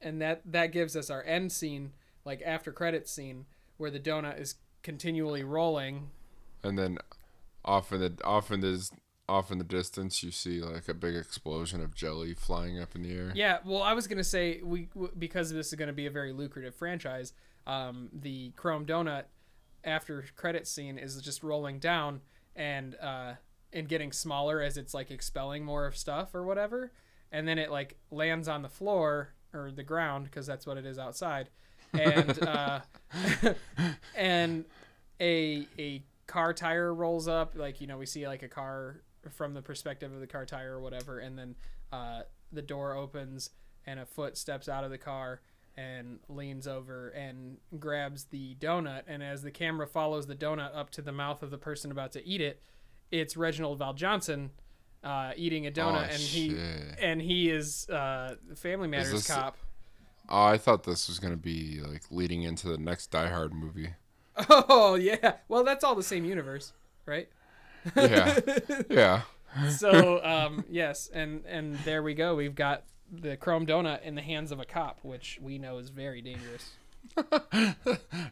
and 0.00 0.20
that 0.20 0.42
that 0.44 0.72
gives 0.72 0.96
us 0.96 1.10
our 1.10 1.22
end 1.24 1.52
scene, 1.52 1.92
like 2.24 2.42
after 2.44 2.72
credits 2.72 3.10
scene, 3.10 3.46
where 3.76 3.90
the 3.90 4.00
donut 4.00 4.40
is 4.40 4.56
continually 4.82 5.42
rolling. 5.42 6.10
and 6.62 6.78
then 6.78 6.98
off 7.64 7.92
in 7.92 8.00
the 8.00 8.14
off 8.24 8.50
in 8.50 8.60
this 8.60 8.90
off 9.28 9.50
in 9.50 9.58
the 9.58 9.64
distance, 9.64 10.22
you 10.22 10.30
see 10.30 10.60
like 10.60 10.88
a 10.88 10.94
big 10.94 11.16
explosion 11.16 11.80
of 11.80 11.94
jelly 11.94 12.32
flying 12.34 12.80
up 12.80 12.94
in 12.94 13.02
the 13.02 13.12
air. 13.12 13.32
Yeah, 13.34 13.58
well, 13.64 13.82
I 13.82 13.92
was 13.92 14.06
gonna 14.06 14.22
say 14.24 14.60
we 14.62 14.86
w- 14.94 15.12
because 15.18 15.52
this 15.52 15.68
is 15.68 15.74
gonna 15.74 15.92
be 15.92 16.06
a 16.06 16.10
very 16.10 16.32
lucrative 16.32 16.74
franchise. 16.74 17.32
Um, 17.66 18.08
the 18.12 18.50
Chrome 18.56 18.86
Donut 18.86 19.24
after 19.82 20.24
credit 20.36 20.66
scene 20.68 20.98
is 20.98 21.20
just 21.20 21.42
rolling 21.42 21.80
down 21.80 22.20
and 22.54 22.94
uh, 23.02 23.34
and 23.72 23.88
getting 23.88 24.12
smaller 24.12 24.60
as 24.60 24.76
it's 24.76 24.94
like 24.94 25.10
expelling 25.10 25.64
more 25.64 25.86
of 25.86 25.96
stuff 25.96 26.32
or 26.34 26.44
whatever, 26.44 26.92
and 27.32 27.48
then 27.48 27.58
it 27.58 27.70
like 27.70 27.96
lands 28.12 28.46
on 28.46 28.62
the 28.62 28.68
floor 28.68 29.34
or 29.52 29.70
the 29.70 29.82
ground 29.82 30.24
because 30.24 30.46
that's 30.46 30.66
what 30.66 30.76
it 30.76 30.86
is 30.86 30.98
outside, 30.98 31.48
and 31.92 32.42
uh, 32.46 32.80
and 34.16 34.64
a 35.20 35.66
a 35.78 36.02
car 36.26 36.52
tire 36.52 36.92
rolls 36.92 37.28
up 37.28 37.54
like 37.56 37.80
you 37.80 37.86
know 37.86 37.98
we 37.98 38.06
see 38.06 38.26
like 38.26 38.42
a 38.42 38.48
car 38.48 39.00
from 39.30 39.54
the 39.54 39.62
perspective 39.62 40.12
of 40.12 40.20
the 40.20 40.26
car 40.26 40.44
tire 40.44 40.74
or 40.74 40.80
whatever 40.80 41.18
and 41.18 41.38
then 41.38 41.54
uh, 41.92 42.20
the 42.52 42.62
door 42.62 42.94
opens 42.94 43.50
and 43.86 43.98
a 44.00 44.06
foot 44.06 44.36
steps 44.36 44.68
out 44.68 44.84
of 44.84 44.90
the 44.90 44.98
car 44.98 45.40
and 45.76 46.18
leans 46.28 46.66
over 46.66 47.10
and 47.10 47.58
grabs 47.78 48.24
the 48.24 48.56
donut. 48.56 49.02
And 49.06 49.22
as 49.22 49.42
the 49.42 49.50
camera 49.50 49.86
follows 49.86 50.26
the 50.26 50.34
donut 50.34 50.74
up 50.74 50.90
to 50.90 51.02
the 51.02 51.12
mouth 51.12 51.42
of 51.42 51.50
the 51.50 51.58
person 51.58 51.90
about 51.90 52.12
to 52.12 52.26
eat 52.26 52.40
it 52.40 52.62
it's 53.10 53.36
Reginald 53.36 53.78
VelJohnson 53.78 54.50
uh, 55.04 55.32
eating 55.36 55.66
a 55.66 55.70
donut 55.70 56.00
Oh, 56.08 56.10
and 56.10 56.12
he 56.20 56.50
shit. 56.50 56.98
and 57.00 57.22
he 57.22 57.50
is 57.50 57.88
uh, 57.88 58.36
family 58.54 58.88
matters 58.88 59.12
this- 59.12 59.26
cop 59.28 59.56
Oh, 60.28 60.42
I 60.44 60.58
thought 60.58 60.82
this 60.84 61.06
was 61.08 61.18
gonna 61.20 61.36
be 61.36 61.80
like 61.86 62.02
leading 62.10 62.42
into 62.42 62.68
the 62.68 62.78
next 62.78 63.12
Die 63.12 63.28
Hard 63.28 63.52
movie. 63.54 63.90
oh 64.50 64.96
yeah 64.96 65.34
well 65.48 65.64
that's 65.64 65.82
all 65.84 65.94
the 65.94 66.02
same 66.02 66.24
universe 66.24 66.72
right 67.06 67.28
Yeah, 67.96 68.38
yeah. 68.90 69.22
so 69.70 70.22
um, 70.24 70.64
yes, 70.68 71.08
and 71.14 71.44
and 71.46 71.76
there 71.84 72.02
we 72.02 72.14
go. 72.14 72.34
We've 72.34 72.54
got 72.56 72.82
the 73.12 73.36
chrome 73.36 73.64
donut 73.64 74.02
in 74.02 74.16
the 74.16 74.22
hands 74.22 74.50
of 74.50 74.58
a 74.58 74.64
cop, 74.64 74.98
which 75.02 75.38
we 75.40 75.56
know 75.58 75.78
is 75.78 75.90
very 75.90 76.20
dangerous. 76.20 76.72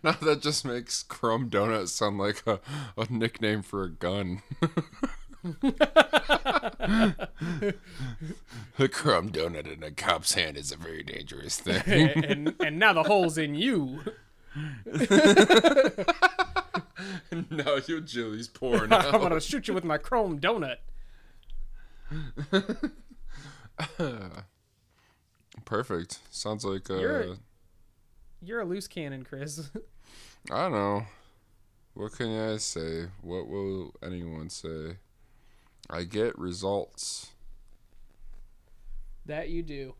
now 0.03 0.13
that 0.21 0.41
just 0.43 0.65
makes 0.65 1.05
Chrome 1.05 1.49
Donut 1.49 1.87
sound 1.89 2.19
like 2.19 2.43
a, 2.45 2.59
a 2.99 3.07
nickname 3.09 3.63
for 3.63 3.85
a 3.85 3.89
gun. 3.91 4.43
The 8.79 8.89
crumb 8.91 9.31
Donut 9.31 9.71
in 9.73 9.83
a 9.83 9.91
cop's 9.91 10.35
hand 10.35 10.57
is 10.57 10.73
a 10.73 10.77
very 10.77 11.03
dangerous 11.03 11.59
thing. 11.61 11.83
and 12.25 12.55
and 12.61 12.79
now 12.79 12.93
the 12.93 13.03
hole's 13.05 13.39
in 13.39 13.55
you. 13.55 14.01
now 17.51 17.77
your 17.87 18.01
jelly's 18.01 18.49
pouring 18.49 18.93
I'm 18.93 19.13
gonna 19.13 19.41
shoot 19.41 19.69
you 19.69 19.75
with 19.75 19.85
my 19.85 19.99
chrome 19.99 20.41
donut. 20.41 20.77
Perfect. 25.65 26.19
Sounds 26.31 26.65
like 26.65 26.91
uh, 26.91 26.99
You're- 26.99 27.37
You're 28.43 28.61
a 28.61 28.65
loose 28.65 28.87
cannon, 28.87 29.25
Chris. 29.25 29.71
I 30.51 30.63
don't 30.65 30.73
know. 30.73 31.03
What 31.95 32.13
can 32.13 32.53
I 32.53 32.59
say? 32.59 33.07
What 33.23 33.49
will 33.49 33.95
anyone 34.03 34.51
say? 34.51 34.97
I 35.91 36.05
get 36.05 36.39
results. 36.39 37.31
that 39.27 39.49
you 39.49 39.63
do. 39.63 39.95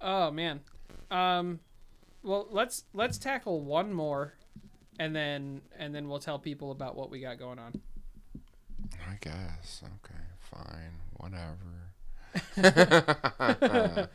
Oh 0.00 0.30
man. 0.30 0.60
Um. 1.10 1.60
Well, 2.22 2.46
let's 2.50 2.84
let's 2.92 3.18
tackle 3.18 3.60
one 3.62 3.92
more, 3.92 4.34
and 4.98 5.14
then 5.14 5.60
and 5.78 5.94
then 5.94 6.08
we'll 6.08 6.18
tell 6.20 6.38
people 6.38 6.70
about 6.70 6.96
what 6.96 7.10
we 7.10 7.20
got 7.20 7.38
going 7.38 7.58
on. 7.58 7.80
I 9.08 9.16
guess. 9.20 9.82
Okay, 9.82 10.24
fine. 10.40 11.00
Whatever. 11.18 11.58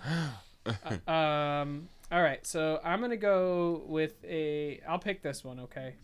Um. 1.07 1.89
All 2.11 2.21
right. 2.21 2.45
So 2.45 2.79
I'm 2.83 3.01
gonna 3.01 3.17
go 3.17 3.83
with 3.87 4.23
a. 4.23 4.81
I'll 4.87 4.99
pick 4.99 5.23
this 5.23 5.43
one. 5.43 5.59
Okay. 5.61 5.95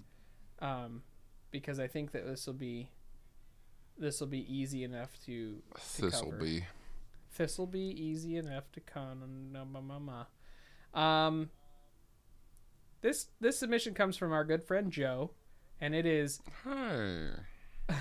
Um, 0.59 1.03
because 1.51 1.79
I 1.79 1.87
think 1.87 2.11
that 2.13 2.25
this 2.25 2.47
will 2.47 2.53
be. 2.53 2.89
This 3.97 4.19
will 4.19 4.27
be 4.27 4.45
easy 4.53 4.83
enough 4.83 5.11
to. 5.25 5.61
to 5.95 6.01
This'll 6.01 6.31
cover. 6.31 6.37
be. 6.43 6.65
This 7.37 7.57
will 7.57 7.67
be 7.67 7.79
easy 7.79 8.37
enough 8.37 8.71
to 8.73 8.79
con. 8.81 9.55
Um. 10.93 11.49
This 13.01 13.27
this 13.39 13.59
submission 13.59 13.93
comes 13.93 14.17
from 14.17 14.31
our 14.33 14.43
good 14.43 14.63
friend 14.63 14.91
Joe, 14.91 15.31
and 15.79 15.93
it 15.93 16.05
is 16.05 16.41
Hi. 16.63 17.27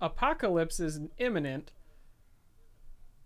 apocalypse 0.00 0.78
is 0.78 1.00
imminent. 1.18 1.72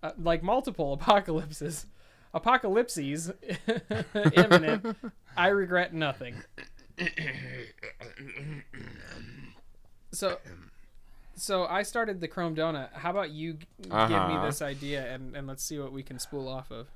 Uh, 0.02 0.12
like 0.16 0.42
multiple 0.42 0.92
apocalypses, 1.00 1.86
apocalypses 2.32 3.30
imminent. 4.34 4.96
I 5.36 5.48
regret 5.48 5.92
nothing. 5.92 6.36
So, 10.12 10.38
so 11.40 11.64
I 11.66 11.82
started 11.82 12.20
the 12.20 12.28
Chrome 12.28 12.54
Donut. 12.54 12.92
How 12.92 13.10
about 13.10 13.30
you 13.30 13.54
g- 13.54 13.66
give 13.82 13.90
me 13.90 13.96
Uh-huh. 13.96 14.46
this 14.46 14.60
idea 14.62 15.12
and, 15.12 15.34
and 15.36 15.46
let's 15.46 15.62
see 15.62 15.78
what 15.78 15.92
we 15.92 16.02
can 16.02 16.18
spool 16.18 16.48
off 16.48 16.70
of. 16.70 16.88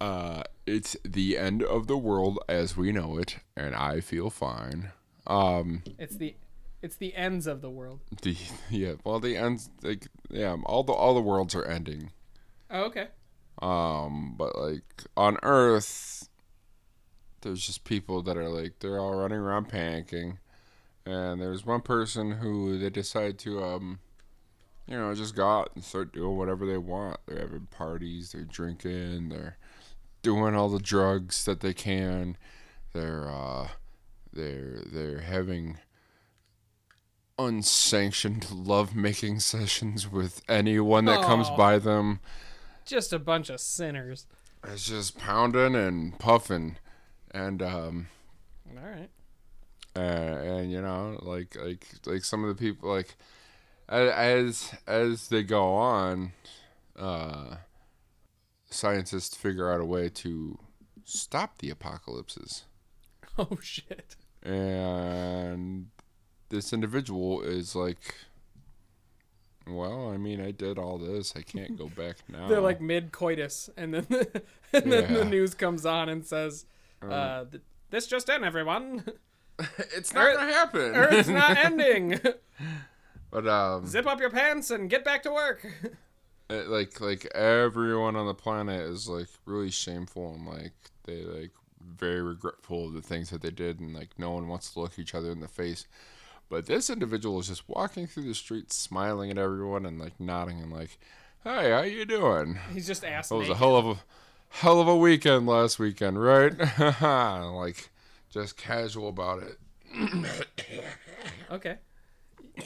Uh, 0.00 0.42
it's 0.66 0.96
the 1.04 1.36
end 1.36 1.62
of 1.62 1.86
the 1.86 1.96
world 1.98 2.38
as 2.48 2.76
we 2.76 2.90
know 2.92 3.18
it, 3.18 3.36
and 3.56 3.74
I 3.74 4.00
feel 4.00 4.30
fine. 4.30 4.92
Um, 5.26 5.82
It's 5.98 6.16
the, 6.16 6.34
it's 6.80 6.96
the 6.96 7.14
ends 7.14 7.46
of 7.46 7.60
the 7.60 7.68
world. 7.70 8.00
the 8.22 8.36
yeah, 8.70 8.94
well, 9.04 9.20
the 9.20 9.36
ends 9.36 9.68
like 9.82 10.08
yeah, 10.30 10.56
all 10.64 10.82
the 10.84 10.92
all 10.94 11.12
the 11.14 11.20
worlds 11.20 11.54
are 11.54 11.64
ending. 11.66 12.12
Oh, 12.70 12.84
okay. 12.84 13.08
Um, 13.60 14.34
but 14.38 14.56
like 14.58 15.04
on 15.18 15.36
Earth, 15.42 16.28
there's 17.42 17.66
just 17.66 17.84
people 17.84 18.22
that 18.22 18.36
are 18.38 18.48
like 18.48 18.78
they're 18.80 18.98
all 18.98 19.14
running 19.16 19.38
around 19.38 19.68
panicking, 19.68 20.38
and 21.06 21.40
there's 21.40 21.64
one 21.64 21.80
person 21.80 22.32
who 22.32 22.78
they 22.78 22.90
decide 22.90 23.38
to 23.40 23.62
um, 23.62 23.98
you 24.90 24.96
know, 24.96 25.14
just 25.14 25.36
go 25.36 25.48
out 25.48 25.70
and 25.76 25.84
start 25.84 26.12
doing 26.12 26.36
whatever 26.36 26.66
they 26.66 26.76
want. 26.76 27.18
They're 27.26 27.38
having 27.38 27.68
parties, 27.70 28.32
they're 28.32 28.42
drinking, 28.42 29.28
they're 29.28 29.56
doing 30.20 30.56
all 30.56 30.68
the 30.68 30.80
drugs 30.80 31.44
that 31.44 31.60
they 31.60 31.72
can. 31.72 32.36
They're 32.92 33.30
uh, 33.30 33.68
they're 34.32 34.82
they're 34.84 35.20
having 35.20 35.78
unsanctioned 37.38 38.50
love 38.52 38.96
making 38.96 39.38
sessions 39.40 40.10
with 40.10 40.42
anyone 40.48 41.04
that 41.04 41.22
comes 41.22 41.48
by 41.50 41.78
them. 41.78 42.18
Just 42.84 43.12
a 43.12 43.20
bunch 43.20 43.48
of 43.48 43.60
sinners. 43.60 44.26
It's 44.64 44.88
just 44.88 45.16
pounding 45.16 45.76
and 45.76 46.18
puffing, 46.18 46.76
and 47.30 47.62
um, 47.62 48.08
All 48.68 48.84
right. 48.84 49.08
Uh, 49.96 49.98
and 49.98 50.70
you 50.70 50.80
know, 50.80 51.18
like 51.22 51.56
like 51.60 51.86
like 52.06 52.24
some 52.24 52.44
of 52.44 52.48
the 52.48 52.60
people 52.60 52.88
like 52.90 53.16
as 53.88 54.72
as 54.86 55.28
they 55.28 55.42
go 55.42 55.74
on, 55.74 56.32
uh, 56.98 57.56
scientists 58.70 59.36
figure 59.36 59.70
out 59.70 59.80
a 59.80 59.84
way 59.84 60.08
to 60.08 60.58
stop 61.04 61.58
the 61.58 61.70
apocalypses, 61.70 62.64
Oh 63.38 63.58
shit. 63.60 64.16
and 64.42 65.86
this 66.48 66.72
individual 66.72 67.42
is 67.42 67.74
like. 67.74 68.14
Well, 69.66 70.08
I 70.10 70.16
mean, 70.16 70.40
I 70.40 70.50
did 70.50 70.78
all 70.78 70.98
this. 70.98 71.34
I 71.36 71.42
can't 71.42 71.76
go 71.76 71.88
back 71.88 72.16
now. 72.28 72.48
They're 72.48 72.60
like 72.62 72.80
mid 72.80 73.12
coitus, 73.12 73.70
and 73.76 73.94
then 73.94 74.06
and 74.72 74.90
then 74.90 75.12
the 75.12 75.24
news 75.24 75.54
comes 75.54 75.84
on 75.86 76.08
and 76.08 76.24
says, 76.26 76.64
uh, 77.02 77.44
th- 77.44 77.62
"This 77.90 78.06
just 78.08 78.28
in, 78.30 78.42
everyone. 78.42 79.04
it's 79.96 80.12
not 80.14 80.24
Earth- 80.26 80.36
gonna 80.36 80.52
happen. 80.52 80.94
Earth's 80.96 81.28
not 81.42 81.56
ending. 81.56 82.18
but 83.30 83.46
um, 83.46 83.86
Zip 83.86 84.06
up 84.06 84.20
your 84.20 84.30
pants 84.30 84.70
and 84.70 84.88
get 84.90 85.04
back 85.04 85.22
to 85.24 85.32
work." 85.32 85.66
it, 86.48 86.68
like 86.68 87.00
like 87.00 87.26
everyone 87.34 88.16
on 88.16 88.26
the 88.26 88.34
planet 88.34 88.80
is 88.82 89.08
like 89.08 89.28
really 89.46 89.70
shameful 89.70 90.34
and 90.34 90.46
like 90.46 90.72
they 91.04 91.22
like 91.24 91.50
very 91.82 92.22
regretful 92.22 92.86
of 92.88 92.92
the 92.92 93.02
things 93.02 93.30
that 93.30 93.42
they 93.42 93.50
did, 93.50 93.80
and 93.80 93.94
like 93.94 94.10
no 94.18 94.30
one 94.30 94.48
wants 94.48 94.72
to 94.72 94.80
look 94.80 94.98
each 94.98 95.14
other 95.14 95.30
in 95.30 95.40
the 95.40 95.48
face. 95.48 95.86
But 96.48 96.66
this 96.66 96.90
individual 96.90 97.38
is 97.38 97.46
just 97.48 97.68
walking 97.68 98.06
through 98.08 98.24
the 98.24 98.34
streets, 98.34 98.74
smiling 98.76 99.30
at 99.30 99.38
everyone 99.38 99.86
and 99.86 99.98
like 100.00 100.18
nodding 100.18 100.60
and 100.60 100.72
like, 100.72 100.98
"Hey, 101.44 101.70
how 101.70 101.82
you 101.82 102.04
doing?" 102.04 102.58
He's 102.74 102.86
just 102.86 103.04
asking. 103.04 103.36
It 103.36 103.40
was 103.40 103.48
a 103.50 103.54
hell 103.54 103.76
of 103.76 103.86
a 103.86 103.96
hell 104.48 104.80
of 104.80 104.88
a 104.88 104.96
weekend 104.96 105.46
last 105.46 105.78
weekend, 105.78 106.20
right? 106.20 106.52
like 107.00 107.89
just 108.30 108.56
casual 108.56 109.08
about 109.08 109.42
it. 109.42 109.58
Okay. 111.50 111.76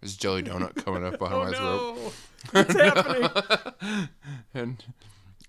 There's 0.00 0.16
jelly 0.16 0.42
donut 0.42 0.82
coming 0.84 1.04
up 1.04 1.18
behind 1.18 1.34
Oh 1.34 1.44
my 1.44 1.52
throat. 1.52 1.96
no! 1.96 2.12
What's 2.52 2.74
happening? 2.74 4.08
and 4.54 4.84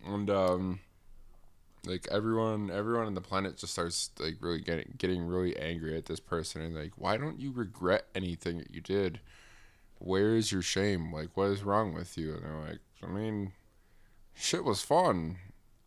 and 0.05 0.29
um 0.29 0.79
like 1.85 2.07
everyone 2.11 2.69
everyone 2.69 3.05
on 3.07 3.13
the 3.15 3.21
planet 3.21 3.57
just 3.57 3.73
starts 3.73 4.11
like 4.19 4.35
really 4.41 4.59
getting 4.59 4.93
getting 4.97 5.23
really 5.23 5.55
angry 5.57 5.97
at 5.97 6.05
this 6.05 6.19
person 6.19 6.61
and 6.61 6.75
like 6.75 6.91
why 6.97 7.17
don't 7.17 7.39
you 7.39 7.51
regret 7.51 8.05
anything 8.13 8.57
that 8.57 8.71
you 8.71 8.81
did 8.81 9.19
where 9.99 10.35
is 10.35 10.51
your 10.51 10.61
shame 10.61 11.13
like 11.13 11.29
what 11.35 11.45
is 11.49 11.63
wrong 11.63 11.93
with 11.93 12.17
you 12.17 12.33
and 12.33 12.43
they're 12.43 12.59
like 12.67 12.79
i 13.03 13.07
mean 13.07 13.53
shit 14.33 14.63
was 14.63 14.81
fun 14.81 15.37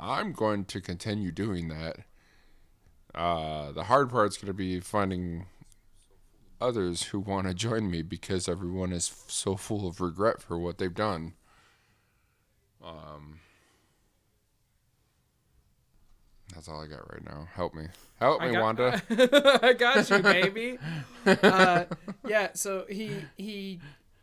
i'm 0.00 0.32
going 0.32 0.64
to 0.64 0.80
continue 0.80 1.30
doing 1.30 1.68
that 1.68 1.98
uh 3.14 3.72
the 3.72 3.84
hard 3.84 4.10
part's 4.10 4.36
going 4.36 4.46
to 4.48 4.52
be 4.54 4.80
finding 4.80 5.46
others 6.60 7.04
who 7.04 7.20
want 7.20 7.46
to 7.46 7.54
join 7.54 7.90
me 7.90 8.02
because 8.02 8.48
everyone 8.48 8.92
is 8.92 9.10
f- 9.10 9.30
so 9.30 9.56
full 9.56 9.86
of 9.86 10.00
regret 10.00 10.40
for 10.40 10.58
what 10.58 10.78
they've 10.78 10.94
done 10.94 11.34
um 12.82 13.40
that's 16.54 16.68
all 16.68 16.82
I 16.82 16.86
got 16.86 17.10
right 17.12 17.24
now. 17.24 17.48
Help 17.52 17.74
me. 17.74 17.86
Help 18.20 18.40
me, 18.40 18.48
I 18.48 18.52
got, 18.52 18.62
Wanda. 18.62 19.02
I 19.62 19.72
got 19.72 20.08
you, 20.08 20.18
baby. 20.20 20.78
uh, 21.26 21.84
yeah. 22.28 22.50
So 22.54 22.84
he 22.88 23.16
he 23.36 23.80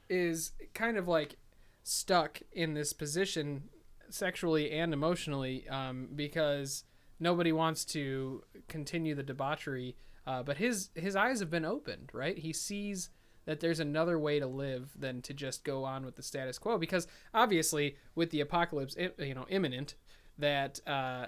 is 0.10 0.52
kind 0.74 0.98
of 0.98 1.08
like 1.08 1.36
stuck 1.84 2.42
in 2.54 2.74
this 2.74 2.94
position 2.94 3.64
sexually 4.10 4.72
and 4.72 4.94
emotionally 4.94 5.68
um, 5.68 6.10
because 6.16 6.84
nobody 7.22 7.54
wants 7.54 7.86
to 7.86 8.44
continue 8.68 9.16
the 9.16 9.24
debauchery. 9.24 9.96
Uh, 10.28 10.44
but 10.44 10.58
his 10.58 10.90
his 10.96 11.16
eyes 11.16 11.40
have 11.40 11.50
been 11.50 11.66
opened, 11.66 12.10
right? 12.14 12.38
He 12.38 12.52
sees 12.52 13.10
that 13.46 13.60
there's 13.60 13.80
another 13.80 14.20
way 14.20 14.40
to 14.40 14.46
live 14.46 14.92
than 14.96 15.22
to 15.22 15.34
just 15.34 15.64
go 15.64 15.84
on 15.84 16.06
with 16.06 16.16
the 16.16 16.24
status 16.24 16.60
quo. 16.60 16.78
Because 16.78 17.08
obviously, 17.34 17.96
with 18.14 18.32
the 18.32 18.42
apocalypse, 18.42 18.96
you 19.18 19.34
know, 19.34 19.46
imminent, 19.50 19.96
that 20.38 20.80
uh, 20.86 21.28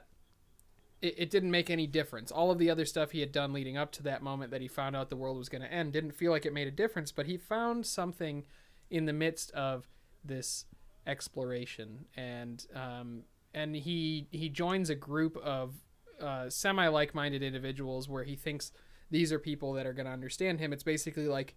it, 1.02 1.16
it 1.18 1.30
didn't 1.30 1.52
make 1.52 1.70
any 1.70 1.88
difference. 1.88 2.32
All 2.32 2.52
of 2.52 2.60
the 2.60 2.70
other 2.70 2.86
stuff 2.86 3.12
he 3.12 3.20
had 3.20 3.32
done 3.32 3.52
leading 3.52 3.78
up 3.78 3.92
to 3.94 4.04
that 4.04 4.22
moment 4.22 4.52
that 4.52 4.62
he 4.62 4.68
found 4.68 4.96
out 4.96 5.10
the 5.10 5.16
world 5.16 5.38
was 5.38 5.50
going 5.50 5.64
to 5.64 5.72
end 5.72 5.94
didn't 5.94 6.12
feel 6.12 6.32
like 6.32 6.46
it 6.46 6.54
made 6.54 6.68
a 6.68 6.72
difference. 6.72 7.12
But 7.12 7.26
he 7.26 7.38
found 7.38 7.86
something 7.86 8.44
in 8.92 9.06
the 9.06 9.14
midst 9.14 9.52
of 9.52 9.88
this 10.24 10.66
exploration, 11.08 12.06
and 12.16 12.66
um, 12.76 13.24
and 13.54 13.76
he 13.76 14.28
he 14.32 14.50
joins 14.50 14.90
a 14.90 14.96
group 14.96 15.38
of 15.38 15.76
uh, 16.22 16.50
semi 16.50 16.88
like 16.88 17.14
minded 17.14 17.44
individuals 17.44 18.08
where 18.08 18.24
he 18.24 18.36
thinks 18.36 18.72
these 19.12 19.32
are 19.32 19.40
people 19.40 19.74
that 19.74 19.86
are 19.86 19.94
going 19.94 20.06
to 20.06 20.12
understand 20.12 20.60
him. 20.60 20.74
It's 20.74 20.84
basically 20.84 21.28
like 21.28 21.56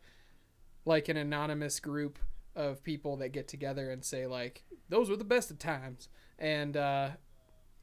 like 0.85 1.09
an 1.09 1.17
anonymous 1.17 1.81
group 1.81 2.19
of 2.55 2.83
people 2.83 3.17
that 3.19 3.31
get 3.31 3.49
together 3.49 3.91
and 3.91 4.05
say 4.05 4.27
like 4.27 4.65
those 4.89 5.11
were 5.11 5.17
the 5.17 5.25
best 5.25 5.51
of 5.51 5.59
times 5.59 6.09
and 6.39 6.77
uh 6.77 7.11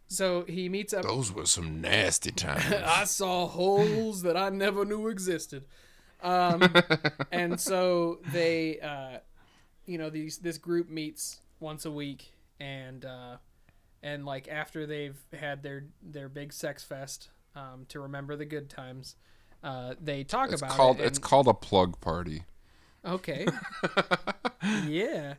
so 0.07 0.45
he 0.47 0.69
meets 0.69 0.93
up 0.93 1.03
Those 1.03 1.31
were 1.31 1.45
some 1.45 1.81
nasty 1.81 2.31
times. 2.31 2.71
I 2.85 3.05
saw 3.05 3.47
holes 3.47 4.21
that 4.23 4.37
I 4.37 4.49
never 4.49 4.85
knew 4.85 5.07
existed. 5.07 5.65
Um, 6.21 6.71
and 7.31 7.59
so 7.59 8.19
they, 8.31 8.79
uh, 8.79 9.19
you 9.85 9.97
know, 9.97 10.09
these 10.09 10.37
this 10.37 10.57
group 10.57 10.89
meets 10.89 11.39
once 11.59 11.85
a 11.85 11.91
week, 11.91 12.33
and 12.59 13.03
uh, 13.03 13.37
and 14.03 14.25
like 14.25 14.47
after 14.47 14.85
they've 14.85 15.17
had 15.39 15.63
their 15.63 15.85
their 16.03 16.29
big 16.29 16.53
sex 16.53 16.83
fest 16.83 17.29
um, 17.55 17.85
to 17.89 17.99
remember 18.01 18.35
the 18.35 18.45
good 18.45 18.69
times, 18.69 19.15
uh, 19.63 19.95
they 19.99 20.23
talk 20.23 20.51
It's 20.51 20.61
about 20.61 20.75
called 20.75 20.99
it. 20.99 21.05
it's 21.05 21.17
and- 21.17 21.23
called 21.25 21.47
a 21.47 21.53
plug 21.55 21.99
party. 22.01 22.43
Okay. 23.05 23.45
yeah. 24.87 25.33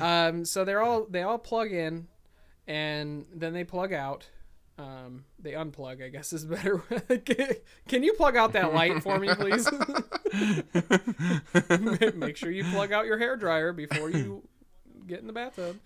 Um, 0.00 0.44
so 0.44 0.64
they're 0.64 0.82
all 0.82 1.06
they 1.08 1.22
all 1.22 1.38
plug 1.38 1.72
in, 1.72 2.06
and 2.66 3.26
then 3.34 3.52
they 3.52 3.64
plug 3.64 3.92
out. 3.92 4.28
Um, 4.78 5.24
they 5.38 5.52
unplug, 5.52 6.02
I 6.02 6.08
guess 6.08 6.32
is 6.32 6.44
better. 6.46 6.78
Can 7.88 8.02
you 8.02 8.14
plug 8.14 8.36
out 8.36 8.54
that 8.54 8.72
light 8.74 9.02
for 9.02 9.18
me, 9.18 9.28
please? 9.34 9.68
Make 12.16 12.36
sure 12.36 12.50
you 12.50 12.64
plug 12.64 12.92
out 12.92 13.06
your 13.06 13.18
hair 13.18 13.36
dryer 13.36 13.72
before 13.72 14.10
you 14.10 14.42
get 15.06 15.20
in 15.20 15.26
the 15.26 15.32
bathtub. 15.32 15.78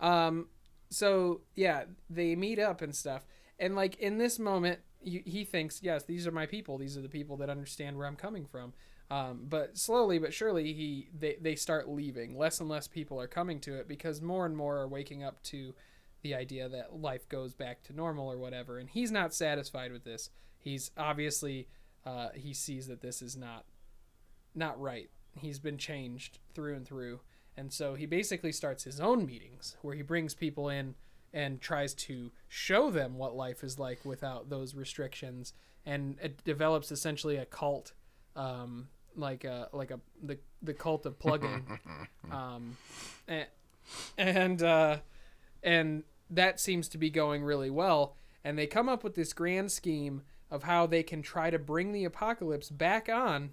Um, 0.00 0.48
so 0.92 1.42
yeah, 1.54 1.84
they 2.10 2.34
meet 2.34 2.58
up 2.58 2.82
and 2.82 2.94
stuff, 2.94 3.26
and 3.58 3.74
like 3.74 3.96
in 3.96 4.18
this 4.18 4.38
moment, 4.38 4.80
he, 5.00 5.22
he 5.24 5.44
thinks, 5.44 5.80
yes, 5.82 6.04
these 6.04 6.26
are 6.26 6.32
my 6.32 6.46
people. 6.46 6.78
These 6.78 6.96
are 6.96 7.02
the 7.02 7.08
people 7.08 7.36
that 7.38 7.50
understand 7.50 7.96
where 7.96 8.06
I'm 8.06 8.16
coming 8.16 8.46
from. 8.46 8.72
Um, 9.10 9.40
but 9.48 9.76
slowly 9.76 10.18
but 10.18 10.32
surely, 10.32 10.72
he 10.72 11.08
they, 11.18 11.36
they 11.40 11.54
start 11.54 11.88
leaving. 11.88 12.36
Less 12.36 12.60
and 12.60 12.68
less 12.68 12.88
people 12.88 13.20
are 13.20 13.26
coming 13.26 13.60
to 13.60 13.74
it 13.74 13.86
because 13.86 14.22
more 14.22 14.46
and 14.46 14.56
more 14.56 14.78
are 14.78 14.88
waking 14.88 15.22
up 15.22 15.42
to 15.44 15.74
the 16.22 16.34
idea 16.34 16.68
that 16.68 16.94
life 16.94 17.28
goes 17.28 17.52
back 17.52 17.82
to 17.84 17.92
normal 17.92 18.30
or 18.30 18.38
whatever. 18.38 18.78
And 18.78 18.88
he's 18.88 19.10
not 19.10 19.34
satisfied 19.34 19.92
with 19.92 20.04
this. 20.04 20.30
He's 20.58 20.92
obviously 20.96 21.68
uh, 22.06 22.28
he 22.34 22.54
sees 22.54 22.86
that 22.86 23.02
this 23.02 23.20
is 23.20 23.36
not 23.36 23.64
not 24.54 24.80
right. 24.80 25.10
He's 25.38 25.58
been 25.58 25.78
changed 25.78 26.38
through 26.54 26.76
and 26.76 26.86
through. 26.86 27.20
And 27.56 27.72
so 27.72 27.94
he 27.94 28.06
basically 28.06 28.52
starts 28.52 28.84
his 28.84 29.00
own 29.00 29.26
meetings 29.26 29.76
where 29.82 29.94
he 29.94 30.02
brings 30.02 30.34
people 30.34 30.68
in 30.68 30.94
and 31.32 31.60
tries 31.60 31.94
to 31.94 32.30
show 32.48 32.90
them 32.90 33.16
what 33.16 33.34
life 33.34 33.62
is 33.62 33.78
like 33.78 34.04
without 34.04 34.50
those 34.50 34.74
restrictions. 34.74 35.52
And 35.84 36.16
it 36.22 36.42
develops 36.44 36.90
essentially 36.90 37.36
a 37.36 37.44
cult 37.44 37.92
um, 38.36 38.88
like 39.14 39.44
a 39.44 39.68
like 39.72 39.90
a 39.90 40.00
the, 40.22 40.38
the 40.62 40.74
cult 40.74 41.06
of 41.06 41.18
plugging. 41.18 41.78
Um, 42.30 42.78
and 43.28 43.46
and, 44.16 44.62
uh, 44.62 44.98
and 45.62 46.04
that 46.30 46.60
seems 46.60 46.88
to 46.88 46.98
be 46.98 47.10
going 47.10 47.42
really 47.42 47.68
well. 47.68 48.16
And 48.44 48.56
they 48.56 48.66
come 48.66 48.88
up 48.88 49.04
with 49.04 49.14
this 49.14 49.32
grand 49.32 49.70
scheme 49.70 50.22
of 50.50 50.62
how 50.62 50.86
they 50.86 51.02
can 51.02 51.20
try 51.20 51.50
to 51.50 51.58
bring 51.58 51.92
the 51.92 52.04
apocalypse 52.04 52.70
back 52.70 53.08
on 53.08 53.50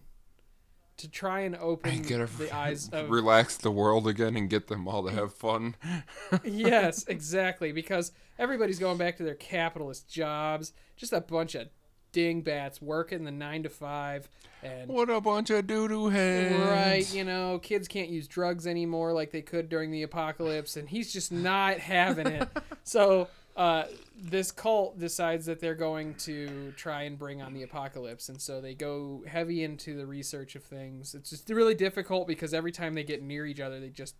to 1.00 1.10
try 1.10 1.42
and 1.42 1.56
open 1.56 2.02
Get 2.04 2.22
a, 2.22 2.26
the 2.26 2.52
eyes 2.56 2.90
of 2.90 3.10
relax 3.10 3.58
the 3.58 3.72
world 3.72 4.08
again 4.08 4.36
and 4.36 4.50
get 4.50 4.68
them 4.68 4.88
all 4.88 5.04
to 5.06 5.12
have 5.12 5.34
fun. 5.34 5.76
yes, 6.44 7.06
exactly. 7.08 7.72
Because 7.72 8.12
everybody's 8.38 8.80
going 8.80 8.98
back 8.98 9.18
to 9.18 9.24
their 9.24 9.36
capitalist 9.36 10.10
jobs. 10.10 10.74
Just 10.96 11.14
a 11.14 11.22
bunch 11.22 11.56
of 11.56 11.70
dingbats 12.12 12.82
working 12.82 13.24
the 13.24 13.32
nine 13.32 13.64
to 13.64 13.70
five, 13.70 14.30
and 14.64 14.90
What 14.90 15.10
a 15.10 15.22
bunch 15.22 15.50
of 15.50 15.68
doo 15.68 15.88
doo 15.88 16.10
heads. 16.10 16.56
right, 16.56 17.14
you 17.14 17.24
know, 17.24 17.60
kids 17.60 17.88
can't 17.88 18.10
use 18.10 18.28
drugs 18.28 18.68
anymore 18.68 19.14
like 19.14 19.32
they 19.32 19.42
could 19.42 19.70
during 19.70 19.92
the 19.92 20.04
apocalypse, 20.04 20.76
and 20.76 20.90
he's 20.90 21.14
just 21.14 21.32
not 21.32 21.78
having 21.80 22.28
it. 22.28 22.48
so. 22.84 23.28
Uh, 23.60 23.84
this 24.16 24.52
cult 24.54 24.98
decides 24.98 25.46
that 25.48 25.60
they're 25.60 25.76
going 25.76 26.16
to 26.16 26.72
try 26.78 27.04
and 27.04 27.20
bring 27.20 27.42
on 27.42 27.54
the 27.54 27.62
apocalypse, 27.64 28.30
and 28.30 28.40
so 28.42 28.62
they 28.62 28.74
go 28.74 29.22
heavy 29.28 29.66
into 29.66 29.98
the 29.98 30.06
research 30.06 30.56
of 30.56 30.64
things. 30.64 31.14
It's 31.14 31.30
just 31.30 31.50
really 31.50 31.76
difficult 31.76 32.26
because 32.26 32.54
every 32.54 32.72
time 32.72 32.94
they 32.94 33.04
get 33.04 33.22
near 33.22 33.46
each 33.46 33.60
other, 33.60 33.82
they 33.82 33.90
just 33.90 34.16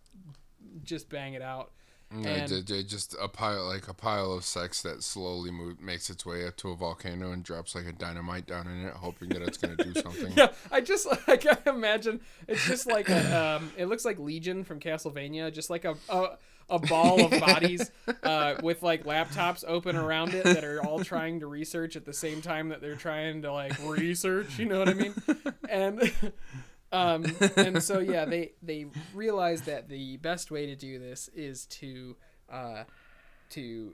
just 0.84 1.08
bang 1.08 1.32
it 1.32 1.40
out. 1.40 1.72
Yeah, 2.14 2.28
And- 2.30 2.66
just 2.66 3.14
a 3.20 3.28
pile 3.28 3.64
like 3.66 3.88
a 3.88 3.94
pile 3.94 4.32
of 4.32 4.44
sex 4.44 4.82
that 4.82 5.02
slowly 5.02 5.50
move, 5.52 5.80
makes 5.80 6.10
its 6.10 6.26
way 6.26 6.46
up 6.46 6.56
to 6.58 6.70
a 6.70 6.76
volcano 6.76 7.30
and 7.32 7.42
drops 7.42 7.74
like 7.74 7.86
a 7.86 7.92
dynamite 7.92 8.46
down 8.46 8.66
in 8.66 8.84
it, 8.88 8.92
hoping 8.94 9.28
that 9.30 9.40
it's 9.42 9.56
gonna 9.56 9.76
do 9.76 9.94
something. 10.02 10.32
Yeah, 10.36 10.48
I 10.70 10.80
just 10.82 11.06
like 11.28 11.46
I 11.66 11.70
imagine 11.70 12.20
it's 12.46 12.66
just 12.66 12.86
like 12.86 13.08
a, 13.08 13.58
um, 13.60 13.70
it 13.78 13.86
looks 13.86 14.04
like 14.04 14.18
Legion 14.18 14.64
from 14.64 14.80
Castlevania, 14.80 15.50
just 15.50 15.70
like 15.70 15.84
a 15.86 15.96
a, 16.10 16.36
a 16.70 16.78
ball 16.78 17.24
of 17.24 17.30
bodies 17.40 17.90
uh, 18.22 18.54
with 18.62 18.82
like 18.82 19.04
laptops 19.04 19.64
open 19.66 19.96
around 19.96 20.34
it 20.34 20.44
that 20.44 20.64
are 20.64 20.82
all 20.84 21.02
trying 21.02 21.40
to 21.40 21.46
research 21.46 21.96
at 21.96 22.04
the 22.04 22.12
same 22.12 22.40
time 22.40 22.68
that 22.68 22.80
they're 22.80 22.96
trying 22.96 23.42
to 23.42 23.52
like 23.52 23.78
research. 23.84 24.58
You 24.58 24.66
know 24.66 24.78
what 24.78 24.88
I 24.88 24.94
mean? 24.94 25.14
And 25.68 26.12
um, 26.92 27.26
and 27.56 27.82
so 27.82 27.98
yeah, 27.98 28.24
they 28.24 28.52
they 28.62 28.86
realize 29.14 29.62
that 29.62 29.88
the 29.88 30.16
best 30.18 30.50
way 30.50 30.66
to 30.66 30.76
do 30.76 30.98
this 30.98 31.28
is 31.34 31.66
to 31.66 32.16
uh, 32.50 32.84
to 33.50 33.92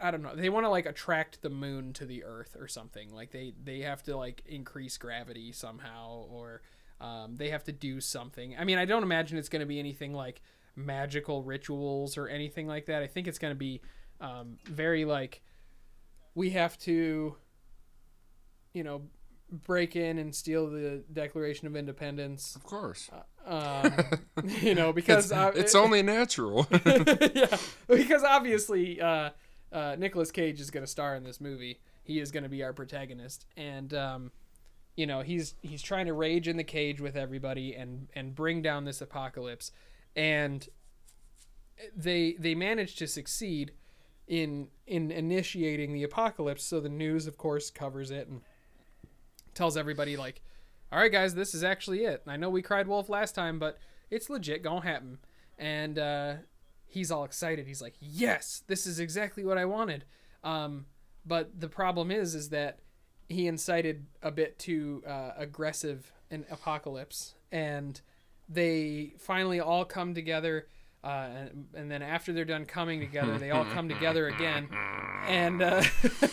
I 0.00 0.10
don't 0.10 0.22
know. 0.22 0.34
They 0.34 0.48
want 0.48 0.64
to 0.64 0.70
like 0.70 0.86
attract 0.86 1.42
the 1.42 1.50
moon 1.50 1.92
to 1.94 2.06
the 2.06 2.24
earth 2.24 2.56
or 2.58 2.68
something. 2.68 3.12
Like 3.12 3.32
they 3.32 3.52
they 3.62 3.80
have 3.80 4.02
to 4.04 4.16
like 4.16 4.42
increase 4.46 4.96
gravity 4.96 5.52
somehow 5.52 6.26
or 6.30 6.62
um, 7.00 7.36
they 7.36 7.50
have 7.50 7.64
to 7.64 7.72
do 7.72 8.00
something. 8.00 8.56
I 8.58 8.64
mean, 8.64 8.78
I 8.78 8.84
don't 8.84 9.02
imagine 9.02 9.38
it's 9.38 9.48
going 9.48 9.60
to 9.60 9.66
be 9.66 9.78
anything 9.78 10.12
like 10.12 10.40
magical 10.78 11.42
rituals 11.42 12.16
or 12.16 12.28
anything 12.28 12.66
like 12.66 12.86
that. 12.86 13.02
I 13.02 13.06
think 13.06 13.26
it's 13.26 13.38
going 13.38 13.52
to 13.52 13.58
be 13.58 13.80
um, 14.20 14.58
very 14.64 15.04
like 15.04 15.42
we 16.34 16.50
have 16.50 16.78
to, 16.78 17.36
you 18.72 18.84
know, 18.84 19.02
break 19.50 19.96
in 19.96 20.18
and 20.18 20.34
steal 20.34 20.68
the 20.68 21.02
Declaration 21.12 21.66
of 21.66 21.76
Independence. 21.76 22.54
Of 22.54 22.64
course. 22.64 23.10
Um, 23.46 23.92
you 24.60 24.74
know, 24.74 24.92
because 24.94 25.26
It's, 25.26 25.32
uh, 25.32 25.52
it's 25.54 25.74
only 25.74 26.02
natural. 26.02 26.66
yeah, 26.86 27.56
because 27.86 28.22
obviously 28.22 29.00
uh, 29.00 29.30
uh, 29.72 29.96
Nicolas 29.98 30.30
Cage 30.30 30.60
is 30.60 30.70
going 30.70 30.84
to 30.84 30.90
star 30.90 31.16
in 31.16 31.24
this 31.24 31.40
movie. 31.40 31.80
He 32.04 32.20
is 32.20 32.30
going 32.30 32.42
to 32.42 32.48
be 32.48 32.62
our 32.62 32.72
protagonist, 32.72 33.44
and 33.56 33.92
um, 33.92 34.32
you 34.96 35.06
know 35.06 35.20
he's 35.20 35.54
he's 35.60 35.82
trying 35.82 36.06
to 36.06 36.14
rage 36.14 36.48
in 36.48 36.56
the 36.56 36.64
cage 36.64 37.02
with 37.02 37.16
everybody 37.16 37.74
and 37.74 38.08
and 38.14 38.34
bring 38.34 38.62
down 38.62 38.84
this 38.84 39.02
apocalypse, 39.02 39.72
and 40.16 40.68
they 41.96 42.36
they 42.38 42.54
manage 42.54 42.96
to 42.96 43.06
succeed 43.06 43.72
in 44.26 44.68
in 44.86 45.10
initiating 45.10 45.92
the 45.92 46.02
apocalypse. 46.02 46.64
So 46.64 46.80
the 46.80 46.88
news, 46.88 47.26
of 47.26 47.36
course, 47.36 47.70
covers 47.70 48.10
it 48.10 48.28
and 48.28 48.42
tells 49.54 49.76
everybody 49.76 50.16
like, 50.16 50.42
"All 50.92 50.98
right, 50.98 51.12
guys, 51.12 51.34
this 51.34 51.54
is 51.54 51.64
actually 51.64 52.04
it. 52.04 52.22
I 52.26 52.36
know 52.36 52.50
we 52.50 52.62
cried 52.62 52.86
wolf 52.86 53.08
last 53.08 53.34
time, 53.34 53.58
but 53.58 53.78
it's 54.10 54.30
legit 54.30 54.62
gonna 54.62 54.82
happen." 54.82 55.18
And 55.58 55.98
uh, 55.98 56.34
he's 56.86 57.10
all 57.10 57.24
excited. 57.24 57.66
He's 57.66 57.82
like, 57.82 57.94
"Yes, 58.00 58.62
this 58.66 58.86
is 58.86 58.98
exactly 58.98 59.44
what 59.44 59.58
I 59.58 59.64
wanted." 59.64 60.04
Um, 60.44 60.86
but 61.24 61.60
the 61.60 61.68
problem 61.68 62.10
is, 62.10 62.34
is 62.34 62.50
that 62.50 62.80
he 63.28 63.46
incited 63.46 64.06
a 64.22 64.30
bit 64.30 64.58
too 64.58 65.02
uh, 65.06 65.32
aggressive 65.36 66.12
an 66.30 66.44
apocalypse, 66.50 67.34
and 67.50 68.00
they 68.48 69.14
finally 69.18 69.60
all 69.60 69.84
come 69.84 70.14
together. 70.14 70.66
Uh, 71.04 71.28
and, 71.36 71.66
and 71.74 71.90
then 71.90 72.02
after 72.02 72.32
they're 72.32 72.44
done 72.44 72.64
coming 72.64 72.98
together, 72.98 73.38
they 73.38 73.50
all 73.50 73.64
come 73.66 73.88
together 73.88 74.26
again, 74.26 74.68
and 75.26 75.62
uh, 75.62 75.82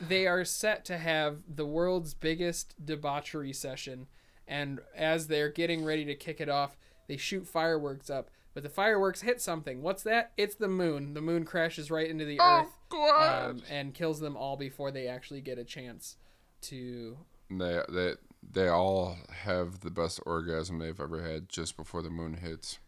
they 0.00 0.28
are 0.28 0.44
set 0.44 0.84
to 0.84 0.98
have 0.98 1.38
the 1.48 1.66
world's 1.66 2.14
biggest 2.14 2.74
debauchery 2.84 3.52
session. 3.52 4.06
And 4.46 4.78
as 4.94 5.26
they're 5.26 5.50
getting 5.50 5.84
ready 5.84 6.04
to 6.04 6.14
kick 6.14 6.40
it 6.40 6.48
off, 6.48 6.76
they 7.08 7.16
shoot 7.16 7.48
fireworks 7.48 8.08
up. 8.08 8.30
But 8.54 8.62
the 8.62 8.68
fireworks 8.68 9.22
hit 9.22 9.42
something. 9.42 9.82
What's 9.82 10.04
that? 10.04 10.30
It's 10.36 10.54
the 10.54 10.68
moon. 10.68 11.14
The 11.14 11.20
moon 11.20 11.44
crashes 11.44 11.90
right 11.90 12.08
into 12.08 12.24
the 12.24 12.40
earth 12.40 12.68
um, 12.92 13.62
and 13.68 13.92
kills 13.92 14.20
them 14.20 14.36
all 14.36 14.56
before 14.56 14.90
they 14.90 15.08
actually 15.08 15.40
get 15.40 15.58
a 15.58 15.64
chance 15.64 16.16
to. 16.62 17.18
They 17.50 17.80
they 17.88 18.14
they 18.48 18.68
all 18.68 19.16
have 19.42 19.80
the 19.80 19.90
best 19.90 20.20
orgasm 20.26 20.78
they've 20.78 21.00
ever 21.00 21.22
had 21.22 21.48
just 21.48 21.76
before 21.76 22.02
the 22.02 22.10
moon 22.10 22.34
hits. 22.34 22.78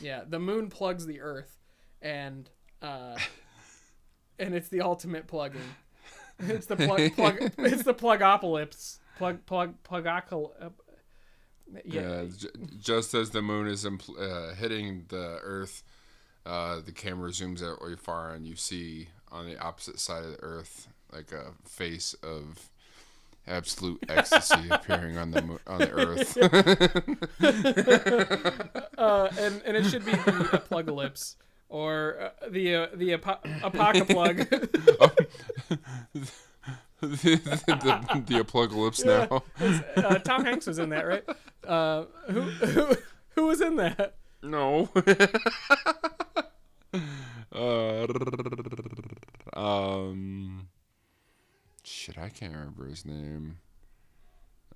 Yeah, 0.00 0.22
the 0.28 0.38
moon 0.38 0.68
plugs 0.68 1.06
the 1.06 1.20
earth, 1.20 1.58
and 2.02 2.48
uh, 2.82 3.16
and 4.38 4.54
it's 4.54 4.68
the 4.68 4.80
ultimate 4.82 5.26
plugging. 5.26 5.60
It's 6.38 6.66
the 6.66 6.76
plug. 6.76 7.12
plug 7.16 7.52
it's 7.58 7.82
the 7.82 7.94
plugopolis. 7.94 8.98
Plug 9.18 9.44
plug 9.46 9.74
plugocol. 9.82 10.50
Uh, 10.60 10.68
Yeah, 11.84 12.24
j- 12.36 12.48
just 12.78 13.12
as 13.14 13.30
the 13.30 13.42
moon 13.42 13.66
is 13.66 13.84
impl- 13.84 14.18
uh, 14.18 14.54
hitting 14.54 15.04
the 15.08 15.38
Earth, 15.42 15.82
uh, 16.46 16.80
the 16.80 16.92
camera 16.92 17.30
zooms 17.30 17.62
out 17.62 17.80
really 17.82 17.96
far, 17.96 18.32
and 18.32 18.46
you 18.46 18.54
see 18.56 19.08
on 19.30 19.46
the 19.46 19.58
opposite 19.58 19.98
side 19.98 20.24
of 20.24 20.30
the 20.30 20.42
Earth 20.42 20.88
like 21.12 21.32
a 21.32 21.52
face 21.68 22.14
of 22.22 22.70
absolute 23.48 24.04
ecstasy 24.08 24.68
appearing 24.70 25.16
on 25.16 25.30
the 25.30 25.58
on 25.66 25.78
the 25.78 25.90
Earth. 25.90 26.36
uh, 28.98 29.28
and 29.38 29.62
and 29.64 29.76
it 29.76 29.84
should 29.86 30.04
be 30.04 30.12
the 30.12 30.50
apocalypse 30.52 31.36
or 31.68 32.18
uh, 32.20 32.30
the 32.50 32.74
uh, 32.74 32.86
the 32.94 33.14
apo- 33.14 33.40
apocaplug. 33.60 34.48
the, 37.00 37.40
the, 37.66 38.24
the 38.26 38.38
apocalypse 38.40 39.04
now. 39.04 39.42
uh, 39.96 40.18
Tom 40.18 40.44
Hanks 40.44 40.66
was 40.66 40.78
in 40.78 40.90
that, 40.90 41.06
right? 41.06 41.24
Uh, 41.66 42.04
who, 42.28 42.42
who 42.42 42.96
who 43.30 43.46
was 43.46 43.60
in 43.60 43.76
that? 43.76 44.16
No. 44.42 44.88
uh, 47.52 48.06
um. 49.54 50.67
Shit, 52.08 52.18
I 52.18 52.28
can't 52.30 52.52
remember 52.54 52.86
his 52.86 53.04
name. 53.04 53.58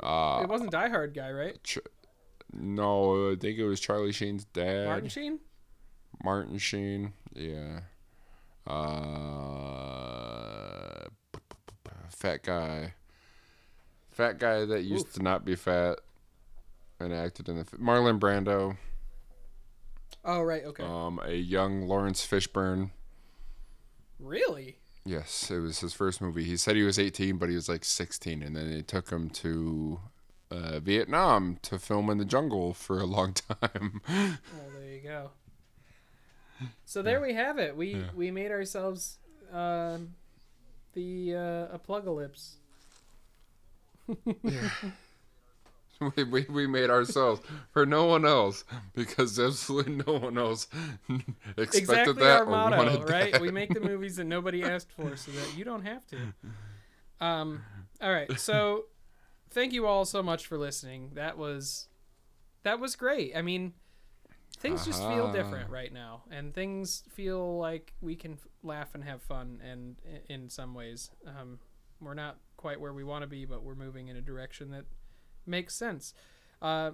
Uh, 0.00 0.40
It 0.42 0.48
wasn't 0.48 0.70
Die 0.70 0.88
Hard 0.88 1.14
guy, 1.14 1.30
right? 1.30 1.62
Ch- 1.64 1.78
no, 2.52 3.32
I 3.32 3.36
think 3.36 3.58
it 3.58 3.64
was 3.64 3.80
Charlie 3.80 4.12
Sheen's 4.12 4.44
dad. 4.44 4.86
Martin 4.86 5.08
Sheen. 5.08 5.38
Martin 6.22 6.58
Sheen. 6.58 7.14
Yeah. 7.34 7.80
Uh, 8.66 8.74
fat 12.10 12.42
guy. 12.42 12.94
Fat 14.10 14.38
guy 14.38 14.64
that 14.66 14.82
used 14.82 15.06
Oof. 15.06 15.12
to 15.14 15.22
not 15.22 15.44
be 15.44 15.54
fat 15.54 15.98
and 17.00 17.12
acted 17.14 17.48
in 17.48 17.56
the 17.58 17.64
Marlon 17.64 18.18
Brando. 18.20 18.76
Oh 20.24 20.42
right, 20.42 20.64
okay. 20.64 20.84
Um, 20.84 21.20
a 21.24 21.32
young 21.34 21.88
Laurence 21.88 22.24
Fishburne. 22.26 22.90
really? 24.20 24.78
Yes, 25.04 25.50
it 25.50 25.58
was 25.58 25.80
his 25.80 25.92
first 25.94 26.20
movie. 26.20 26.44
He 26.44 26.56
said 26.56 26.76
he 26.76 26.82
was 26.84 26.98
18, 26.98 27.36
but 27.36 27.48
he 27.48 27.54
was 27.56 27.68
like 27.68 27.84
16, 27.84 28.42
and 28.42 28.54
then 28.54 28.70
they 28.70 28.82
took 28.82 29.10
him 29.10 29.30
to 29.30 29.98
uh, 30.50 30.78
Vietnam 30.80 31.58
to 31.62 31.78
film 31.78 32.08
in 32.08 32.18
the 32.18 32.24
jungle 32.24 32.72
for 32.72 33.00
a 33.00 33.04
long 33.04 33.32
time. 33.62 34.00
Well, 34.08 34.70
there 34.78 34.90
you 34.92 35.00
go. 35.02 35.30
So 36.84 37.02
there 37.02 37.20
we 37.20 37.34
have 37.34 37.58
it. 37.58 37.76
We 37.76 37.94
Yeah. 37.94 38.10
we 38.14 38.30
made 38.30 38.52
ourselves 38.52 39.18
um, 39.52 40.14
the 40.92 41.34
uh, 41.34 41.74
apocalypse. 41.74 42.56
we, 46.16 46.24
we, 46.24 46.46
we 46.48 46.66
made 46.66 46.90
ourselves 46.90 47.40
for 47.72 47.86
no 47.86 48.06
one 48.06 48.24
else 48.24 48.64
because 48.94 49.38
absolutely 49.38 50.02
no 50.06 50.18
one 50.18 50.38
else 50.38 50.68
expected 51.56 51.76
exactly 51.76 52.22
that 52.22 52.38
our 52.38 52.46
motto, 52.46 53.02
right? 53.02 53.32
that. 53.32 53.40
We 53.40 53.50
make 53.50 53.72
the 53.72 53.80
movies 53.80 54.16
that 54.16 54.24
nobody 54.24 54.64
asked 54.64 54.90
for, 54.92 55.16
so 55.16 55.30
that 55.32 55.54
you 55.56 55.64
don't 55.64 55.82
have 55.84 56.06
to. 56.08 56.16
Um. 57.20 57.62
All 58.00 58.12
right. 58.12 58.38
So, 58.38 58.86
thank 59.50 59.72
you 59.72 59.86
all 59.86 60.04
so 60.04 60.22
much 60.22 60.46
for 60.46 60.58
listening. 60.58 61.10
That 61.14 61.38
was, 61.38 61.88
that 62.64 62.80
was 62.80 62.96
great. 62.96 63.36
I 63.36 63.42
mean, 63.42 63.74
things 64.58 64.84
just 64.84 65.06
feel 65.06 65.26
Uh-huh. 65.26 65.32
different 65.36 65.70
right 65.70 65.92
now, 65.92 66.22
and 66.30 66.52
things 66.52 67.04
feel 67.10 67.58
like 67.58 67.94
we 68.00 68.16
can 68.16 68.38
laugh 68.62 68.94
and 68.94 69.04
have 69.04 69.22
fun. 69.22 69.60
And 69.64 69.96
in 70.28 70.48
some 70.48 70.74
ways, 70.74 71.10
um, 71.26 71.60
we're 72.00 72.14
not 72.14 72.38
quite 72.56 72.80
where 72.80 72.92
we 72.92 73.04
want 73.04 73.22
to 73.22 73.28
be, 73.28 73.44
but 73.44 73.62
we're 73.62 73.74
moving 73.76 74.08
in 74.08 74.16
a 74.16 74.20
direction 74.22 74.70
that 74.72 74.84
makes 75.46 75.74
sense. 75.74 76.14
Uh, 76.60 76.92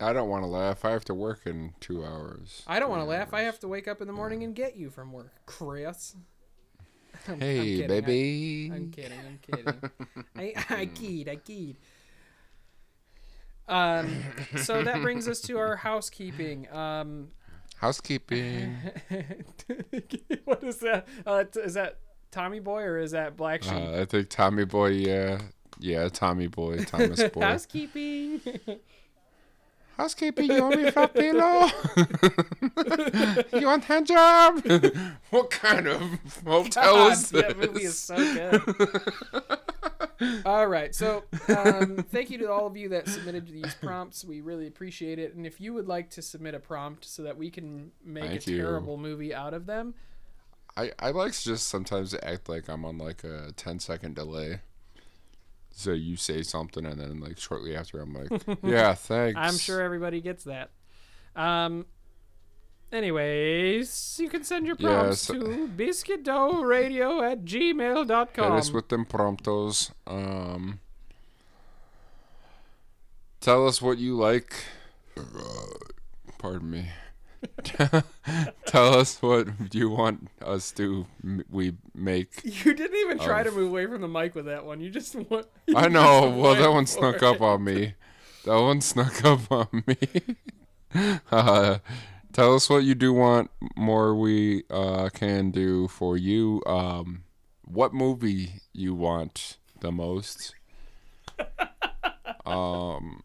I 0.00 0.12
don't 0.12 0.28
want 0.28 0.44
to 0.44 0.48
laugh. 0.48 0.84
I 0.84 0.90
have 0.90 1.04
to 1.06 1.14
work 1.14 1.40
in 1.46 1.74
two 1.80 2.04
hours. 2.04 2.62
I 2.66 2.78
don't 2.78 2.88
want 2.90 3.00
to 3.02 3.06
laugh. 3.06 3.34
I 3.34 3.42
have 3.42 3.58
to 3.60 3.68
wake 3.68 3.88
up 3.88 4.00
in 4.00 4.06
the 4.06 4.12
morning 4.12 4.44
and 4.44 4.54
get 4.54 4.76
you 4.76 4.90
from 4.90 5.12
work, 5.12 5.32
Chris. 5.46 6.14
I'm- 7.28 7.34
I'm 7.34 7.40
Hey. 7.40 7.84
I- 7.84 7.86
baby. 7.88 8.70
I'm 8.72 8.90
kidding. 8.90 9.18
I'm 9.26 9.38
kidding. 9.56 9.90
I 10.36 10.54
I 10.70 10.86
keyed. 10.94 11.28
I 11.28 11.36
keyed. 11.36 11.76
Um, 13.68 14.22
so 14.62 14.82
that 14.82 15.02
brings 15.02 15.28
us 15.28 15.40
to 15.42 15.58
our 15.58 15.76
housekeeping. 15.76 16.70
Um, 16.72 17.28
Housekeeping. 17.76 18.76
what 20.44 20.64
is 20.64 20.78
that? 20.78 21.06
Uh, 21.26 21.44
t- 21.44 21.60
is 21.60 21.74
that 21.74 21.98
Tommy 22.30 22.60
Boy 22.60 22.82
or 22.82 22.98
is 22.98 23.10
that 23.12 23.36
Black 23.36 23.62
Sheep? 23.62 23.74
Uh, 23.74 24.00
I 24.00 24.04
think 24.04 24.30
Tommy 24.30 24.64
Boy, 24.64 24.88
yeah. 24.92 25.38
Yeah, 25.78 26.08
Tommy 26.08 26.46
Boy, 26.46 26.84
Thomas 26.86 27.22
Boy. 27.24 27.40
housekeeping. 27.40 28.40
Housekeeping, 29.96 30.52
you 30.52 30.62
want 30.62 30.80
me 30.80 30.90
for 30.92 31.08
pillow? 31.08 31.66
you 33.58 33.66
want 33.66 33.82
hand 33.82 34.06
job? 34.06 34.64
what 35.30 35.50
kind 35.50 35.88
of 35.88 36.00
hotel 36.46 36.94
God, 36.94 37.12
is 37.12 37.30
this? 37.30 37.42
that 37.42 37.58
movie 37.58 37.82
is 37.82 37.98
so 37.98 38.14
good. 38.14 38.62
all 40.46 40.68
right, 40.68 40.94
so 40.94 41.24
um, 41.48 41.96
thank 42.12 42.30
you 42.30 42.38
to 42.38 42.50
all 42.50 42.68
of 42.68 42.76
you 42.76 42.88
that 42.90 43.08
submitted 43.08 43.48
these 43.48 43.74
prompts. 43.74 44.24
We 44.24 44.40
really 44.40 44.68
appreciate 44.68 45.18
it. 45.18 45.34
And 45.34 45.44
if 45.44 45.60
you 45.60 45.74
would 45.74 45.88
like 45.88 46.10
to 46.10 46.22
submit 46.22 46.54
a 46.54 46.60
prompt 46.60 47.04
so 47.04 47.24
that 47.24 47.36
we 47.36 47.50
can 47.50 47.90
make 48.04 48.24
Thank 48.24 48.46
a 48.46 48.50
you. 48.52 48.58
terrible 48.58 48.98
movie 48.98 49.34
out 49.34 49.52
of 49.52 49.66
them, 49.66 49.94
I, 50.76 50.92
I 51.00 51.10
like 51.10 51.32
to 51.32 51.42
just 51.42 51.66
sometimes 51.66 52.14
act 52.22 52.48
like 52.48 52.68
I'm 52.68 52.84
on 52.84 52.98
like 52.98 53.24
a 53.24 53.52
10 53.56 53.80
second 53.80 54.14
delay. 54.14 54.60
So 55.78 55.92
you 55.92 56.16
say 56.16 56.42
something 56.42 56.84
and 56.84 57.00
then 57.00 57.20
like 57.20 57.38
shortly 57.38 57.76
after 57.76 58.00
I'm 58.00 58.12
like, 58.12 58.42
yeah, 58.64 58.94
thanks. 58.94 59.38
I'm 59.38 59.56
sure 59.56 59.80
everybody 59.80 60.20
gets 60.20 60.42
that. 60.44 60.70
Um. 61.36 61.86
Anyways, 62.90 64.18
you 64.20 64.28
can 64.28 64.42
send 64.42 64.66
your 64.66 64.74
prompts 64.74 65.28
Yes. 65.28 65.38
to 65.38 65.70
biscuitdoughradio 65.76 67.30
at 67.30 67.44
gmail.com. 67.44 68.44
Hit 68.50 68.58
us 68.58 68.70
with 68.72 68.88
them 68.88 69.04
promptos. 69.04 69.90
Um, 70.06 70.80
tell 73.40 73.68
us 73.68 73.80
what 73.82 73.98
you 73.98 74.16
like. 74.16 74.54
Pardon 76.38 76.70
me. 76.70 76.88
Tell 78.66 78.94
us 78.98 79.20
what 79.22 79.48
you 79.74 79.90
want 79.90 80.28
us 80.42 80.70
to 80.72 81.06
m- 81.22 81.44
we 81.50 81.74
make. 81.94 82.40
You 82.44 82.74
didn't 82.74 82.96
even 82.98 83.18
try 83.18 83.42
to 83.42 83.50
move 83.50 83.70
away 83.70 83.86
from 83.86 84.00
the 84.00 84.08
mic 84.08 84.34
with 84.34 84.46
that 84.46 84.64
one. 84.64 84.80
You 84.80 84.90
just 84.90 85.14
want. 85.30 85.46
I 85.74 85.88
know. 85.88 86.28
Well, 86.38 86.54
that 86.54 86.70
one 86.70 86.86
snuck 86.86 87.16
it. 87.16 87.22
up 87.22 87.40
on 87.40 87.64
me. 87.64 87.94
That 88.44 88.60
one 88.60 88.80
snuck 88.80 89.24
up 89.24 89.50
on 89.50 89.84
me. 89.86 89.96
uh, 91.30 91.78
tell 92.32 92.54
us 92.54 92.68
what 92.70 92.84
you 92.84 92.94
do 92.94 93.12
want 93.12 93.50
more. 93.76 94.14
We 94.14 94.64
uh, 94.70 95.10
can 95.10 95.50
do 95.50 95.88
for 95.88 96.16
you. 96.16 96.62
Um, 96.66 97.24
what 97.64 97.92
movie 97.92 98.62
you 98.72 98.94
want 98.94 99.58
the 99.80 99.92
most? 99.92 100.54
Um, 102.46 103.22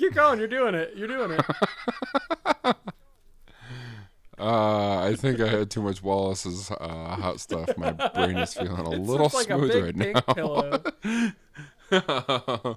Keep 0.00 0.14
going. 0.14 0.38
You're 0.38 0.48
doing 0.48 0.74
it. 0.74 0.94
You're 0.96 1.08
doing 1.08 1.32
it. 1.32 1.44
uh, 2.64 2.72
I 4.38 5.14
think 5.14 5.40
I 5.40 5.46
had 5.46 5.70
too 5.70 5.82
much 5.82 6.02
Wallace's 6.02 6.70
uh, 6.70 7.16
hot 7.16 7.38
stuff. 7.38 7.76
My 7.76 7.92
brain 7.92 8.38
is 8.38 8.54
feeling 8.54 8.86
a 8.86 8.92
It 8.92 9.00
little 9.00 9.30
like 9.34 9.48
smooth 9.48 9.70
a 9.70 9.92
big 9.92 9.98
right 9.98 10.24
now. 11.92 12.76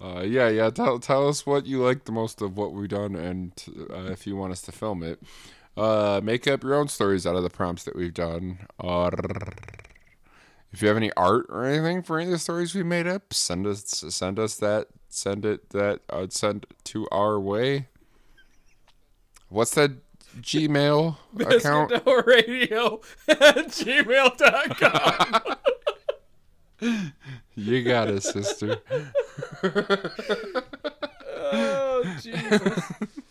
uh, 0.00 0.22
yeah, 0.22 0.48
yeah. 0.48 0.70
Tell 0.70 0.98
tell 0.98 1.28
us 1.28 1.44
what 1.44 1.66
you 1.66 1.84
like 1.84 2.04
the 2.06 2.12
most 2.12 2.40
of 2.40 2.56
what 2.56 2.72
we've 2.72 2.88
done, 2.88 3.14
and 3.14 3.52
uh, 3.90 4.10
if 4.10 4.26
you 4.26 4.34
want 4.34 4.52
us 4.52 4.62
to 4.62 4.72
film 4.72 5.02
it, 5.02 5.20
uh, 5.76 6.22
make 6.24 6.48
up 6.48 6.62
your 6.62 6.74
own 6.74 6.88
stories 6.88 7.26
out 7.26 7.36
of 7.36 7.42
the 7.42 7.50
prompts 7.50 7.84
that 7.84 7.94
we've 7.94 8.14
done. 8.14 8.60
If 10.72 10.80
you 10.80 10.88
have 10.88 10.96
any 10.96 11.12
art 11.18 11.44
or 11.50 11.66
anything 11.66 12.02
for 12.02 12.18
any 12.18 12.28
of 12.28 12.32
the 12.32 12.38
stories 12.38 12.74
we 12.74 12.82
made 12.82 13.06
up, 13.06 13.34
send 13.34 13.66
us 13.66 13.84
send 14.08 14.38
us 14.38 14.56
that. 14.56 14.88
Send 15.08 15.44
it 15.44 15.70
that. 15.70 16.00
I'd 16.10 16.32
send 16.32 16.66
to 16.84 17.08
our 17.10 17.40
way. 17.40 17.88
What's 19.48 19.74
that 19.74 19.92
Gmail 20.40 21.16
account? 21.40 21.92
Radio 22.26 23.00
at 23.28 23.68
gmail.com. 23.68 25.56
You 27.58 27.82
got 27.84 28.08
it, 28.08 28.22
sister. 28.22 28.76
oh, 31.34 32.16
Jesus. 32.20 32.92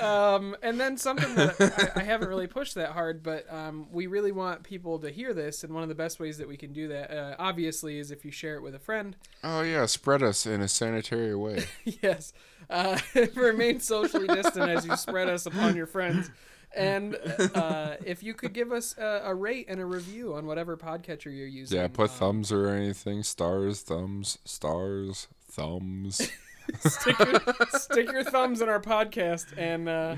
Um, 0.00 0.56
and 0.62 0.78
then 0.80 0.96
something 0.96 1.34
that 1.34 1.92
I, 1.96 2.00
I 2.00 2.04
haven't 2.04 2.28
really 2.28 2.46
pushed 2.46 2.74
that 2.76 2.92
hard, 2.92 3.22
but 3.22 3.52
um, 3.52 3.86
we 3.90 4.06
really 4.06 4.32
want 4.32 4.62
people 4.62 4.98
to 5.00 5.10
hear 5.10 5.34
this, 5.34 5.64
and 5.64 5.72
one 5.72 5.82
of 5.82 5.88
the 5.88 5.94
best 5.94 6.20
ways 6.20 6.38
that 6.38 6.48
we 6.48 6.56
can 6.56 6.72
do 6.72 6.88
that, 6.88 7.10
uh, 7.10 7.36
obviously, 7.38 7.98
is 7.98 8.10
if 8.10 8.24
you 8.24 8.30
share 8.30 8.56
it 8.56 8.62
with 8.62 8.74
a 8.74 8.78
friend. 8.78 9.16
Oh 9.42 9.62
yeah, 9.62 9.86
spread 9.86 10.22
us 10.22 10.46
in 10.46 10.60
a 10.60 10.68
sanitary 10.68 11.34
way. 11.34 11.66
yes, 12.02 12.32
uh, 12.70 12.98
remain 13.34 13.80
socially 13.80 14.28
distant 14.28 14.70
as 14.70 14.86
you 14.86 14.96
spread 14.96 15.28
us 15.28 15.46
upon 15.46 15.76
your 15.76 15.86
friends. 15.86 16.30
And 16.76 17.16
uh, 17.54 17.96
if 18.04 18.22
you 18.22 18.34
could 18.34 18.52
give 18.52 18.72
us 18.72 18.94
a, 18.98 19.22
a 19.24 19.34
rate 19.34 19.66
and 19.68 19.80
a 19.80 19.86
review 19.86 20.34
on 20.34 20.46
whatever 20.46 20.76
podcatcher 20.76 21.34
you're 21.34 21.46
using. 21.46 21.78
Yeah, 21.78 21.88
put 21.88 22.10
um, 22.10 22.16
thumbs 22.16 22.52
or 22.52 22.68
anything. 22.68 23.22
Stars, 23.22 23.80
thumbs, 23.80 24.38
stars, 24.44 25.28
thumbs. 25.50 26.30
stick 26.80 27.18
your, 27.18 27.40
stick 27.70 28.12
your 28.12 28.24
thumbs 28.24 28.60
in 28.60 28.68
our 28.68 28.80
podcast 28.80 29.46
and 29.56 29.88
uh, 29.88 30.16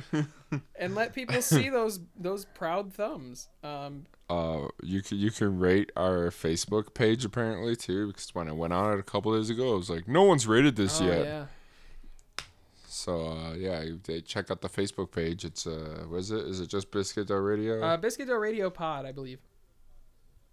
and 0.77 0.95
let 0.95 1.15
people 1.15 1.41
see 1.43 1.69
those 1.79 2.01
those 2.19 2.45
proud 2.45 2.93
thumbs. 2.93 3.49
Um, 3.63 4.07
Uh, 4.29 4.69
you 4.83 5.03
can 5.03 5.19
you 5.19 5.31
can 5.31 5.59
rate 5.59 5.91
our 5.97 6.31
Facebook 6.31 6.95
page 6.95 7.25
apparently 7.25 7.75
too 7.77 8.09
because 8.09 8.35
when 8.35 8.49
I 8.49 8.53
went 8.53 8.73
on 8.73 8.93
it 8.95 8.99
a 9.01 9.03
couple 9.03 9.35
days 9.37 9.51
ago, 9.51 9.73
I 9.75 9.77
was 9.77 9.91
like, 9.91 10.07
no 10.09 10.25
one's 10.25 10.47
rated 10.47 10.77
this 10.77 11.01
oh, 11.01 11.07
yet. 11.07 11.25
yeah. 11.25 11.45
So 12.87 13.29
uh, 13.29 13.55
yeah, 13.55 13.83
you- 13.83 14.01
they 14.03 14.21
check 14.21 14.51
out 14.51 14.61
the 14.61 14.69
Facebook 14.69 15.11
page. 15.13 15.45
It's 15.45 15.67
uh, 15.67 16.05
what 16.09 16.19
is 16.19 16.31
it? 16.31 16.45
Is 16.47 16.61
it 16.61 16.69
just 16.69 16.91
Biscuit 16.91 17.29
Radio? 17.31 17.83
Uh, 17.83 17.97
Biscuit 17.97 18.29
Radio 18.29 18.71
Pod, 18.71 19.07
I 19.07 19.13
believe. 19.13 19.41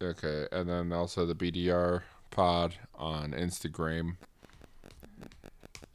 okay, 0.02 0.48
and 0.52 0.70
then 0.70 0.93
also 0.93 1.26
the 1.26 1.36
BDR 1.36 2.02
Pod 2.32 2.76
on 2.95 3.32
Instagram. 3.32 4.18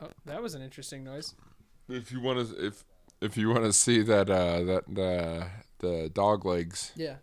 Oh, 0.02 0.08
that 0.26 0.42
was 0.42 0.54
an 0.54 0.62
interesting 0.62 1.04
noise. 1.04 1.34
If 1.88 2.10
you 2.12 2.20
want 2.20 2.48
to, 2.48 2.66
if 2.66 2.84
if 3.20 3.36
you 3.36 3.48
want 3.50 3.64
to 3.64 3.72
see 3.72 4.02
that 4.02 4.28
uh 4.28 4.62
that 4.64 4.84
the 4.88 5.46
the 5.78 6.10
dog 6.12 6.44
legs 6.44 6.92
Yeah. 6.96 7.16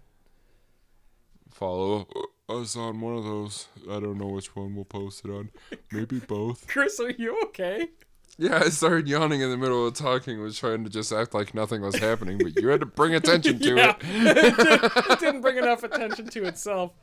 follow 1.52 2.08
us 2.48 2.76
on 2.76 3.00
one 3.02 3.16
of 3.16 3.24
those. 3.24 3.68
I 3.90 4.00
don't 4.00 4.18
know 4.18 4.28
which 4.28 4.56
one 4.56 4.76
we'll 4.76 4.86
post 4.86 5.24
it 5.26 5.30
on. 5.32 5.52
Maybe 5.92 6.20
both. 6.28 6.68
Chris, 6.68 7.00
are 7.00 7.12
you 7.12 7.40
okay? 7.46 7.90
Yeah, 8.38 8.62
I 8.66 8.70
started 8.70 9.08
yawning 9.08 9.42
in 9.42 9.50
the 9.50 9.58
middle 9.58 9.86
of 9.86 9.94
talking, 9.96 10.42
was 10.42 10.58
trying 10.58 10.86
to 10.86 10.90
just 10.90 11.12
act 11.12 11.34
like 11.34 11.54
nothing 11.54 11.82
was 11.82 11.96
happening, 11.98 12.38
but 12.38 12.56
you 12.60 12.70
had 12.70 12.80
to 12.80 12.86
bring 12.86 13.14
attention 13.14 13.60
to 13.60 13.76
yeah. 13.76 13.96
it. 14.00 14.06
it, 14.06 14.58
did, 14.58 14.92
it 15.12 15.20
didn't 15.20 15.42
bring 15.42 15.58
enough 15.58 15.84
attention 15.84 16.28
to 16.30 16.46
itself. 16.46 16.94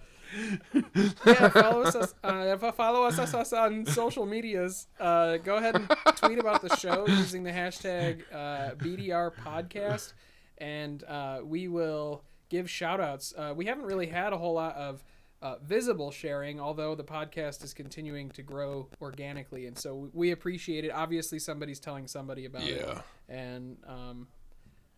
Yeah, 1.27 1.49
follow 1.51 1.83
us. 1.83 2.15
Uh, 2.23 2.57
follow 2.73 3.05
us, 3.05 3.19
us, 3.19 3.35
us 3.35 3.53
on 3.53 3.87
social 3.87 4.27
medias. 4.27 4.87
Uh, 4.99 5.37
go 5.39 5.57
ahead 5.57 5.75
and 5.77 5.89
tweet 6.17 6.39
about 6.39 6.63
the 6.63 6.75
show 6.77 7.07
using 7.09 7.43
the 7.43 7.51
hashtag 7.53 8.23
uh, 8.33 8.75
BDR 8.77 9.33
Podcast, 9.35 10.13
and 10.59 11.03
uh, 11.05 11.41
we 11.45 11.69
will 11.69 12.25
give 12.49 12.71
shout 12.71 13.01
outs. 13.01 13.35
Uh, 13.37 13.53
we 13.57 13.67
haven't 13.67 13.85
really 13.87 14.07
had 14.07 14.33
a 14.33 14.39
whole 14.39 14.55
lot 14.55 14.75
of 14.77 15.05
uh, 15.43 15.57
visible 15.63 16.11
sharing, 16.11 16.61
although 16.61 16.95
the 16.95 17.05
podcast 17.05 17.63
is 17.63 17.75
continuing 17.75 18.31
to 18.31 18.43
grow 18.43 18.89
organically, 19.01 19.67
and 19.67 19.77
so 19.79 20.09
we 20.13 20.31
appreciate 20.31 20.85
it. 20.85 20.91
Obviously, 20.91 21.39
somebody's 21.39 21.81
telling 21.81 22.07
somebody 22.07 22.47
about 22.47 22.63
it, 22.63 22.81
Yeah. 22.87 23.01
and 23.29 23.77
um, 23.87 24.29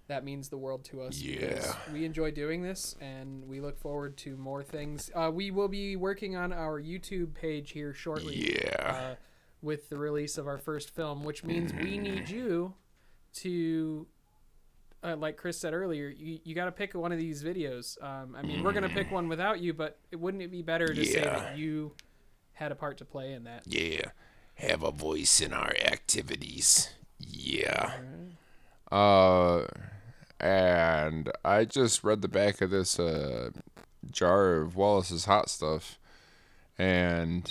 that 0.09 0.25
means 0.25 0.49
the 0.49 0.57
world 0.59 0.85
to 0.87 1.03
us. 1.03 1.21
Yeah. 1.21 1.75
we 1.93 2.05
enjoy 2.05 2.31
doing 2.31 2.63
this, 2.63 2.97
and 3.01 3.47
we 3.47 3.61
look 3.61 3.79
forward 3.79 4.17
to 4.19 4.37
more 4.37 4.63
things. 4.63 5.11
Uh, 5.15 5.31
we 5.33 5.51
will 5.51 5.69
be 5.69 5.97
working 5.97 6.35
on 6.35 6.53
our 6.53 6.81
YouTube 6.81 7.35
page 7.35 7.71
here 7.73 7.93
shortly 7.95 8.55
Yeah. 8.55 8.87
uh, 9.13 9.15
with 9.63 9.89
the 9.91 9.99
release 9.99 10.39
of 10.39 10.47
our 10.47 10.59
first 10.59 10.95
film, 10.95 11.25
which 11.25 11.45
means 11.45 11.73
we 11.75 11.99
need 11.99 12.29
you 12.31 12.75
to, 13.35 14.07
uh, 15.05 15.15
like 15.17 15.37
Chris 15.37 15.59
said 15.59 15.75
earlier, 15.75 16.09
you, 16.09 16.39
you 16.43 16.55
got 16.55 16.65
to 16.67 16.73
pick 16.73 16.95
one 16.95 17.13
of 17.13 17.19
these 17.19 17.43
videos. 17.43 18.03
Um, 18.03 18.35
I 18.37 18.43
mean, 18.43 18.63
we're 18.63 18.73
gonna 18.73 18.89
pick 18.89 19.11
one 19.11 19.29
without 19.29 19.61
you, 19.61 19.75
but 19.75 19.99
it, 20.11 20.17
wouldn't 20.17 20.43
it 20.43 20.51
be 20.51 20.63
better 20.63 20.87
to 20.95 21.05
say 21.05 21.23
that 21.23 21.59
you 21.59 21.93
had 22.53 22.73
a 22.73 22.75
part 22.75 22.97
to 22.99 23.05
play 23.05 23.33
in 23.35 23.45
that? 23.45 23.63
Yeah. 23.67 24.11
Have 24.55 24.83
a 24.83 24.91
voice 24.91 25.41
in 25.41 25.53
our 25.53 25.73
activities. 25.85 26.91
Yeah. 27.19 27.93
Uh, 28.91 29.67
and 30.41 31.31
I 31.45 31.65
just 31.65 32.05
read 32.05 32.23
the 32.23 32.29
back 32.29 32.61
of 32.61 32.71
this 32.71 32.99
uh, 32.99 33.51
jar 34.11 34.57
of 34.57 34.77
Wallace's 34.77 35.25
hot 35.25 35.51
stuff, 35.51 35.99
and 36.79 37.51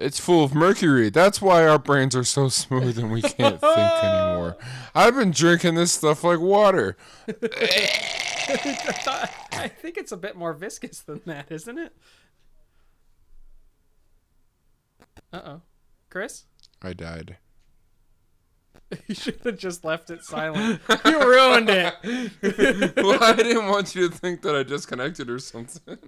it's 0.00 0.18
full 0.18 0.42
of 0.42 0.54
mercury. 0.54 1.10
That's 1.10 1.42
why 1.42 1.66
our 1.66 1.78
brains 1.78 2.16
are 2.16 2.24
so 2.24 2.48
smooth 2.48 2.98
and 2.98 3.12
we 3.12 3.20
can't 3.22 3.60
think 3.60 4.02
anymore. 4.02 4.56
I've 4.94 5.14
been 5.14 5.30
drinking 5.30 5.74
this 5.74 5.92
stuff 5.92 6.24
like 6.24 6.40
water. 6.40 6.96
I 7.28 7.32
think 9.68 9.98
it's 9.98 10.10
a 10.10 10.16
bit 10.16 10.36
more 10.36 10.54
viscous 10.54 11.00
than 11.00 11.20
that, 11.26 11.52
isn't 11.52 11.78
it? 11.78 11.94
Uh 15.32 15.40
oh, 15.44 15.60
Chris. 16.08 16.46
I 16.82 16.94
died. 16.94 17.36
You 19.06 19.14
should 19.14 19.40
have 19.44 19.58
just 19.58 19.84
left 19.84 20.10
it 20.10 20.24
silent. 20.24 20.80
You 21.04 21.20
ruined 21.20 21.70
it. 21.70 21.94
well, 22.96 23.22
I 23.22 23.34
didn't 23.34 23.68
want 23.68 23.94
you 23.94 24.08
to 24.08 24.14
think 24.14 24.42
that 24.42 24.54
I 24.56 24.62
disconnected 24.62 25.30
or 25.30 25.38
something. 25.38 25.98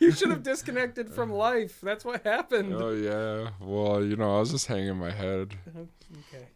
You 0.00 0.12
should 0.12 0.30
have 0.30 0.42
disconnected 0.42 1.10
from 1.10 1.30
life. 1.30 1.80
That's 1.82 2.04
what 2.04 2.24
happened. 2.24 2.74
Oh 2.74 2.90
yeah. 2.90 3.50
Well, 3.60 4.02
you 4.02 4.16
know, 4.16 4.36
I 4.36 4.40
was 4.40 4.50
just 4.50 4.66
hanging 4.66 4.96
my 4.96 5.10
head. 5.10 5.54
Okay. 5.68 6.46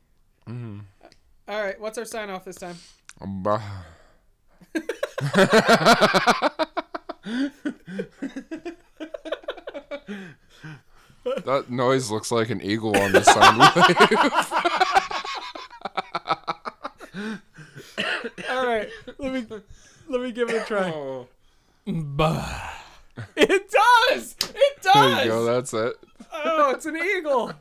Mm-hmm. 0.49 0.81
All 1.49 1.63
right. 1.63 1.81
What's 1.81 1.99
our 1.99 2.05
sign 2.05 2.31
off 2.31 2.45
this 2.45 2.57
time? 2.57 2.77
Bah. 3.21 3.61
that 11.45 11.67
noise 11.69 12.11
looks 12.11 12.31
like 12.31 12.51
an 12.51 12.61
eagle 12.63 12.97
on 12.97 13.13
the 13.13 13.23
sound 13.23 13.59
wave. 13.59 14.79
All 17.15 18.67
right. 18.67 18.89
Let 19.19 19.33
me 19.33 19.47
let 20.09 20.21
me 20.21 20.33
give 20.33 20.51
it 20.51 20.63
a 20.63 20.65
try. 20.65 20.91
Oh. 20.91 21.29
Bah. 21.87 22.71
It 23.37 23.71
does. 23.71 24.37
It 24.41 24.83
does. 24.83 24.95
There 24.95 25.11
does. 25.11 25.25
you 25.25 25.31
go. 25.31 25.45
That's 25.45 25.75
it. 25.75 25.95
Oh, 26.33 26.71
it's 26.71 26.87
an 26.87 26.97
eagle. 26.97 27.53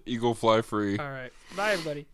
Eagle 0.06 0.34
fly 0.34 0.62
free. 0.62 0.98
All 0.98 1.10
right. 1.10 1.32
Bye, 1.56 1.72
everybody. 1.72 2.06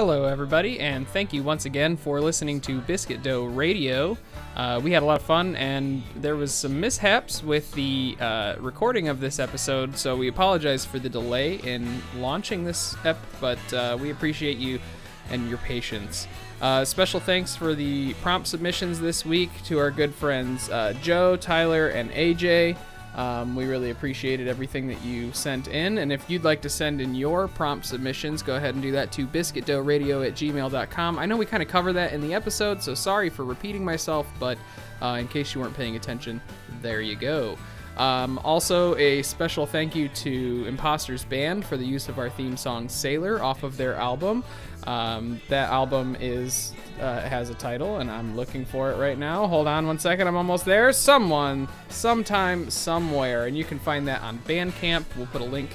Everybody, 0.00 0.80
and 0.80 1.06
thank 1.06 1.30
you 1.30 1.42
once 1.42 1.66
again 1.66 1.94
for 1.94 2.22
listening 2.22 2.58
to 2.62 2.80
Biscuit 2.80 3.22
Dough 3.22 3.44
Radio. 3.44 4.16
Uh, 4.56 4.80
we 4.82 4.92
had 4.92 5.02
a 5.02 5.06
lot 5.06 5.20
of 5.20 5.26
fun, 5.26 5.54
and 5.56 6.02
there 6.16 6.36
was 6.36 6.54
some 6.54 6.80
mishaps 6.80 7.44
with 7.44 7.70
the 7.72 8.16
uh, 8.18 8.54
recording 8.60 9.08
of 9.08 9.20
this 9.20 9.38
episode, 9.38 9.94
so 9.98 10.16
we 10.16 10.28
apologize 10.28 10.86
for 10.86 10.98
the 10.98 11.10
delay 11.10 11.56
in 11.56 12.00
launching 12.16 12.64
this 12.64 12.96
ep, 13.04 13.18
but 13.42 13.58
uh, 13.74 13.98
we 14.00 14.10
appreciate 14.10 14.56
you 14.56 14.80
and 15.28 15.50
your 15.50 15.58
patience. 15.58 16.26
Uh, 16.62 16.82
special 16.82 17.20
thanks 17.20 17.54
for 17.54 17.74
the 17.74 18.14
prompt 18.14 18.48
submissions 18.48 19.00
this 19.00 19.26
week 19.26 19.50
to 19.64 19.78
our 19.78 19.90
good 19.90 20.14
friends 20.14 20.70
uh, 20.70 20.94
Joe, 21.02 21.36
Tyler, 21.36 21.88
and 21.88 22.10
AJ. 22.12 22.78
Um, 23.16 23.56
we 23.56 23.66
really 23.66 23.90
appreciated 23.90 24.46
everything 24.46 24.86
that 24.88 25.02
you 25.02 25.32
sent 25.32 25.68
in. 25.68 25.98
And 25.98 26.12
if 26.12 26.28
you'd 26.30 26.44
like 26.44 26.62
to 26.62 26.68
send 26.68 27.00
in 27.00 27.14
your 27.14 27.48
prompt 27.48 27.86
submissions, 27.86 28.42
go 28.42 28.56
ahead 28.56 28.74
and 28.74 28.82
do 28.82 28.92
that 28.92 29.10
to 29.12 29.26
biscuitdoughradio 29.26 30.26
at 30.26 30.34
gmail.com. 30.34 31.18
I 31.18 31.26
know 31.26 31.36
we 31.36 31.46
kind 31.46 31.62
of 31.62 31.68
cover 31.68 31.92
that 31.92 32.12
in 32.12 32.20
the 32.20 32.34
episode, 32.34 32.82
so 32.82 32.94
sorry 32.94 33.28
for 33.28 33.44
repeating 33.44 33.84
myself, 33.84 34.26
but 34.38 34.58
uh, 35.02 35.16
in 35.18 35.28
case 35.28 35.54
you 35.54 35.60
weren't 35.60 35.76
paying 35.76 35.96
attention, 35.96 36.40
there 36.82 37.00
you 37.00 37.16
go. 37.16 37.58
Um, 37.96 38.38
also, 38.38 38.96
a 38.96 39.22
special 39.22 39.66
thank 39.66 39.94
you 39.94 40.08
to 40.08 40.64
Imposters 40.66 41.24
Band 41.24 41.66
for 41.66 41.76
the 41.76 41.84
use 41.84 42.08
of 42.08 42.18
our 42.18 42.30
theme 42.30 42.56
song 42.56 42.88
"Sailor" 42.88 43.42
off 43.42 43.62
of 43.62 43.76
their 43.76 43.94
album. 43.96 44.42
Um, 44.86 45.40
that 45.48 45.70
album 45.70 46.16
is 46.20 46.72
uh, 47.00 47.20
has 47.20 47.50
a 47.50 47.54
title, 47.54 47.98
and 47.98 48.10
I'm 48.10 48.36
looking 48.36 48.64
for 48.64 48.90
it 48.90 48.96
right 48.96 49.18
now. 49.18 49.46
Hold 49.46 49.66
on 49.66 49.86
one 49.86 49.98
second, 49.98 50.26
I'm 50.26 50.36
almost 50.36 50.64
there. 50.64 50.92
Someone, 50.92 51.68
sometime, 51.88 52.70
somewhere, 52.70 53.46
and 53.46 53.56
you 53.56 53.64
can 53.64 53.78
find 53.78 54.06
that 54.08 54.22
on 54.22 54.38
Bandcamp. 54.40 55.04
We'll 55.16 55.26
put 55.26 55.40
a 55.40 55.44
link 55.44 55.70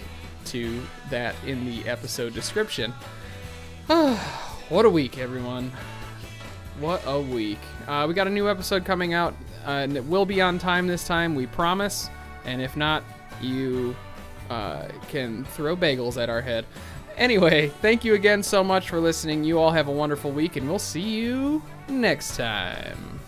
to 0.45 0.81
that 1.09 1.35
in 1.45 1.65
the 1.65 1.87
episode 1.87 2.33
description. 2.33 2.91
what 3.87 4.85
a 4.85 4.89
week, 4.89 5.17
everyone! 5.17 5.71
What 6.79 7.01
a 7.05 7.19
week. 7.19 7.59
Uh, 7.87 8.05
we 8.07 8.13
got 8.13 8.27
a 8.27 8.31
new 8.31 8.49
episode 8.49 8.83
coming 8.83 9.13
out, 9.13 9.33
uh, 9.65 9.71
and 9.71 9.95
it 9.95 10.03
will 10.03 10.25
be 10.25 10.41
on 10.41 10.59
time 10.59 10.87
this 10.87 11.07
time, 11.07 11.33
we 11.33 11.47
promise. 11.47 12.09
And 12.43 12.61
if 12.61 12.75
not, 12.75 13.03
you 13.41 13.95
uh, 14.49 14.87
can 15.09 15.45
throw 15.45 15.75
bagels 15.75 16.21
at 16.21 16.29
our 16.29 16.41
head. 16.41 16.65
Anyway, 17.17 17.69
thank 17.81 18.03
you 18.03 18.13
again 18.13 18.43
so 18.43 18.63
much 18.63 18.89
for 18.89 18.99
listening. 18.99 19.43
You 19.43 19.59
all 19.59 19.71
have 19.71 19.87
a 19.87 19.91
wonderful 19.91 20.31
week, 20.31 20.55
and 20.55 20.67
we'll 20.67 20.79
see 20.79 21.01
you 21.01 21.61
next 21.87 22.35
time. 22.35 23.19